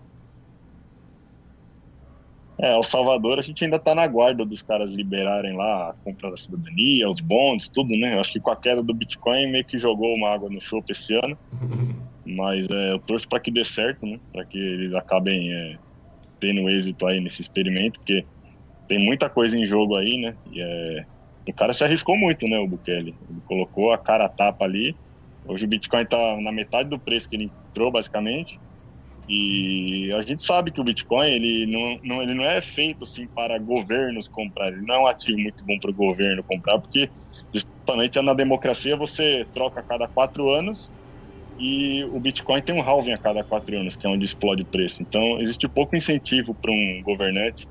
[2.64, 6.32] É, El Salvador, a gente ainda tá na guarda dos caras liberarem lá a compra
[6.32, 8.16] da cidadania, os bonds, tudo, né?
[8.16, 10.94] Eu acho que com a queda do Bitcoin meio que jogou uma água no chope
[10.94, 11.38] esse ano.
[12.26, 14.18] Mas é, eu torço para que dê certo, né?
[14.32, 15.78] Para que eles acabem é,
[16.40, 18.26] tendo êxito aí nesse experimento, porque
[18.88, 20.34] tem muita coisa em jogo aí, né?
[20.50, 21.06] E é,
[21.46, 22.58] o cara se arriscou muito, né?
[22.60, 23.14] O Bukele.
[23.30, 24.96] Ele colocou a cara a tapa ali.
[25.46, 28.58] Hoje o Bitcoin está na metade do preço que ele entrou, basicamente.
[29.28, 33.28] E a gente sabe que o Bitcoin ele não, não, ele não é feito assim
[33.34, 34.70] para governos comprar.
[34.70, 37.10] Ele não é um ativo muito bom para o governo comprar, porque
[37.54, 40.92] justamente na democracia você troca a cada quatro anos
[41.58, 44.68] e o Bitcoin tem um halving a cada quatro anos, que é onde explode o
[44.68, 45.04] preço.
[45.04, 47.68] Então, existe pouco incentivo para um governante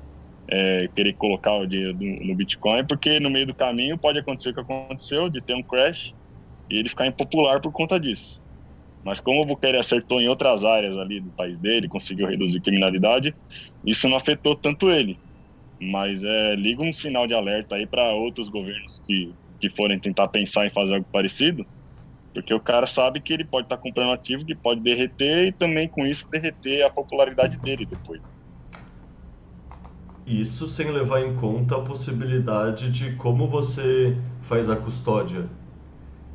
[0.49, 4.53] é, querer colocar o dinheiro no Bitcoin, porque no meio do caminho pode acontecer o
[4.53, 6.13] que aconteceu, de ter um crash
[6.69, 8.42] e ele ficar impopular por conta disso.
[9.03, 13.35] Mas como o Bukele acertou em outras áreas ali do país dele, conseguiu reduzir criminalidade,
[13.85, 15.19] isso não afetou tanto ele.
[15.81, 20.29] Mas é, liga um sinal de alerta aí para outros governos que, que forem tentar
[20.29, 21.65] pensar em fazer algo parecido,
[22.33, 25.53] porque o cara sabe que ele pode estar tá comprando ativo que pode derreter e
[25.53, 28.21] também com isso derreter a popularidade dele depois.
[30.25, 35.49] Isso sem levar em conta a possibilidade de como você faz a custódia.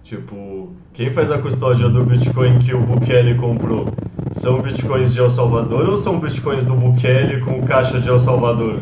[0.09, 3.89] Tipo, quem faz a custódia do Bitcoin que o Bukele comprou?
[4.33, 8.81] São bitcoins de El Salvador ou são bitcoins do Bukele com caixa de El Salvador?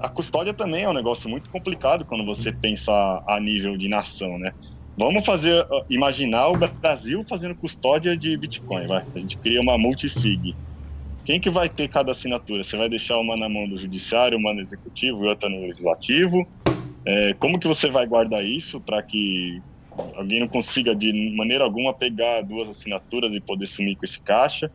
[0.00, 2.92] A custódia também é um negócio muito complicado quando você pensa
[3.28, 4.50] a nível de nação, né?
[4.98, 9.04] Vamos fazer, imaginar o Brasil fazendo custódia de Bitcoin, vai.
[9.14, 10.56] A gente cria uma multisig.
[11.24, 12.64] Quem que vai ter cada assinatura?
[12.64, 16.44] Você vai deixar uma na mão do judiciário, uma no executivo e outra no legislativo?
[17.06, 19.62] É, como que você vai guardar isso para que
[20.14, 24.70] alguém não consiga de maneira alguma pegar duas assinaturas e poder sumir com esse caixa?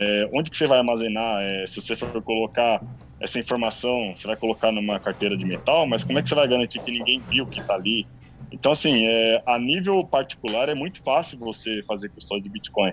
[0.00, 1.42] É, onde que você vai armazenar?
[1.42, 2.82] É, se você for colocar
[3.20, 6.48] essa informação, você vai colocar numa carteira de metal, mas como é que você vai
[6.48, 8.08] garantir que ninguém viu que está ali?
[8.52, 12.92] Então, assim, é, a nível particular é muito fácil você fazer custódia de Bitcoin.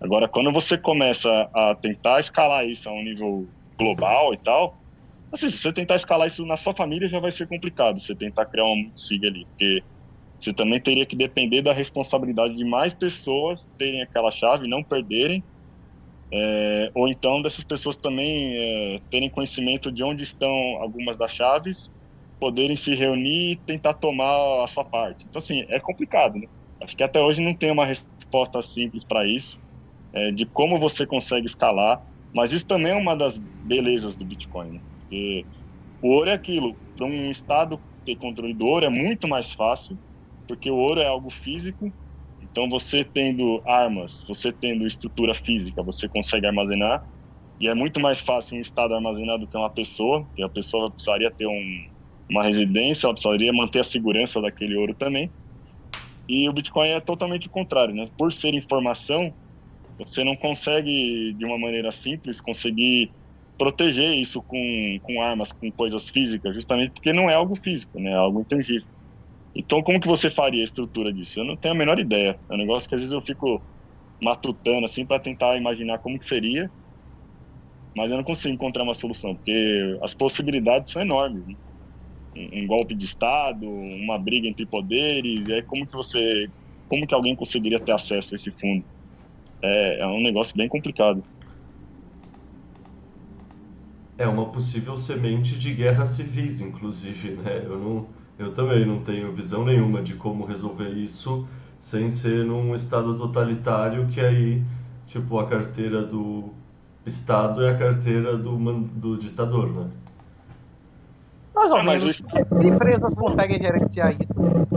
[0.00, 3.48] Agora, quando você começa a tentar escalar isso a um nível
[3.78, 4.74] global e tal,
[5.32, 8.46] assim, se você tentar escalar isso na sua família já vai ser complicado, você tentar
[8.46, 9.84] criar uma multisig ali, porque
[10.38, 15.44] você também teria que depender da responsabilidade de mais pessoas terem aquela chave, não perderem,
[16.32, 20.50] é, ou então dessas pessoas também é, terem conhecimento de onde estão
[20.82, 21.90] algumas das chaves
[22.38, 25.26] poderem se reunir e tentar tomar a sua parte.
[25.28, 26.46] Então, assim, é complicado, né?
[26.82, 29.58] Acho que até hoje não tem uma resposta simples para isso,
[30.14, 32.00] é, de como você consegue escalar,
[32.34, 34.80] mas isso também é uma das belezas do Bitcoin, né?
[35.10, 35.48] Porque
[36.02, 39.98] o ouro é aquilo, para um Estado ter controle do ouro é muito mais fácil,
[40.48, 41.92] porque o ouro é algo físico,
[42.40, 47.02] então você tendo armas, você tendo estrutura física, você consegue armazenar,
[47.60, 50.90] e é muito mais fácil um Estado armazenar do que uma pessoa, que a pessoa
[50.92, 51.86] precisaria ter um,
[52.30, 55.32] uma residência, ela precisaria manter a segurança daquele ouro também.
[56.28, 58.08] E o Bitcoin é totalmente o contrário, né?
[58.16, 59.34] Por ser informação,
[59.98, 63.14] você não consegue, de uma maneira simples, conseguir
[63.60, 68.10] proteger isso com, com armas, com coisas físicas, justamente porque não é algo físico, né?
[68.10, 68.88] É algo intangível.
[69.54, 71.40] Então, como que você faria a estrutura disso?
[71.40, 72.40] Eu não tenho a menor ideia.
[72.50, 73.62] É um negócio que às vezes eu fico
[74.22, 76.72] matutando assim para tentar imaginar como que seria,
[77.94, 81.46] mas eu não consigo encontrar uma solução, porque as possibilidades são enormes.
[81.46, 81.54] Né?
[82.36, 86.48] Um, golpe de estado, uma briga entre poderes, e aí como que você,
[86.88, 88.86] como que alguém conseguiria ter acesso a esse fundo?
[89.62, 91.24] É, é um negócio bem complicado.
[94.20, 97.62] É uma possível semente de guerras civis, inclusive, né?
[97.64, 98.06] Eu não,
[98.38, 101.48] eu também não tenho visão nenhuma de como resolver isso
[101.78, 104.62] sem ser num estado totalitário que aí,
[105.06, 106.50] tipo, a carteira do
[107.06, 109.90] Estado é a carteira do, do ditador, né?
[111.54, 112.16] Mais ou é, menos.
[112.16, 112.22] Se
[112.62, 114.34] empresas conseguem gerenciar isso,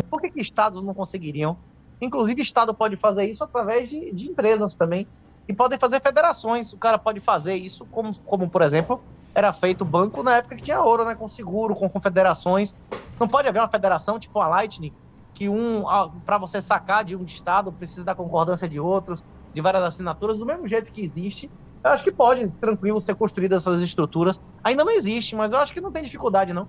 [0.10, 1.58] por que, que estados não conseguiriam?
[2.02, 5.06] Inclusive, o Estado pode fazer isso através de, de empresas também.
[5.50, 6.72] E podem fazer federações.
[6.72, 9.02] O cara pode fazer isso, como, como por exemplo,
[9.36, 11.16] era feito banco na época que tinha ouro, né?
[11.16, 12.74] Com seguro, com confederações.
[13.20, 14.94] Não pode haver uma federação tipo a Lightning,
[15.34, 15.84] que um,
[16.26, 19.24] para você sacar de um estado, precisa da concordância de outros,
[19.54, 21.50] de várias assinaturas, do mesmo jeito que existe.
[21.84, 24.40] Eu acho que pode, tranquilo, ser construídas essas estruturas.
[24.64, 26.68] Ainda não existe, mas eu acho que não tem dificuldade, não.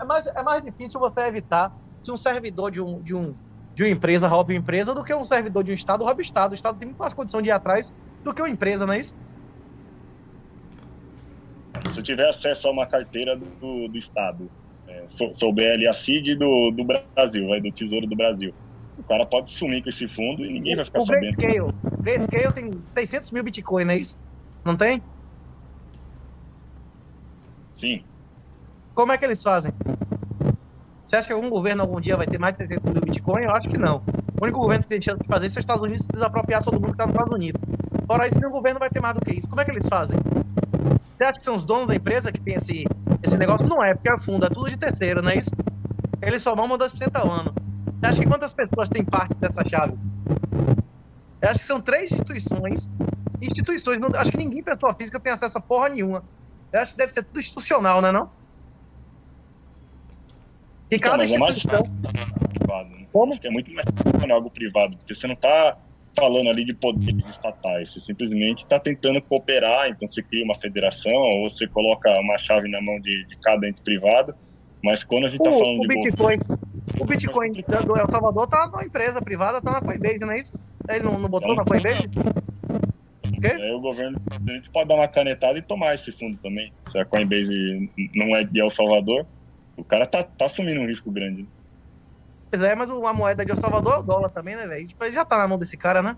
[0.00, 1.72] É mais, é mais difícil você evitar
[2.04, 3.34] que um servidor de, um, de, um,
[3.74, 6.22] de uma empresa roube uma empresa do que um servidor de um Estado roube o
[6.22, 6.52] Estado.
[6.52, 7.90] O Estado tem muito mais condição de ir atrás
[8.22, 9.14] do que uma empresa, não é isso?
[11.90, 14.50] Se eu tiver acesso a uma carteira do, do Estado,
[14.86, 18.54] é, souber ali a CID do, do Brasil, vai, do Tesouro do Brasil,
[18.96, 21.36] o cara pode sumir com esse fundo e ninguém vai ficar o sabendo.
[21.36, 24.16] Grayscale, Grayscale tem 600 mil Bitcoin, não é isso?
[24.64, 25.02] Não tem?
[27.74, 28.04] Sim.
[28.94, 29.72] Como é que eles fazem?
[31.06, 33.42] Você acha que algum governo algum dia vai ter mais de 300 mil Bitcoin?
[33.42, 34.02] Eu acho que não.
[34.40, 36.62] O único governo que tem chance de fazer isso é os Estados Unidos se desapropriar
[36.62, 37.60] todo mundo que está nos Estados Unidos.
[38.06, 39.48] Fora isso, nenhum governo vai ter mais do que isso.
[39.48, 40.18] Como é que eles fazem?
[41.22, 42.84] Você acha que são os donos da empresa que tem esse,
[43.22, 43.64] esse negócio?
[43.64, 45.52] Não é, porque é fundo, é tudo de terceiro, não é isso?
[46.20, 47.54] Eles só vão 2% ao ano.
[48.00, 49.96] Você acha que quantas pessoas têm parte dessa chave?
[51.40, 52.90] Eu acho que são três instituições.
[53.40, 56.24] Instituições, não, acho que ninguém, pessoa física, tem acesso a porra nenhuma.
[56.72, 58.28] Eu acho que deve ser tudo institucional, né, não?
[60.90, 61.70] E então, cada então, instituição...
[61.70, 63.06] É mais privado, né?
[63.12, 63.30] Como?
[63.30, 65.76] Acho que é muito mais institucional algo privado, porque você não está
[66.14, 71.12] falando ali de poderes estatais, você simplesmente está tentando cooperar, então você cria uma federação
[71.12, 74.34] ou você coloca uma chave na mão de, de cada ente privado,
[74.82, 76.38] mas quando a gente está falando o de Bitcoin,
[77.00, 80.52] o Bitcoin do El Salvador está numa empresa privada, está na Coinbase, não é isso?
[80.88, 82.08] Ele não, não botou na Coinbase?
[83.44, 86.72] Aí o governo a gente pode dar uma canetada e tomar esse fundo também.
[86.82, 89.26] Se a Coinbase não é de El Salvador,
[89.76, 91.46] o cara tá, tá assumindo um risco grande.
[92.52, 94.86] Pois é, mas a moeda de El Salvador é o dólar também, né, velho?
[94.86, 96.14] Tipo, já tá na mão desse cara, né?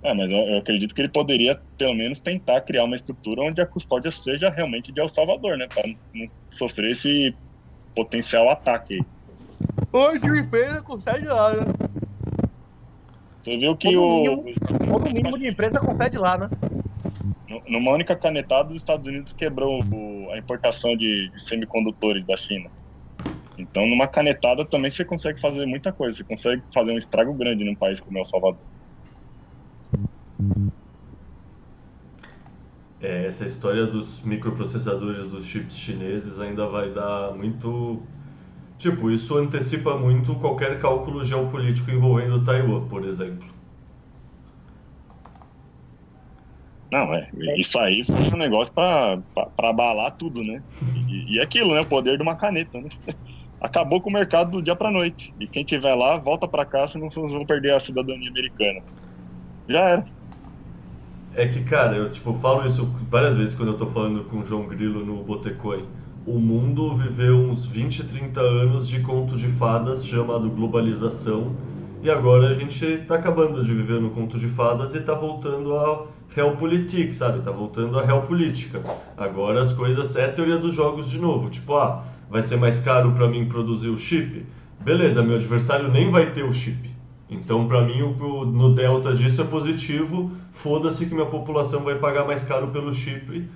[0.00, 3.60] É, mas eu, eu, acredito que ele poderia, pelo menos, tentar criar uma estrutura onde
[3.60, 5.66] a custódia seja realmente de El Salvador, né?
[5.66, 5.82] Pra
[6.14, 7.34] não sofrer esse
[7.92, 9.00] potencial ataque aí.
[9.92, 11.64] Hoje o empresa consegue lá, né?
[13.40, 14.22] Você viu que o.
[14.22, 14.44] Mínimo,
[14.96, 16.48] o mínimo de empresa consegue lá, né?
[17.68, 19.82] Numa única canetada, os Estados Unidos quebrou
[20.30, 22.70] a importação de, de semicondutores da China.
[23.60, 26.16] Então, numa canetada também você consegue fazer muita coisa.
[26.16, 28.64] Você consegue fazer um estrago grande num país como El Salvador.
[33.00, 38.02] É, essa história dos microprocessadores dos chips chineses ainda vai dar muito.
[38.78, 43.48] Tipo, isso antecipa muito qualquer cálculo geopolítico envolvendo Taiwan, por exemplo.
[46.92, 47.30] Não, é.
[47.56, 49.22] Isso aí foi um negócio para
[49.58, 50.62] abalar tudo, né?
[51.06, 51.80] E, e aquilo, né?
[51.80, 52.88] O poder de uma caneta, né?
[53.60, 55.34] acabou com o mercado do dia para noite.
[55.38, 58.80] E quem tiver lá, volta para cá, senão vocês vão perder a cidadania americana.
[59.68, 60.06] Já era.
[61.34, 64.44] É que, cara, eu tipo, falo isso várias vezes quando eu tô falando com o
[64.44, 65.84] João Grilo no Botecoin.
[66.26, 71.54] O mundo viveu uns 20, 30 anos de conto de fadas chamado globalização.
[72.02, 75.76] E agora a gente tá acabando de viver no conto de fadas e tá voltando
[75.76, 77.40] a realpolitik, sabe?
[77.40, 78.82] Tá voltando a realpolitica.
[79.16, 81.48] Agora as coisas é a teoria dos jogos de novo.
[81.48, 84.46] Tipo, ah, vai ser mais caro para mim produzir o chip?
[84.80, 86.88] Beleza, meu adversário nem vai ter o chip.
[87.28, 90.32] Então, para mim, o, no delta disso é positivo.
[90.52, 93.48] Foda-se que minha população vai pagar mais caro pelo chip.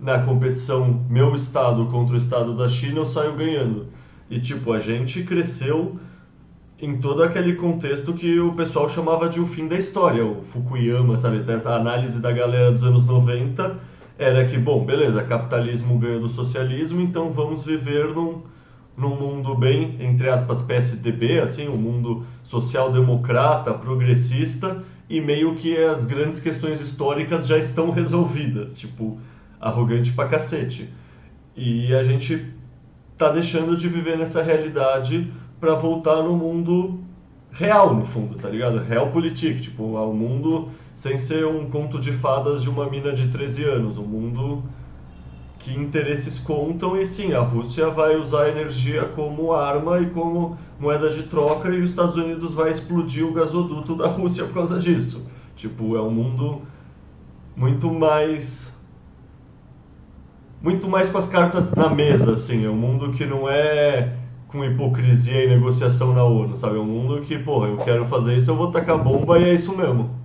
[0.00, 3.86] Na competição, meu estado contra o estado da China, eu saio ganhando.
[4.28, 5.98] E, tipo, a gente cresceu
[6.80, 10.24] em todo aquele contexto que o pessoal chamava de o fim da história.
[10.24, 11.44] O Fukuyama, sabe?
[11.50, 17.00] Essa análise da galera dos anos 90 era que, bom, beleza, capitalismo ganha do socialismo,
[17.00, 18.42] então vamos viver num,
[18.96, 26.04] num mundo bem, entre aspas, PSDB, assim, um mundo social-democrata, progressista, e meio que as
[26.04, 29.18] grandes questões históricas já estão resolvidas, tipo,
[29.60, 30.88] arrogante pra cacete.
[31.54, 32.52] E a gente
[33.18, 35.30] tá deixando de viver nessa realidade
[35.60, 37.00] para voltar no mundo
[37.50, 38.78] real, no fundo, tá ligado?
[38.78, 43.64] Realpolitik, tipo, o mundo sem ser um conto de fadas de uma mina de 13
[43.64, 44.62] anos, um mundo
[45.58, 50.58] que interesses contam e sim, a Rússia vai usar a energia como arma e como
[50.78, 54.78] moeda de troca e os Estados Unidos vai explodir o gasoduto da Rússia por causa
[54.78, 55.24] disso.
[55.54, 56.62] Tipo, é um mundo
[57.54, 58.72] muito mais
[60.60, 64.16] muito mais com as cartas na mesa, assim, é um mundo que não é
[64.48, 66.76] com hipocrisia e negociação na ONU, sabe?
[66.76, 69.54] É um mundo que, porra, eu quero fazer isso, eu vou tacar bomba e é
[69.54, 70.21] isso mesmo.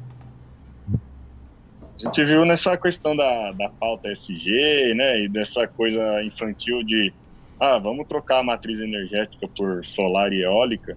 [2.00, 7.12] A gente viu nessa questão da, da pauta SG, né, e dessa coisa infantil de,
[7.60, 10.96] ah, vamos trocar a matriz energética por solar e eólica.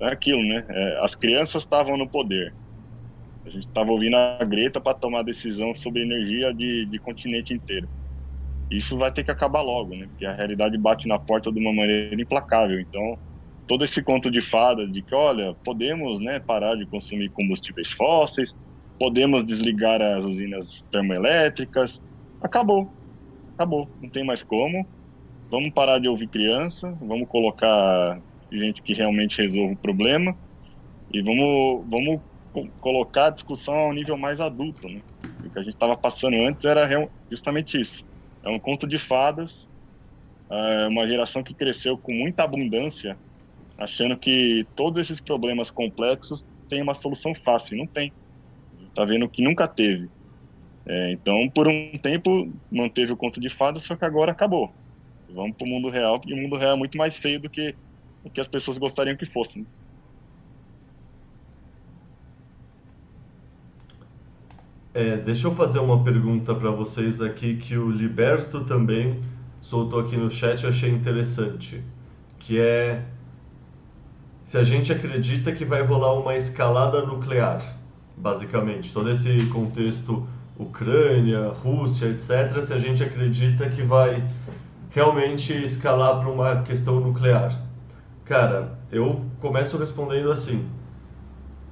[0.00, 0.66] É aquilo, né?
[0.68, 2.52] É, as crianças estavam no poder.
[3.46, 7.88] A gente estava ouvindo a Greta para tomar decisão sobre energia de, de continente inteiro.
[8.68, 10.06] Isso vai ter que acabar logo, né?
[10.08, 12.80] Porque a realidade bate na porta de uma maneira implacável.
[12.80, 13.16] Então,
[13.66, 18.54] todo esse conto de fada de que, olha, podemos, né, parar de consumir combustíveis fósseis,
[19.02, 22.00] podemos desligar as usinas termoelétricas.
[22.40, 22.88] Acabou.
[23.54, 23.88] Acabou.
[24.00, 24.86] Não tem mais como.
[25.50, 28.20] Vamos parar de ouvir criança, vamos colocar
[28.52, 30.36] gente que realmente resolva o problema
[31.12, 32.20] e vamos, vamos
[32.80, 34.88] colocar a discussão a um nível mais adulto.
[34.88, 35.00] Né?
[35.44, 36.88] O que a gente estava passando antes era
[37.28, 38.06] justamente isso.
[38.44, 39.68] É um conto de fadas,
[40.48, 43.18] é uma geração que cresceu com muita abundância,
[43.76, 47.76] achando que todos esses problemas complexos têm uma solução fácil.
[47.76, 48.12] Não tem
[48.94, 50.10] tá vendo que nunca teve.
[50.86, 54.74] É, então, por um tempo, manteve o conto de fadas, só que agora acabou.
[55.28, 57.76] Vamos para o mundo real, porque o mundo real é muito mais feio do que
[58.24, 59.66] o que as pessoas gostariam que fosse.
[64.94, 69.20] É, deixa eu fazer uma pergunta para vocês aqui que o Liberto também
[69.60, 71.82] soltou aqui no chat, eu achei interessante,
[72.38, 73.02] que é
[74.44, 77.81] se a gente acredita que vai rolar uma escalada nuclear
[78.22, 78.92] basicamente.
[78.92, 80.26] Todo esse contexto
[80.56, 84.24] Ucrânia, Rússia, etc., se a gente acredita que vai
[84.90, 87.58] realmente escalar para uma questão nuclear.
[88.24, 90.64] Cara, eu começo respondendo assim: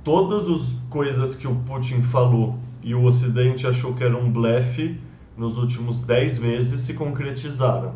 [0.02, 4.98] todas as coisas que o Putin falou e o Ocidente achou que era um blefe
[5.36, 7.94] nos últimos 10 meses se concretizaram.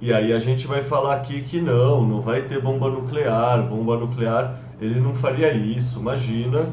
[0.00, 3.96] E aí a gente vai falar aqui que não, não vai ter bomba nuclear, bomba
[3.96, 6.68] nuclear, ele não faria isso, imagina.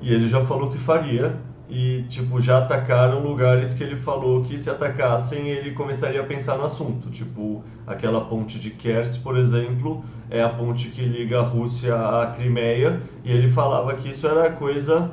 [0.00, 1.36] E ele já falou que faria.
[1.70, 6.56] E, tipo, já atacaram lugares que ele falou que se atacassem ele começaria a pensar
[6.56, 7.10] no assunto.
[7.10, 12.28] Tipo, aquela ponte de Kers, por exemplo, é a ponte que liga a Rússia à
[12.28, 13.02] Crimeia.
[13.22, 15.10] E ele falava que isso era coisa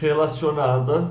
[0.00, 1.10] relacionada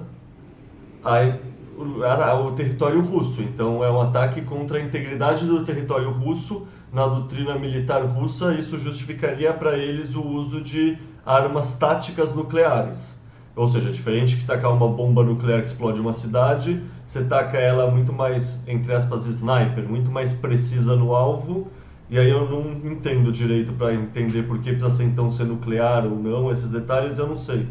[1.03, 3.43] ao território russo.
[3.43, 6.67] Então, é um ataque contra a integridade do território russo.
[6.91, 13.19] Na doutrina militar russa, isso justificaria para eles o uso de armas táticas nucleares.
[13.56, 17.91] Ou seja, diferente que tacar uma bomba nuclear que explode uma cidade, você taca ela
[17.91, 21.68] muito mais, entre aspas, sniper, muito mais precisa no alvo.
[22.10, 26.06] E aí eu não entendo direito para entender por que precisa ser, então ser nuclear
[26.06, 27.68] ou não, esses detalhes eu não sei.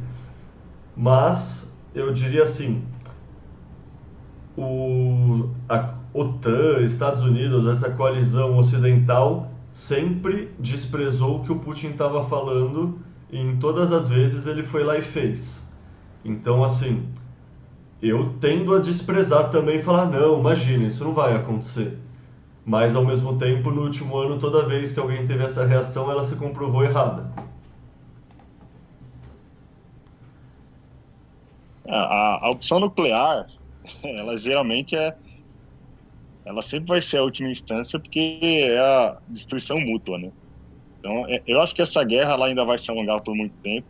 [0.97, 2.82] Mas eu diria assim,
[4.56, 12.22] o, a OTAN, Estados Unidos, essa coalizão ocidental sempre desprezou o que o Putin estava
[12.24, 12.98] falando
[13.32, 15.69] em todas as vezes ele foi lá e fez.
[16.24, 17.09] Então, assim,
[18.02, 21.98] eu tendo a desprezar também e falar: não, imagina, isso não vai acontecer.
[22.65, 26.23] Mas, ao mesmo tempo, no último ano, toda vez que alguém teve essa reação, ela
[26.23, 27.32] se comprovou errada.
[31.89, 33.47] A, a opção nuclear,
[34.05, 35.16] ela geralmente é.
[36.44, 40.32] Ela sempre vai ser a última instância porque é a destruição mútua, né?
[41.01, 43.89] Então, é, eu acho que essa guerra lá ainda vai se alongar por muito tempo.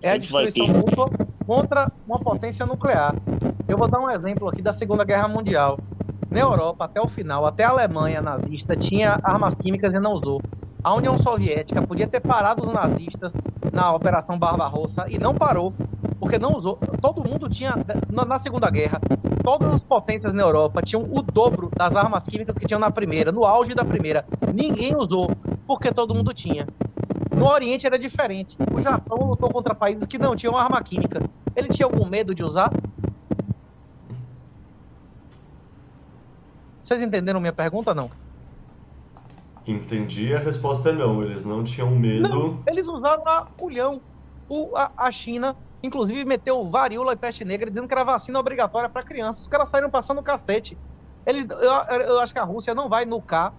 [0.00, 0.72] É a destruição ter...
[0.72, 1.10] mútua
[1.46, 3.14] contra uma potência nuclear.
[3.68, 5.78] Eu vou dar um exemplo aqui da Segunda Guerra Mundial.
[6.30, 10.40] Na Europa, até o final, até a Alemanha nazista tinha armas químicas e não usou.
[10.82, 13.32] A União Soviética podia ter parado os nazistas
[13.72, 15.72] na Operação Barbarossa e não parou,
[16.18, 16.78] porque não usou.
[17.00, 17.74] Todo mundo tinha,
[18.10, 19.00] na Segunda Guerra,
[19.44, 23.30] todas as potências na Europa tinham o dobro das armas químicas que tinham na primeira,
[23.30, 24.24] no auge da primeira.
[24.52, 25.30] Ninguém usou,
[25.72, 26.66] porque todo mundo tinha.
[27.34, 28.58] No Oriente era diferente.
[28.70, 31.22] O Japão lutou contra países que não tinham arma química.
[31.56, 32.70] Ele tinha algum medo de usar?
[36.82, 38.10] Vocês entenderam minha pergunta, não?
[39.66, 41.22] Entendi, a resposta é não.
[41.22, 42.28] Eles não tinham medo.
[42.28, 43.98] Não, eles usaram a culhão.
[44.50, 48.90] O, a, a China, inclusive, meteu varíola e peste negra dizendo que era vacina obrigatória
[48.90, 49.40] para crianças.
[49.40, 50.76] Os caras saíram passando cacete.
[51.24, 53.54] Eles, eu, eu, acho que a Rússia não vai nucar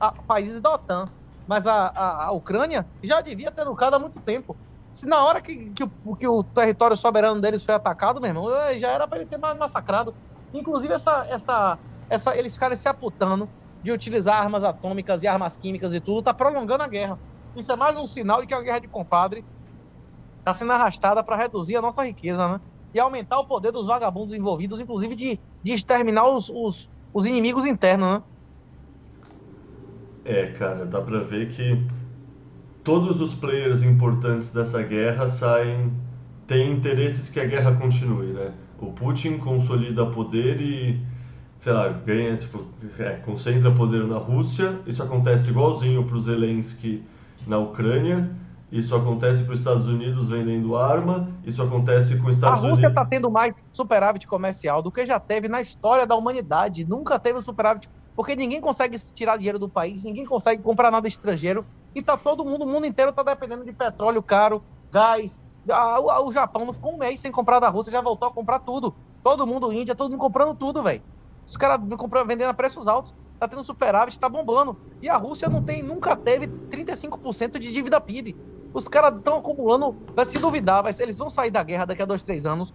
[0.00, 1.10] a, países da OTAN.
[1.48, 4.54] Mas a, a, a Ucrânia já devia ter educado há muito tempo.
[4.90, 5.88] Se na hora que, que,
[6.18, 8.48] que o território soberano deles foi atacado, meu irmão,
[8.78, 10.14] já era para ele ter massacrado.
[10.52, 13.48] Inclusive, essa, essa, essa, eles ficarem se aputando
[13.82, 17.18] de utilizar armas atômicas e armas químicas e tudo, tá prolongando a guerra.
[17.56, 19.44] Isso é mais um sinal de que a guerra de compadre
[20.38, 22.60] está sendo arrastada para reduzir a nossa riqueza, né?
[22.92, 27.66] E aumentar o poder dos vagabundos envolvidos, inclusive de, de exterminar os, os, os inimigos
[27.66, 28.22] internos, né?
[30.28, 31.82] É, cara, dá pra ver que
[32.84, 35.90] todos os players importantes dessa guerra saem.
[36.46, 38.52] têm interesses que a guerra continue, né?
[38.78, 41.00] O Putin consolida poder e,
[41.58, 42.62] sei lá, ganha, tipo,
[42.98, 44.78] é, concentra poder na Rússia.
[44.86, 47.02] Isso acontece igualzinho pro Zelensky
[47.46, 48.30] na Ucrânia.
[48.70, 51.26] Isso acontece para os Estados Unidos vendendo arma.
[51.42, 52.78] Isso acontece com os Estados Unidos.
[52.78, 56.86] A Rússia está tendo mais superávit comercial do que já teve na história da humanidade.
[56.86, 57.88] Nunca teve um superávit
[58.18, 61.64] porque ninguém consegue tirar dinheiro do país, ninguém consegue comprar nada estrangeiro,
[61.94, 65.40] e tá todo mundo, o mundo inteiro tá dependendo de petróleo caro, gás.
[66.24, 68.92] o, Japão não ficou um mês sem comprar da Rússia, já voltou a comprar tudo.
[69.22, 71.00] Todo mundo, Índia, todo mundo comprando tudo, velho.
[71.46, 71.78] Os caras
[72.26, 74.76] vendendo a preços altos, tá tendo superávit, tá bombando.
[75.00, 78.34] E a Rússia não tem, nunca teve 35% de dívida PIB.
[78.74, 82.04] Os caras estão acumulando, vai se duvidar, vai, eles vão sair da guerra daqui a
[82.04, 82.74] dois, três anos.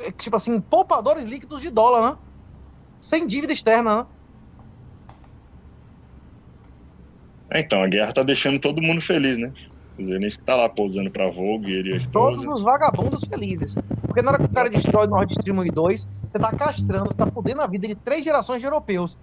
[0.00, 2.18] É, tipo assim, poupadores líquidos de dólar, né?
[3.00, 4.06] Sem dívida externa, né?
[7.54, 9.52] É, então, a guerra tá deixando todo mundo feliz, né?
[9.96, 12.42] O Zelensky tá lá pousando pra Vogue, ele e a esposa.
[12.42, 13.76] Todos os vagabundos felizes.
[14.02, 17.16] Porque na hora que o cara destrói o Nord Stream 2, você tá castrando, você
[17.16, 19.16] tá fudendo a vida de três gerações de europeus.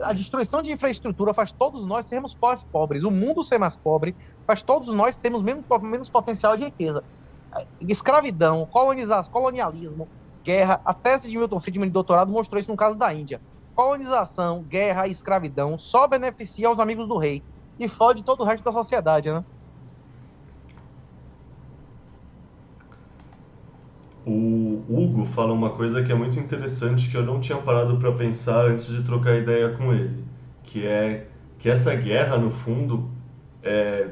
[0.00, 3.04] A destruição de infraestrutura faz todos nós sermos mais pobres.
[3.04, 4.16] O mundo ser mais pobre
[4.46, 7.04] faz todos nós termos menos, menos potencial de riqueza.
[7.82, 10.08] Escravidão, colonização, colonialismo,
[10.42, 10.80] guerra.
[10.82, 13.38] A tese de Milton Friedman de doutorado mostrou isso no caso da Índia.
[13.74, 17.42] Colonização, guerra escravidão só beneficia os amigos do rei
[17.78, 19.44] e fode todo o resto da sociedade, né?
[24.24, 28.10] O Hugo fala uma coisa que é muito interessante que eu não tinha parado para
[28.10, 30.24] pensar antes de trocar ideia com ele,
[30.64, 31.28] que é
[31.58, 33.08] que essa guerra, no fundo,
[33.62, 34.08] é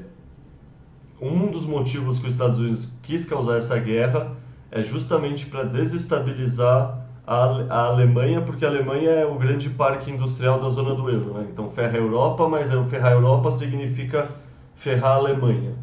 [1.21, 4.37] um dos motivos que os Estados Unidos quis causar essa guerra
[4.71, 10.69] é justamente para desestabilizar a, Alemanha, porque a Alemanha é o grande parque industrial da
[10.69, 11.47] zona do euro, né?
[11.51, 14.29] Então ferra a Europa, mas é, ferrar a Europa significa
[14.75, 15.75] ferrar a Alemanha.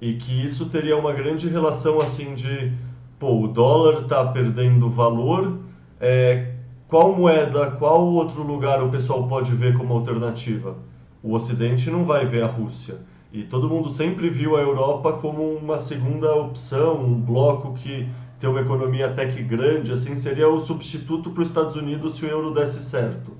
[0.00, 2.72] E que isso teria uma grande relação assim de,
[3.18, 5.58] pô, o dólar está perdendo valor,
[6.00, 6.54] é,
[6.88, 10.76] qual moeda, qual outro lugar o pessoal pode ver como alternativa?
[11.22, 12.96] O Ocidente não vai ver a Rússia.
[13.32, 18.08] E todo mundo sempre viu a Europa como uma segunda opção, um bloco que
[18.40, 22.24] ter uma economia até que grande, assim, seria o substituto para os Estados Unidos se
[22.24, 23.36] o euro desse certo.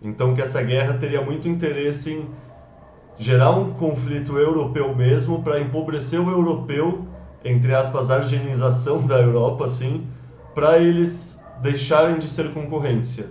[0.00, 2.30] Então que essa guerra teria muito interesse em
[3.18, 7.06] gerar um conflito europeu mesmo para empobrecer o europeu,
[7.44, 10.06] entre aspas, a argenização da Europa, assim,
[10.54, 13.26] para eles deixarem de ser concorrência.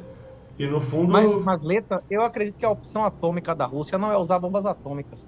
[0.59, 1.11] E no fundo.
[1.11, 4.65] Mas, mas Leta, eu acredito que a opção atômica da Rússia não é usar bombas
[4.65, 5.27] atômicas.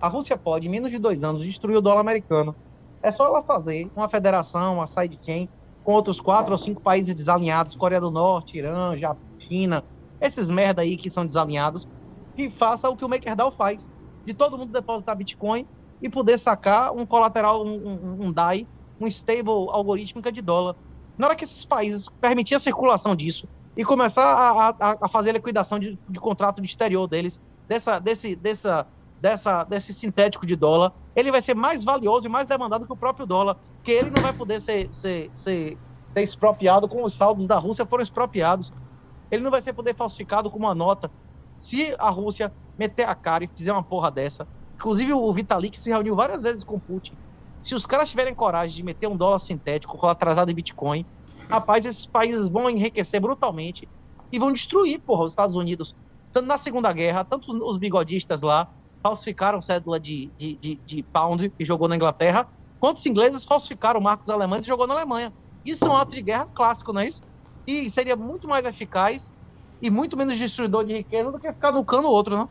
[0.00, 2.56] A Rússia pode, em menos de dois anos, destruir o dólar americano.
[3.02, 5.48] É só ela fazer uma federação, uma sidechain,
[5.82, 9.82] com outros quatro ou cinco países desalinhados, Coreia do Norte, Irã, Japão, China,
[10.20, 11.88] esses merda aí que são desalinhados,
[12.36, 13.88] que faça o que o MakerDAO faz,
[14.24, 15.66] de todo mundo depositar Bitcoin
[16.02, 18.66] e poder sacar um colateral, um, um, um DAI,
[19.00, 20.76] um stable algorítmica de dólar.
[21.16, 25.30] Na hora que esses países permitir a circulação disso e começar a, a, a fazer
[25.30, 28.86] a liquidação de, de contrato de exterior deles, dessa, desse, dessa,
[29.20, 32.96] dessa, desse sintético de dólar, ele vai ser mais valioso e mais demandado que o
[32.96, 35.78] próprio dólar, que ele não vai poder ser, ser, ser,
[36.12, 38.72] ser expropriado como os saldos da Rússia foram expropriados.
[39.30, 41.10] Ele não vai ser poder falsificado com uma nota.
[41.58, 45.90] Se a Rússia meter a cara e fizer uma porra dessa, inclusive o Vitalik se
[45.90, 47.16] reuniu várias vezes com Putin.
[47.60, 51.04] Se os caras tiverem coragem de meter um dólar sintético atrasado em Bitcoin,
[51.48, 53.86] rapaz, esses países vão enriquecer brutalmente
[54.32, 55.94] e vão destruir, porra, os Estados Unidos.
[56.32, 61.52] Tanto na Segunda Guerra, tanto os bigodistas lá, falsificaram cédula de, de, de, de pound
[61.58, 62.46] e jogou na Inglaterra,
[62.78, 65.32] quantos ingleses falsificaram marcos alemães e jogou na Alemanha.
[65.64, 67.22] Isso é um ato de guerra clássico, não é isso?
[67.66, 69.32] E seria muito mais eficaz
[69.80, 72.48] e muito menos destruidor de riqueza do que ficar nucando o outro, não?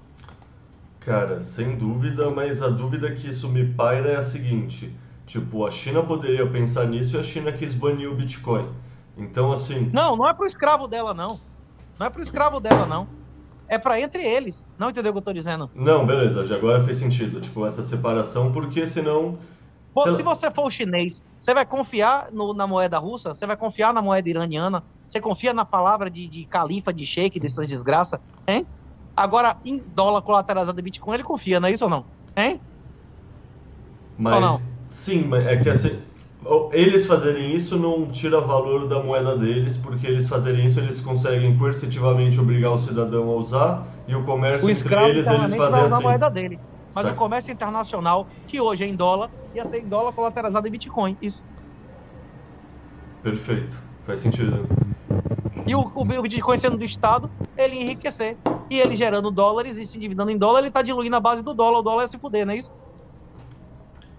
[0.99, 4.95] Cara, sem dúvida, mas a dúvida que isso me paira é a seguinte:
[5.25, 8.69] tipo, a China poderia pensar nisso e a China quis banir o Bitcoin.
[9.17, 9.89] Então, assim.
[9.91, 11.39] Não, não é pro escravo dela, não.
[11.99, 13.18] Não é pro escravo dela, não
[13.69, 14.65] é para entre eles.
[14.77, 15.71] Não entendeu o que eu tô dizendo?
[15.73, 17.39] Não, beleza, já agora fez sentido.
[17.39, 19.37] Tipo, essa separação, porque senão.
[19.93, 23.33] Pô, se você for o chinês, você vai confiar no, na moeda russa?
[23.33, 24.83] Você vai confiar na moeda iraniana?
[25.07, 28.19] Você confia na palavra de, de califa, de sheik, dessas desgraças?
[28.47, 28.67] Hein?
[29.15, 32.07] Agora, em dólar colateralizado de Bitcoin, ele confia, não é isso ou não?
[32.37, 32.61] Hein?
[34.17, 34.69] Mas, Ou não?
[34.89, 36.01] sim, mas é que assim,
[36.71, 41.57] eles fazerem isso não tira valor da moeda deles, porque eles fazerem isso eles conseguem
[41.57, 45.71] coercitivamente obrigar o cidadão a usar e o comércio O entre eles eles internamente vai
[45.71, 46.03] fazem assim.
[46.03, 46.61] moeda dele.
[46.93, 47.15] Mas Certo.
[47.15, 51.17] o comércio internacional, que hoje é em dólar, ia ser em dólar colateralizado em Bitcoin.
[51.21, 51.43] Isso.
[53.21, 54.67] Perfeito, faz sentido.
[55.67, 58.39] E o, o Bitcoin sendo do Estado, ele ia enriquecer.
[58.69, 61.53] E ele gerando dólares e se endividando em dólar, ele tá diluindo a base do
[61.53, 61.79] dólar.
[61.79, 62.71] O dólar ia se fuder, não é isso?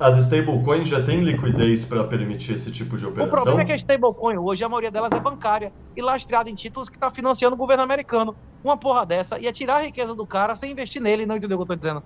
[0.00, 3.36] As stablecoins já têm liquidez para permitir esse tipo de O operação?
[3.36, 6.88] problema é que a stablecoin hoje, a maioria delas é bancária e lastreada em títulos
[6.88, 8.34] que está financiando o governo americano.
[8.64, 11.60] Uma porra dessa ia tirar a riqueza do cara sem investir nele, não entendeu o
[11.60, 12.02] que eu tô dizendo?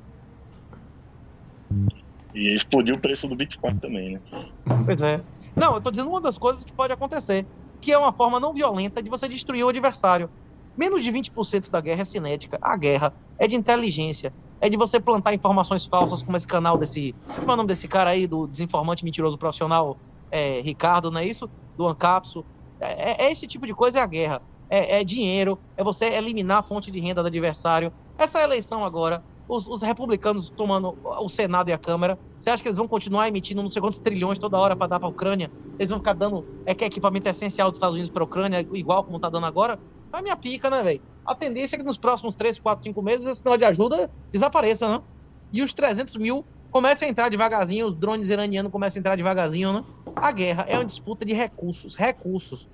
[2.34, 4.22] E explodiu o preço do Bitcoin também, né?
[4.84, 5.24] Pois é.
[5.54, 7.46] Não, eu tô dizendo uma das coisas que pode acontecer,
[7.80, 10.28] que é uma forma não violenta de você destruir o adversário.
[10.76, 12.58] Menos de 20% da guerra é cinética.
[12.60, 14.34] A guerra é de inteligência.
[14.64, 17.14] É de você plantar informações falsas, como esse canal desse.
[17.36, 20.00] Como é o nome desse cara aí, do desinformante mentiroso profissional?
[20.30, 21.50] É, Ricardo, não é isso?
[21.76, 22.46] Do Ancapso.
[22.80, 24.42] É, é esse tipo de coisa é a guerra.
[24.70, 27.92] É, é dinheiro, é você eliminar a fonte de renda do adversário.
[28.16, 32.68] Essa eleição agora, os, os republicanos tomando o Senado e a Câmara, você acha que
[32.68, 35.52] eles vão continuar emitindo não sei quantos trilhões toda hora para dar para a Ucrânia?
[35.78, 38.66] Eles vão ficar dando é que é equipamento essencial dos Estados Unidos para a Ucrânia,
[38.72, 39.78] igual como tá dando agora?
[40.14, 41.02] É a minha pica, né, velho?
[41.26, 44.88] A tendência é que nos próximos 3, 4, 5 meses esse sinal de ajuda desapareça,
[44.88, 45.02] né?
[45.52, 49.72] E os 300 mil comecem a entrar devagarzinho, os drones iranianos começam a entrar devagarzinho,
[49.72, 49.84] né?
[50.16, 52.68] A guerra é uma disputa de recursos, recursos,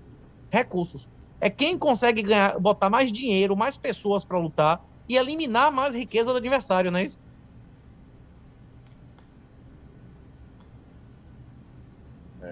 [0.52, 1.08] recursos.
[1.40, 6.32] É quem consegue ganhar, botar mais dinheiro, mais pessoas para lutar e eliminar mais riqueza
[6.32, 7.18] do adversário, não é isso?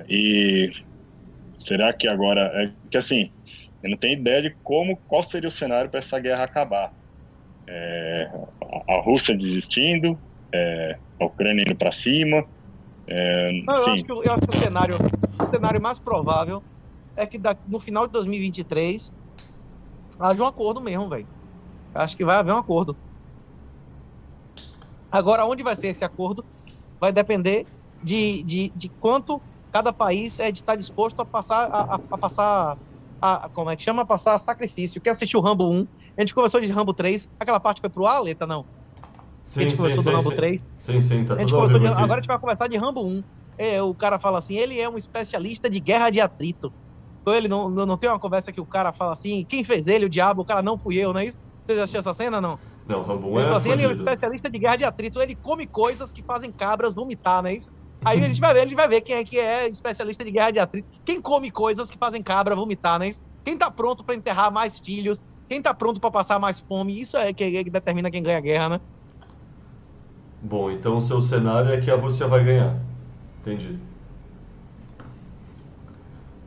[0.08, 0.70] E
[1.58, 2.42] será que agora.
[2.62, 3.30] É que assim,
[3.82, 6.92] eu não tenho ideia de como, qual seria o cenário para essa guerra acabar.
[7.68, 8.30] É,
[8.88, 10.20] a, Rússia desistindo,
[10.54, 12.44] é, a Ucrânia indo para cima.
[13.06, 16.64] É, Não, eu, sim, acho que, eu acho que o cenário, o cenário mais provável
[17.16, 19.12] é que da- no final de 2023
[20.18, 21.28] haja um acordo mesmo, velho.
[21.94, 22.98] Acho que vai haver um acordo.
[25.10, 26.46] Agora, onde vai ser esse acordo
[27.00, 27.68] vai depender
[28.02, 32.78] de, de, de quanto cada país é de estar disposto a passar a- a passar
[33.20, 34.02] a, como é que chama?
[34.02, 35.00] A passar sacrifício.
[35.00, 35.88] Quem assistiu Rambo 1?
[36.16, 37.28] A gente conversou de Rambo 3.
[37.40, 38.46] Aquela parte foi pro Aleta?
[38.46, 38.60] Não.
[38.60, 38.64] a
[39.42, 40.36] Sim, gente sim, conversou do sim, Rambo sim.
[40.36, 40.62] 3.
[40.78, 43.24] Sim, sim, tá A gente vivo de- agora a gente vai conversar de Rambo 1.
[43.56, 46.72] É, o cara fala assim, ele é um especialista de guerra de atrito.
[47.22, 49.88] Então ele não, não, não tem uma conversa que o cara fala assim, quem fez
[49.88, 51.38] ele, o diabo, o cara não fui eu, não é isso?
[51.64, 52.60] Vocês assistiram essa cena, não?
[52.86, 55.36] Não, Rambo Ele é fala assim, ele é um especialista de guerra de atrito, ele
[55.36, 57.70] come coisas que fazem cabras vomitar, não é isso?
[58.04, 60.30] Aí a gente vai ver, a gente vai ver quem é que é especialista de
[60.30, 60.88] guerra de atrito.
[61.04, 63.20] Quem come coisas que fazem cabra vomitar, é isso?
[63.44, 67.16] Quem tá pronto pra enterrar mais filhos, quem tá pronto pra passar mais fome, isso
[67.16, 68.80] é que, é que determina quem ganha a guerra, né?
[70.42, 72.76] Bom, então o seu cenário é que a Rússia vai ganhar.
[73.40, 73.78] Entendi.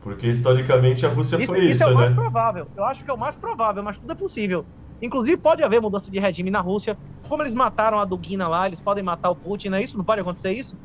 [0.02, 2.16] Porque historicamente a Rússia Isso, foi isso isso, é o mais né?
[2.16, 2.68] provável.
[2.76, 4.66] Eu acho que é o mais provável, mas tudo é possível.
[5.00, 6.98] Inclusive, pode haver mudança de regime na Rússia.
[7.28, 9.96] Como eles mataram a Dugina lá, eles podem matar o Putin, não é isso?
[9.96, 10.76] Não pode acontecer isso?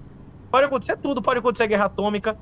[0.51, 2.38] Pode acontecer tudo, pode acontecer guerra atômica.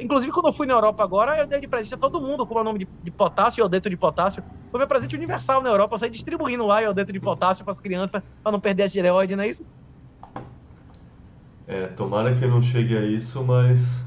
[0.00, 2.58] Inclusive, quando eu fui na Europa agora, eu dei de presente a todo mundo com
[2.58, 4.42] o nome de, de potássio, iodeto de potássio.
[4.70, 7.80] Foi meu presente universal na Europa, eu saí distribuindo lá iodeto de potássio para as
[7.80, 9.64] crianças, para não perder a tireoide, não é isso?
[11.66, 14.00] É, tomara que não chegue a isso, mas.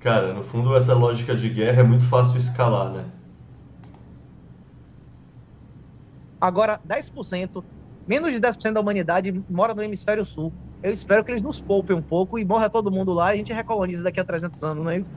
[0.00, 3.10] Cara, no fundo essa lógica de guerra é muito fácil escalar, né?
[6.40, 7.64] Agora, 10%,
[8.06, 10.52] menos de 10% da humanidade mora no hemisfério sul.
[10.82, 13.36] Eu espero que eles nos poupem um pouco e morra todo mundo lá e a
[13.38, 15.10] gente recolonize daqui a 300 anos, não é isso?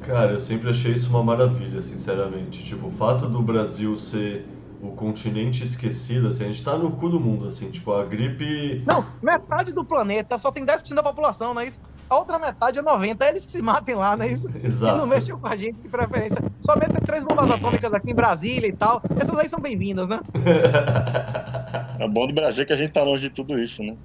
[0.00, 2.64] Cara, eu sempre achei isso uma maravilha, sinceramente.
[2.64, 4.46] Tipo, o fato do Brasil ser
[4.80, 8.84] o continente esquecido, assim, a gente tá no cu do mundo, assim, tipo, a gripe.
[8.86, 11.80] Não, metade do planeta só tem 10% da população, não é isso?
[12.08, 14.48] A outra metade é 90%, é eles que se matem lá, não é isso?
[14.56, 14.96] E Exato.
[14.98, 16.36] não mexam com a gente de preferência.
[16.64, 19.02] Só metem três bombas atômicas aqui em Brasília e tal.
[19.20, 20.18] Essas aí são bem-vindas, né?
[22.00, 23.98] é bom do Brasil que a gente tá longe de tudo isso, né?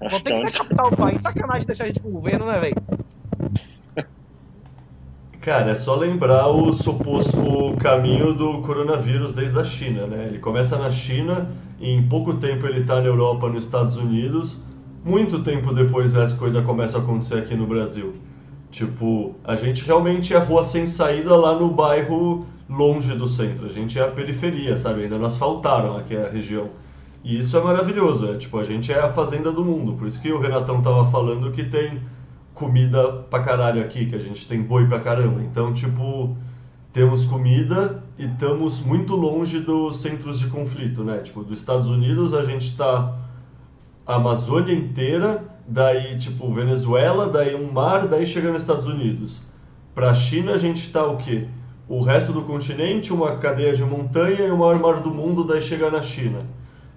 [0.00, 1.20] Vão ter que decapitar o país.
[1.20, 2.76] Sacanagem deixar a gente com o governo, né, velho?
[5.40, 10.26] Cara, é só lembrar o suposto caminho do coronavírus desde a China, né?
[10.28, 14.62] Ele começa na China e em pouco tempo ele tá na Europa, nos Estados Unidos.
[15.04, 18.14] Muito tempo depois essa coisa começa a acontecer aqui no Brasil.
[18.70, 23.66] Tipo, a gente realmente é rua sem saída lá no bairro longe do centro.
[23.66, 25.02] A gente é a periferia, sabe?
[25.02, 26.70] Ainda não asfaltaram aqui a região.
[27.24, 29.94] E isso é maravilhoso, é tipo, a gente é a fazenda do mundo.
[29.94, 32.02] Por isso que o Renatão tava falando que tem
[32.52, 35.42] comida pra caralho aqui, que a gente tem boi pra caramba.
[35.42, 36.36] Então, tipo,
[36.92, 41.18] temos comida e estamos muito longe dos centros de conflito, né?
[41.18, 43.18] Tipo, dos Estados Unidos a gente tá
[44.06, 49.40] a Amazônia inteira, daí tipo Venezuela, daí um mar, daí chega nos Estados Unidos.
[49.94, 51.48] Para a China a gente está o quê?
[51.88, 55.62] O resto do continente, uma cadeia de montanha e o maior mar do mundo, daí
[55.62, 56.40] chega na China.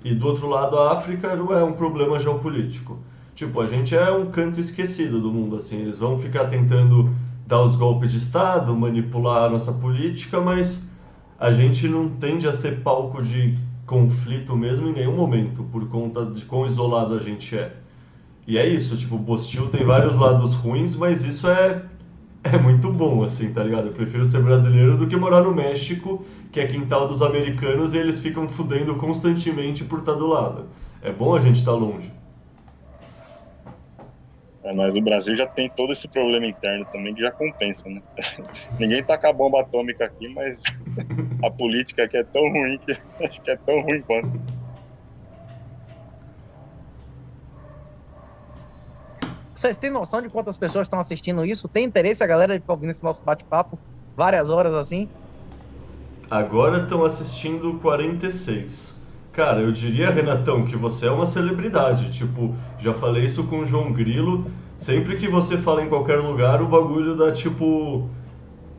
[0.03, 3.00] E do outro lado a África é um problema geopolítico.
[3.35, 5.82] Tipo, a gente é um canto esquecido do mundo, assim.
[5.82, 7.14] Eles vão ficar tentando
[7.45, 10.90] dar os golpes de Estado, manipular a nossa política, mas
[11.40, 13.53] a gente não tende a ser palco de
[13.85, 17.74] conflito mesmo em nenhum momento, por conta de quão isolado a gente é.
[18.45, 21.84] E é isso, tipo, Bostil tem vários lados ruins, mas isso é,
[22.43, 23.88] é muito bom, assim, tá ligado?
[23.88, 26.26] Eu prefiro ser brasileiro do que morar no México,
[26.58, 30.68] que é quintal dos americanos e eles ficam fudendo constantemente por estar do lado.
[31.03, 32.11] É bom a gente estar tá longe.
[34.64, 38.02] É, mas o Brasil já tem todo esse problema interno também que já compensa, né?
[38.74, 40.64] Ninguém taca a bomba atômica aqui, mas
[41.45, 42.92] a política aqui é tão ruim que
[43.24, 44.42] acho que é tão ruim quanto.
[49.53, 51.69] Vocês têm noção de quantas pessoas estão assistindo isso?
[51.69, 53.80] Tem interesse a galera de ficar ouvindo esse nosso bate-papo
[54.16, 55.08] várias horas assim?
[56.30, 59.01] Agora estão assistindo 46.
[59.31, 62.09] Cara, eu diria, Renatão, que você é uma celebridade.
[62.09, 64.45] Tipo, já falei isso com o João Grilo.
[64.77, 68.09] Sempre que você fala em qualquer lugar, o bagulho dá tipo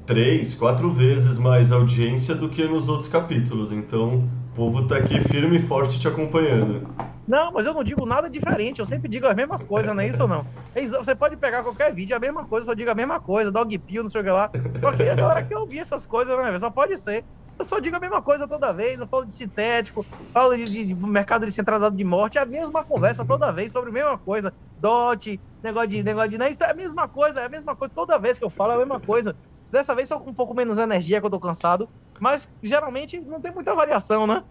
[0.05, 3.73] três, quatro vezes mais audiência do que nos outros capítulos.
[3.73, 6.87] Então, o povo tá aqui firme e forte te acompanhando.
[7.27, 8.81] Não, mas eu não digo nada diferente.
[8.81, 10.47] Eu sempre digo as mesmas coisas, não é isso ou não?
[10.75, 13.53] É você pode pegar qualquer vídeo, é a mesma coisa, só diga a mesma coisa,
[13.53, 14.51] dog pill, não sei o que lá.
[14.81, 16.59] Só que a galera que ouvir essas coisas, né?
[16.59, 17.25] Só pode ser.
[17.59, 19.01] Eu só digo a mesma coisa toda vez.
[19.01, 22.47] Eu falo de sintético, falo de, de, de mercado de centralizado de morte, é a
[22.47, 24.55] mesma conversa toda vez sobre a mesma coisa.
[24.77, 26.39] DOT, negócio de negócio de.
[26.39, 26.51] Né?
[26.51, 27.93] É a mesma coisa, é a mesma coisa.
[27.95, 29.37] Toda vez que eu falo é a mesma coisa.
[29.71, 31.89] Dessa vez só com um pouco menos energia que eu tô cansado.
[32.21, 34.43] Mas geralmente não tem muita variação, né?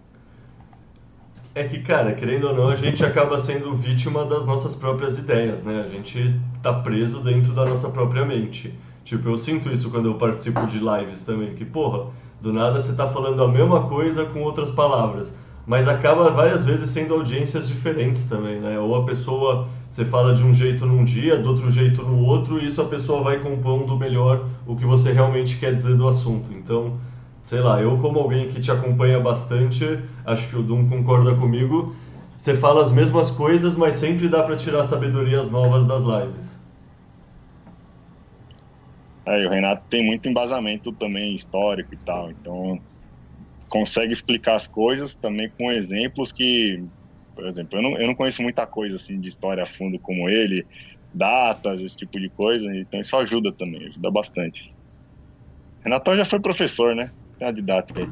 [1.56, 5.64] É que, cara, querendo ou não, a gente acaba sendo vítima das nossas próprias ideias,
[5.64, 5.82] né?
[5.82, 8.80] A gente tá preso dentro da nossa própria mente.
[9.04, 12.92] Tipo, eu sinto isso quando eu participo de lives também, que, porra, do nada você
[12.92, 15.36] está falando a mesma coisa com outras palavras.
[15.66, 18.80] Mas acaba várias vezes sendo audiências diferentes também, né?
[18.80, 22.58] Ou a pessoa, você fala de um jeito num dia, do outro jeito no outro,
[22.58, 26.54] e isso a pessoa vai compondo melhor o que você realmente quer dizer do assunto.
[26.54, 26.94] Então,
[27.42, 31.94] sei lá, eu como alguém que te acompanha bastante, acho que o Dum concorda comigo,
[32.38, 36.57] você fala as mesmas coisas, mas sempre dá para tirar sabedorias novas das lives.
[39.28, 42.82] É, o Renato tem muito embasamento também histórico e tal, então
[43.68, 46.82] consegue explicar as coisas também com exemplos que,
[47.36, 50.30] por exemplo, eu não, eu não conheço muita coisa assim de história a fundo como
[50.30, 50.66] ele,
[51.14, 54.62] datas, esse tipo de coisa, então isso ajuda também, ajuda bastante.
[55.84, 57.12] Renato já foi professor, né?
[57.38, 58.10] Tem a didática aí.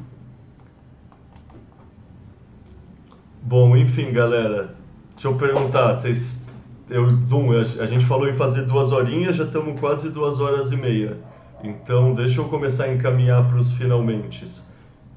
[3.41, 4.75] Bom, enfim, galera,
[5.13, 6.44] deixa eu perguntar, vocês
[6.87, 10.77] eu, Dum, a gente falou em fazer duas horinhas, já estamos quase duas horas e
[10.77, 11.25] meia.
[11.61, 14.45] Então, deixa eu começar a encaminhar para os finalmente.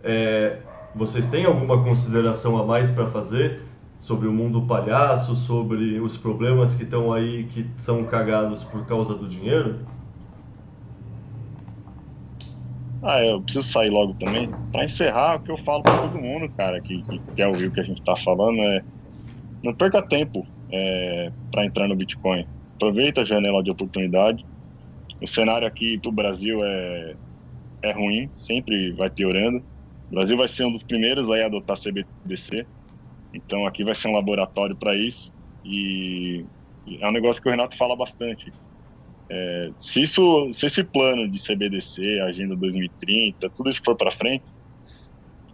[0.01, 3.67] É, vocês têm alguma consideração a mais para fazer
[3.99, 9.15] sobre o mundo palhaço, sobre os problemas que estão aí que são cagados por causa
[9.17, 9.89] do dinheiro?
[13.03, 14.57] Ah, eu preciso sair logo também.
[14.73, 17.73] Para encerrar, o que eu falo para todo mundo, cara, que, que quer ouvir o
[17.73, 18.83] que a gente está falando é
[19.63, 22.47] não perca tempo é, para entrar no Bitcoin.
[22.77, 24.45] Aproveita a janela de oportunidade.
[25.21, 27.17] O cenário aqui para o Brasil é,
[27.83, 29.59] é ruim, sempre vai piorando.
[30.11, 32.67] O Brasil vai ser um dos primeiros a adotar CBDC,
[33.35, 35.33] então aqui vai ser um laboratório para isso.
[35.65, 36.45] E
[37.01, 38.51] é um negócio que o Renato fala bastante.
[39.31, 44.45] É, se, isso, se esse plano de CBDC, Agenda 2030, tudo isso for para frente,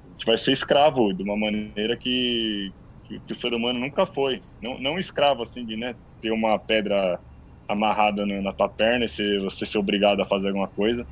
[0.06, 2.72] a gente vai ser escravo de uma maneira que,
[3.04, 4.40] que, que, o ser humano nunca foi.
[4.60, 7.20] Não, não escravo, assim, de né, ter uma pedra
[7.68, 11.06] amarrada na, na tua perna e ser, você ser obrigado a fazer alguma coisa,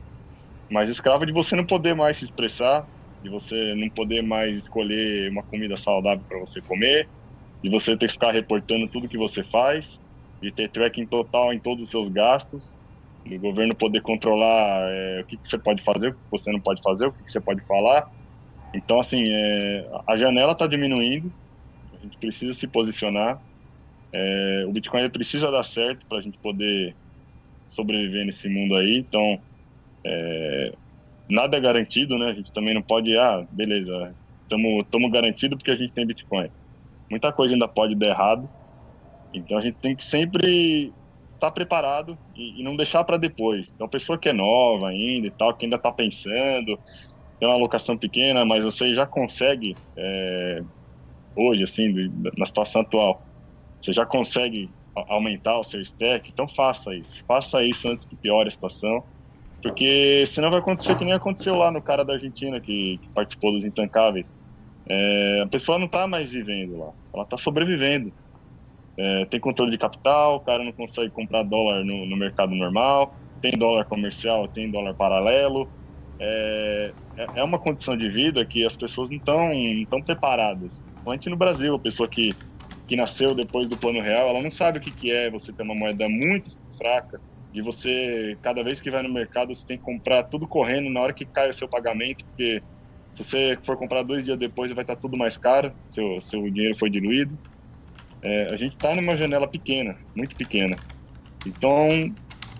[0.70, 2.86] mas escravo de você não poder mais se expressar,
[3.22, 7.08] de você não poder mais escolher uma comida saudável para você comer,
[7.62, 10.00] de você ter que ficar reportando tudo que você faz,
[10.42, 12.80] de ter tracking total em todos os seus gastos,
[13.24, 16.60] do governo poder controlar é, o que, que, você pode fazer, o que você não
[16.60, 18.04] pode fazer, o que, que você pode falar.
[18.74, 21.32] Então, assim, é, a janela está diminuindo,
[22.02, 23.40] a gente precisa se posicionar.
[24.12, 26.96] É, o Bitcoin precisa dar certo para a gente poder
[27.68, 28.98] sobreviver nesse mundo aí.
[28.98, 29.40] Então,
[30.04, 30.72] é,
[31.28, 32.30] nada é garantido, né?
[32.30, 34.14] A gente também não pode, ah, beleza,
[34.44, 36.50] estamos garantidos porque a gente tem Bitcoin.
[37.08, 38.50] Muita coisa ainda pode dar errado.
[39.32, 40.92] Então, a gente tem que sempre
[41.34, 43.72] estar tá preparado e, e, não deixar para depois.
[43.72, 46.78] Então, pessoa que é nova ainda e tal, que ainda está pensando,
[47.38, 50.62] tem uma alocação pequena, mas você já consegue é,
[51.36, 51.92] hoje, assim,
[52.36, 53.26] na situação atual,
[53.80, 57.22] você já consegue aumentar o seu stack, então faça isso.
[57.26, 59.02] Faça isso antes que piore a situação,
[59.62, 63.52] porque senão vai acontecer que nem aconteceu lá no cara da Argentina que, que participou
[63.52, 64.36] dos Intancáveis.
[64.88, 68.12] É, a pessoa não está mais vivendo lá, ela está sobrevivendo.
[68.98, 73.16] É, tem controle de capital, o cara não consegue comprar dólar no, no mercado normal,
[73.40, 75.72] tem dólar comercial, tem dólar paralelo.
[76.22, 79.50] É, é, é uma condição de vida que as pessoas não estão
[79.92, 80.80] não preparadas.
[80.94, 82.38] Principalmente no Brasil, a pessoa que
[82.86, 85.62] que nasceu depois do plano real, ela não sabe o que, que é você ter
[85.62, 89.82] uma moeda muito fraca, de você, cada vez que vai no mercado, você tem que
[89.82, 92.62] comprar tudo correndo na hora que cai o seu pagamento, porque
[93.12, 96.76] se você for comprar dois dias depois, vai estar tudo mais caro, seu, seu dinheiro
[96.78, 97.38] foi diluído.
[98.22, 100.82] É, a gente está numa janela pequena, muito pequena.
[101.44, 101.88] Então,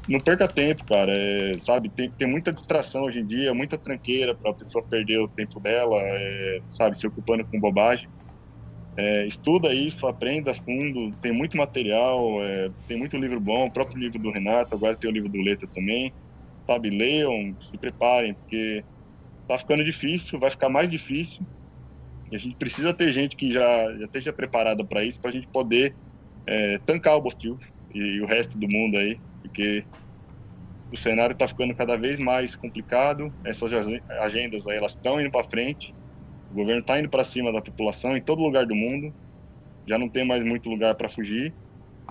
[0.09, 1.13] não perca tempo, cara.
[1.15, 5.19] É, sabe, tem, tem muita distração hoje em dia, muita tranqueira para a pessoa perder
[5.19, 8.09] o tempo dela, é, sabe, se ocupando com bobagem.
[8.97, 13.73] É, estuda isso, aprenda a fundo, tem muito material, é, tem muito livro bom, o
[13.73, 16.15] próprio livro do Renato, agora tem o livro do Letra também,
[16.71, 18.85] sabe, leiam, se preparem, porque
[19.49, 21.47] tá ficando difícil, vai ficar mais difícil,
[22.31, 25.33] e a gente precisa ter gente que já, já esteja preparada para isso, para a
[25.33, 25.97] gente poder
[26.47, 27.59] é, tancar o Bostil
[27.95, 29.87] e, e, o resto do mundo aí, porque
[30.91, 33.73] o cenário está ficando cada vez mais complicado, essas
[34.21, 35.95] agendas aí, elas estão indo para frente,
[36.51, 39.15] o governo está indo para cima da população em todo lugar do mundo,
[39.89, 41.57] já não tem mais muito lugar para fugir.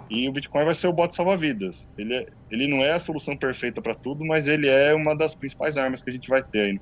[0.10, 1.88] E o Bitcoin vai ser o bote salva-vidas.
[1.98, 5.36] Ele, é, ele não é a solução perfeita para tudo, mas ele é uma das
[5.36, 6.80] principais armas que a gente vai ter aí.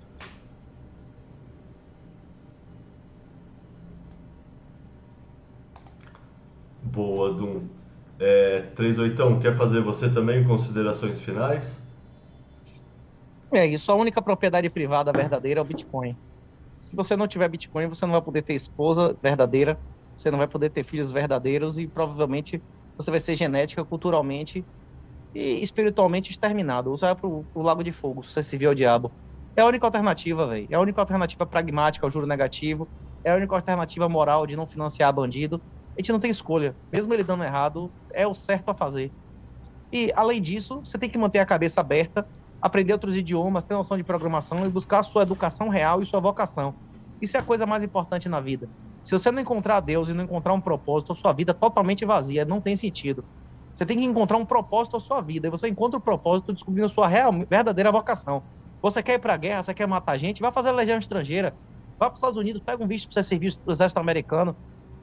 [6.81, 7.78] Boa, Dum.
[8.19, 11.81] É, 38, quer fazer você também considerações finais?
[13.53, 16.17] É isso, a única propriedade privada verdadeira é o Bitcoin.
[16.79, 19.79] Se você não tiver Bitcoin, você não vai poder ter esposa verdadeira,
[20.15, 22.63] você não vai poder ter filhos verdadeiros e provavelmente
[22.97, 24.67] você vai ser genética, culturalmente
[25.33, 26.91] e espiritualmente exterminado.
[26.91, 29.15] Você vai pro, pro Lago de Fogo, você se viu ao diabo.
[29.57, 30.67] É a única alternativa, velho.
[30.71, 32.91] É a única alternativa pragmática ao juro negativo.
[33.23, 35.63] É a única alternativa moral de não financiar bandido.
[35.99, 36.79] A gente não tem escolha.
[36.93, 39.13] Mesmo ele dando errado, é o certo a fazer.
[39.91, 42.25] E, além disso, você tem que manter a cabeça aberta
[42.61, 46.19] aprender outros idiomas, ter noção de programação e buscar a sua educação real e sua
[46.19, 46.75] vocação.
[47.21, 48.69] Isso é a coisa mais importante na vida.
[49.03, 52.05] Se você não encontrar Deus e não encontrar um propósito, a sua vida é totalmente
[52.05, 53.25] vazia, não tem sentido.
[53.75, 55.47] Você tem que encontrar um propósito à sua vida.
[55.47, 58.43] E você encontra o propósito descobrindo a sua real, verdadeira vocação.
[58.81, 61.57] Você quer ir pra guerra, você quer matar gente, vai fazer legião estrangeira.
[61.97, 64.57] Vai para os Estados Unidos, pega um visto para você servir o exército americano.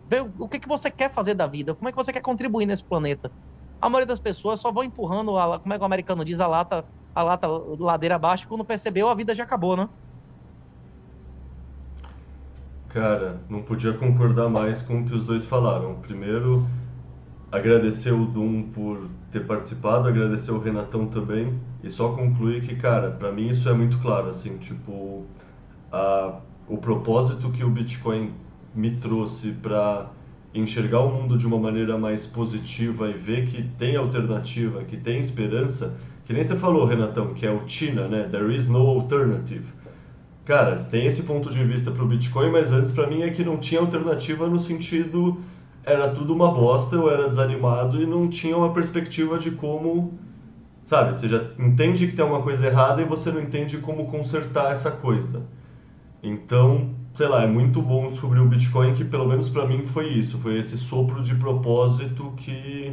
[0.09, 2.67] Vê o que, que você quer fazer da vida, como é que você quer contribuir
[2.67, 3.33] nesse planeta.
[3.81, 6.47] A maioria das pessoas só vão empurrando, a, como é que o americano diz, a
[6.47, 6.87] lata
[7.17, 9.89] a lata ladeira abaixo, quando percebeu, a vida já acabou, né?
[12.89, 15.95] Cara, não podia concordar mais com o que os dois falaram.
[16.03, 16.67] Primeiro,
[17.51, 23.11] agradecer o Dum por ter participado, agradecer o Renatão também, e só concluir que, cara,
[23.11, 25.25] para mim isso é muito claro, assim, tipo,
[25.91, 28.35] a, o propósito que o Bitcoin
[28.77, 30.11] me trouxe para
[30.55, 35.19] enxergar o mundo de uma maneira mais positiva e ver que tem alternativa, que tem
[35.19, 38.29] esperança, que nem você falou, Renatão, que é o Tina, né?
[38.31, 39.67] There is no alternative.
[40.45, 43.45] Cara, tem esse ponto de vista para o Bitcoin, mas antes para mim é que
[43.45, 45.39] não tinha alternativa no sentido
[45.87, 50.19] era tudo uma bosta, eu era desanimado e não tinha uma perspectiva de como,
[50.85, 54.73] sabe, você já entende que tem uma coisa errada e você não entende como consertar
[54.73, 55.43] essa coisa.
[56.21, 60.09] Então, sei lá, é muito bom descobrir o Bitcoin que pelo menos para mim foi
[60.09, 62.93] isso, foi esse sopro de propósito que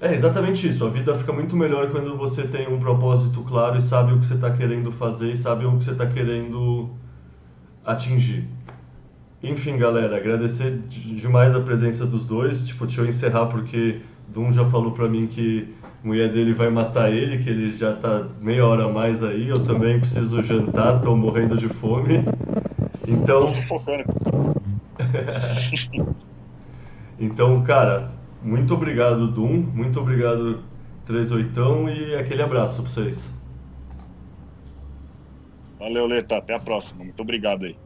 [0.00, 0.84] é exatamente isso.
[0.84, 4.26] A vida fica muito melhor quando você tem um propósito claro e sabe o que
[4.26, 6.90] você está querendo fazer e sabe o que você está querendo
[7.84, 8.48] atingir.
[9.42, 12.66] Enfim, galera, agradecer demais a presença dos dois.
[12.66, 15.74] Tipo, deixa eu encerrar porque Dum já falou pra mim que
[16.06, 19.48] mulher dele vai matar ele, que ele já tá meia hora a mais aí.
[19.48, 22.24] Eu também preciso jantar, tô morrendo de fome.
[23.06, 23.40] Então.
[23.40, 24.04] Tô sufocando.
[27.18, 29.68] então, cara, muito obrigado, Dum.
[29.74, 30.62] Muito obrigado,
[31.06, 33.34] 38 e aquele abraço para vocês.
[35.78, 36.36] Valeu, Leta.
[36.36, 37.02] Até a próxima.
[37.02, 37.76] Muito obrigado aí.